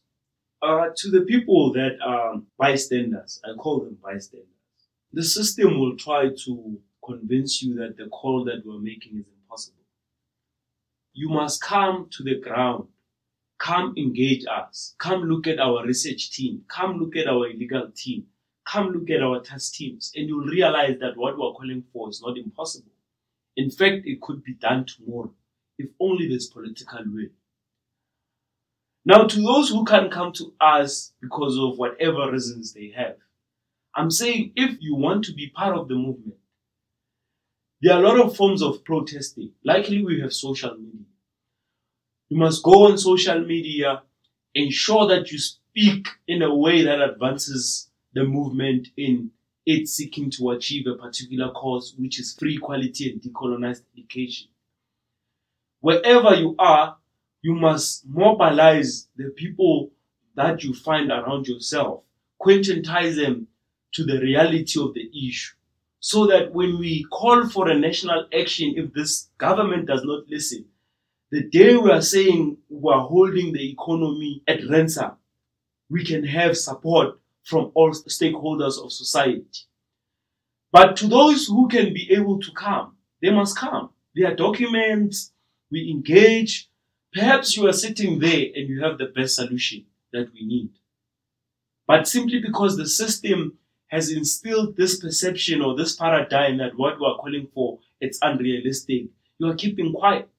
Uh, 0.61 0.88
to 0.95 1.11
the 1.11 1.22
people 1.22 1.72
that 1.74 1.97
are 2.03 2.41
bystanders, 2.57 3.39
I 3.43 3.55
call 3.55 3.82
them 3.82 3.97
bystanders, 4.01 4.47
the 5.13 5.24
system 5.24 5.80
will 5.80 5.95
try 5.95 6.30
to 6.45 6.82
convince 7.07 7.61
you 7.63 7.75
that 7.75 7.97
the 7.97 8.07
call 8.07 8.43
that 8.45 8.63
we're 8.65 8.79
making 8.79 9.17
is 9.17 9.25
impossible. 9.41 9.83
You 11.13 11.29
must 11.29 11.61
come 11.61 12.07
to 12.11 12.23
the 12.23 12.39
ground. 12.39 12.87
Come 13.59 13.95
engage 13.97 14.45
us. 14.45 14.93
Come 14.99 15.23
look 15.23 15.47
at 15.47 15.59
our 15.59 15.85
research 15.85 16.31
team. 16.31 16.61
Come 16.67 16.99
look 16.99 17.15
at 17.15 17.27
our 17.27 17.47
legal 17.49 17.89
team. 17.95 18.25
Come 18.67 18.91
look 18.91 19.09
at 19.09 19.23
our 19.23 19.39
task 19.41 19.73
teams. 19.73 20.11
And 20.15 20.27
you'll 20.27 20.45
realize 20.45 20.99
that 20.99 21.17
what 21.17 21.37
we're 21.37 21.53
calling 21.53 21.83
for 21.91 22.09
is 22.09 22.21
not 22.21 22.37
impossible. 22.37 22.91
In 23.55 23.71
fact, 23.71 24.05
it 24.05 24.21
could 24.21 24.43
be 24.43 24.53
done 24.53 24.85
tomorrow 24.85 25.33
if 25.79 25.89
only 25.99 26.27
there's 26.27 26.47
political 26.47 27.03
will. 27.07 27.29
Now, 29.05 29.25
to 29.25 29.41
those 29.41 29.69
who 29.69 29.85
can't 29.85 30.11
come 30.11 30.33
to 30.33 30.53
us 30.59 31.13
because 31.21 31.57
of 31.57 31.77
whatever 31.77 32.31
reasons 32.31 32.73
they 32.73 32.93
have, 32.95 33.15
I'm 33.95 34.11
saying 34.11 34.51
if 34.55 34.77
you 34.81 34.95
want 34.95 35.23
to 35.25 35.33
be 35.33 35.49
part 35.49 35.75
of 35.75 35.87
the 35.87 35.95
movement, 35.95 36.37
There 37.82 37.93
are 37.93 38.03
a 38.03 38.07
lot 38.07 38.19
of 38.19 38.36
forms 38.36 38.61
of 38.61 38.84
protesting. 38.84 39.51
Likely 39.63 40.03
we 40.03 40.19
have 40.21 40.34
social 40.34 40.75
media. 40.75 41.05
You 42.30 42.38
must 42.38 42.63
go 42.63 42.88
on 42.88 42.97
social 42.97 43.39
media, 43.45 44.01
ensure 44.53 45.07
that 45.07 45.32
you 45.32 45.38
speak 45.38 46.07
in 46.28 46.41
a 46.41 46.53
way 46.53 46.84
that 46.84 47.01
advances 47.01 47.89
the 48.13 48.23
movement 48.23 48.89
in 48.97 49.32
it 49.65 49.88
seeking 49.88 50.32
to 50.32 50.51
achieve 50.51 50.88
a 50.88 50.95
particular 50.95 51.51
cause, 51.51 51.93
which 51.97 52.19
is 52.19 52.34
free, 52.34 52.57
quality, 52.57 53.11
and 53.11 53.21
decolonized 53.21 53.84
education. 53.93 54.47
Wherever 55.82 56.34
you 56.36 56.55
are, 56.57 56.97
you 57.41 57.53
must 57.53 58.07
mobilize 58.07 59.07
the 59.17 59.30
people 59.36 59.91
that 60.36 60.63
you 60.63 60.73
find 60.73 61.11
around 61.11 61.47
yourself, 61.47 62.03
conscientize 62.41 63.15
them 63.15 63.47
to 63.93 64.05
the 64.05 64.19
reality 64.19 64.80
of 64.82 64.93
the 64.93 65.09
issue, 65.28 65.55
so 65.99 66.27
that 66.27 66.53
when 66.53 66.77
we 66.79 67.05
call 67.05 67.47
for 67.49 67.69
a 67.69 67.77
national 67.77 68.27
action, 68.37 68.73
if 68.77 68.93
this 68.93 69.29
government 69.37 69.87
does 69.87 70.03
not 70.03 70.27
listen, 70.27 70.65
the 71.31 71.43
day 71.43 71.75
we 71.75 71.91
are 71.91 72.01
saying 72.01 72.57
we 72.69 72.91
are 72.93 73.05
holding 73.05 73.51
the 73.51 73.71
economy 73.71 74.41
at 74.47 74.67
ransom, 74.69 75.11
we 75.89 76.05
can 76.05 76.23
have 76.23 76.57
support 76.57 77.19
from 77.43 77.71
all 77.75 77.91
stakeholders 77.91 78.83
of 78.83 78.91
society. 78.91 79.45
But 80.71 80.95
to 80.97 81.07
those 81.07 81.47
who 81.47 81.67
can 81.67 81.93
be 81.93 82.11
able 82.11 82.39
to 82.39 82.51
come, 82.51 82.95
they 83.21 83.31
must 83.31 83.57
come. 83.57 83.89
There 84.15 84.31
are 84.31 84.35
documents, 84.35 85.31
we 85.71 85.89
engage. 85.89 86.69
Perhaps 87.13 87.55
you 87.55 87.67
are 87.67 87.73
sitting 87.73 88.19
there 88.19 88.47
and 88.55 88.67
you 88.67 88.83
have 88.83 88.97
the 88.97 89.11
best 89.15 89.35
solution 89.35 89.85
that 90.11 90.31
we 90.33 90.45
need. 90.45 90.69
But 91.87 92.07
simply 92.07 92.39
because 92.39 92.75
the 92.75 92.87
system 92.87 93.57
has 93.88 94.11
instilled 94.11 94.75
this 94.75 94.99
perception 94.99 95.61
or 95.61 95.75
this 95.75 95.95
paradigm 95.95 96.57
that 96.57 96.77
what 96.77 96.99
we 96.99 97.05
are 97.05 97.17
calling 97.17 97.47
for, 97.53 97.79
it's 98.01 98.19
unrealistic, 98.21 99.05
you 99.39 99.47
are 99.47 99.55
keeping 99.55 99.93
quiet. 99.93 100.29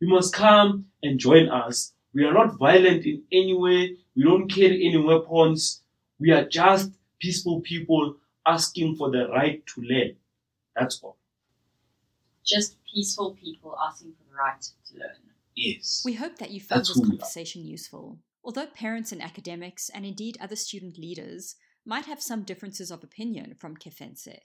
You 0.00 0.08
must 0.08 0.34
come 0.34 0.86
and 1.02 1.18
join 1.18 1.48
us. 1.48 1.92
We 2.12 2.24
are 2.24 2.32
not 2.32 2.58
violent 2.58 3.04
in 3.06 3.22
any 3.32 3.54
way. 3.54 3.96
We 4.14 4.22
don't 4.22 4.48
carry 4.48 4.86
any 4.86 4.98
weapons. 4.98 5.82
We 6.20 6.30
are 6.30 6.44
just 6.44 6.92
peaceful 7.18 7.60
people 7.60 8.16
asking 8.46 8.96
for 8.96 9.10
the 9.10 9.28
right 9.28 9.64
to 9.66 9.80
learn. 9.80 10.16
That's 10.76 11.00
all. 11.02 11.16
Just 12.44 12.76
peaceful 12.84 13.36
people 13.42 13.76
asking 13.82 14.12
for 14.12 14.30
the 14.30 14.36
right 14.36 14.60
to 14.60 14.98
learn. 14.98 15.16
Yes. 15.56 16.02
We 16.04 16.14
hope 16.14 16.36
that 16.38 16.50
you 16.50 16.60
found 16.60 16.82
this 16.82 16.90
who 16.94 17.02
we 17.02 17.08
are. 17.08 17.10
conversation 17.10 17.64
useful. 17.64 18.18
Although 18.44 18.66
parents 18.66 19.10
and 19.12 19.22
academics, 19.22 19.88
and 19.88 20.04
indeed 20.04 20.36
other 20.40 20.56
student 20.56 20.98
leaders, 20.98 21.56
might 21.86 22.06
have 22.06 22.22
some 22.22 22.42
differences 22.42 22.90
of 22.90 23.04
opinion 23.04 23.54
from 23.58 23.76
Kefentse, 23.76 24.38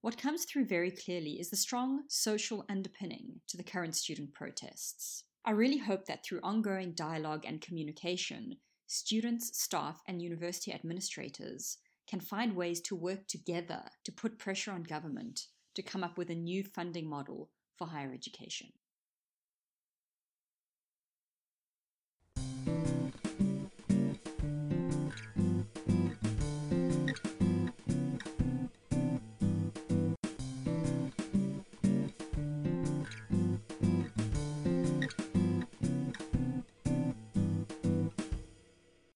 what 0.00 0.18
comes 0.18 0.44
through 0.44 0.66
very 0.66 0.90
clearly 0.90 1.40
is 1.40 1.48
the 1.48 1.56
strong 1.56 2.02
social 2.08 2.66
underpinning 2.68 3.40
to 3.48 3.56
the 3.56 3.64
current 3.64 3.96
student 3.96 4.34
protests. 4.34 5.24
I 5.46 5.52
really 5.52 5.78
hope 5.78 6.04
that 6.06 6.24
through 6.24 6.40
ongoing 6.42 6.92
dialogue 6.92 7.44
and 7.46 7.60
communication, 7.60 8.56
students, 8.86 9.58
staff, 9.58 10.02
and 10.06 10.20
university 10.20 10.72
administrators 10.72 11.78
can 12.06 12.20
find 12.20 12.54
ways 12.54 12.80
to 12.82 12.94
work 12.94 13.26
together 13.28 13.82
to 14.04 14.12
put 14.12 14.38
pressure 14.38 14.72
on 14.72 14.82
government 14.82 15.46
to 15.74 15.82
come 15.82 16.04
up 16.04 16.18
with 16.18 16.28
a 16.28 16.34
new 16.34 16.62
funding 16.62 17.08
model 17.08 17.50
for 17.76 17.86
higher 17.86 18.12
education. 18.12 18.68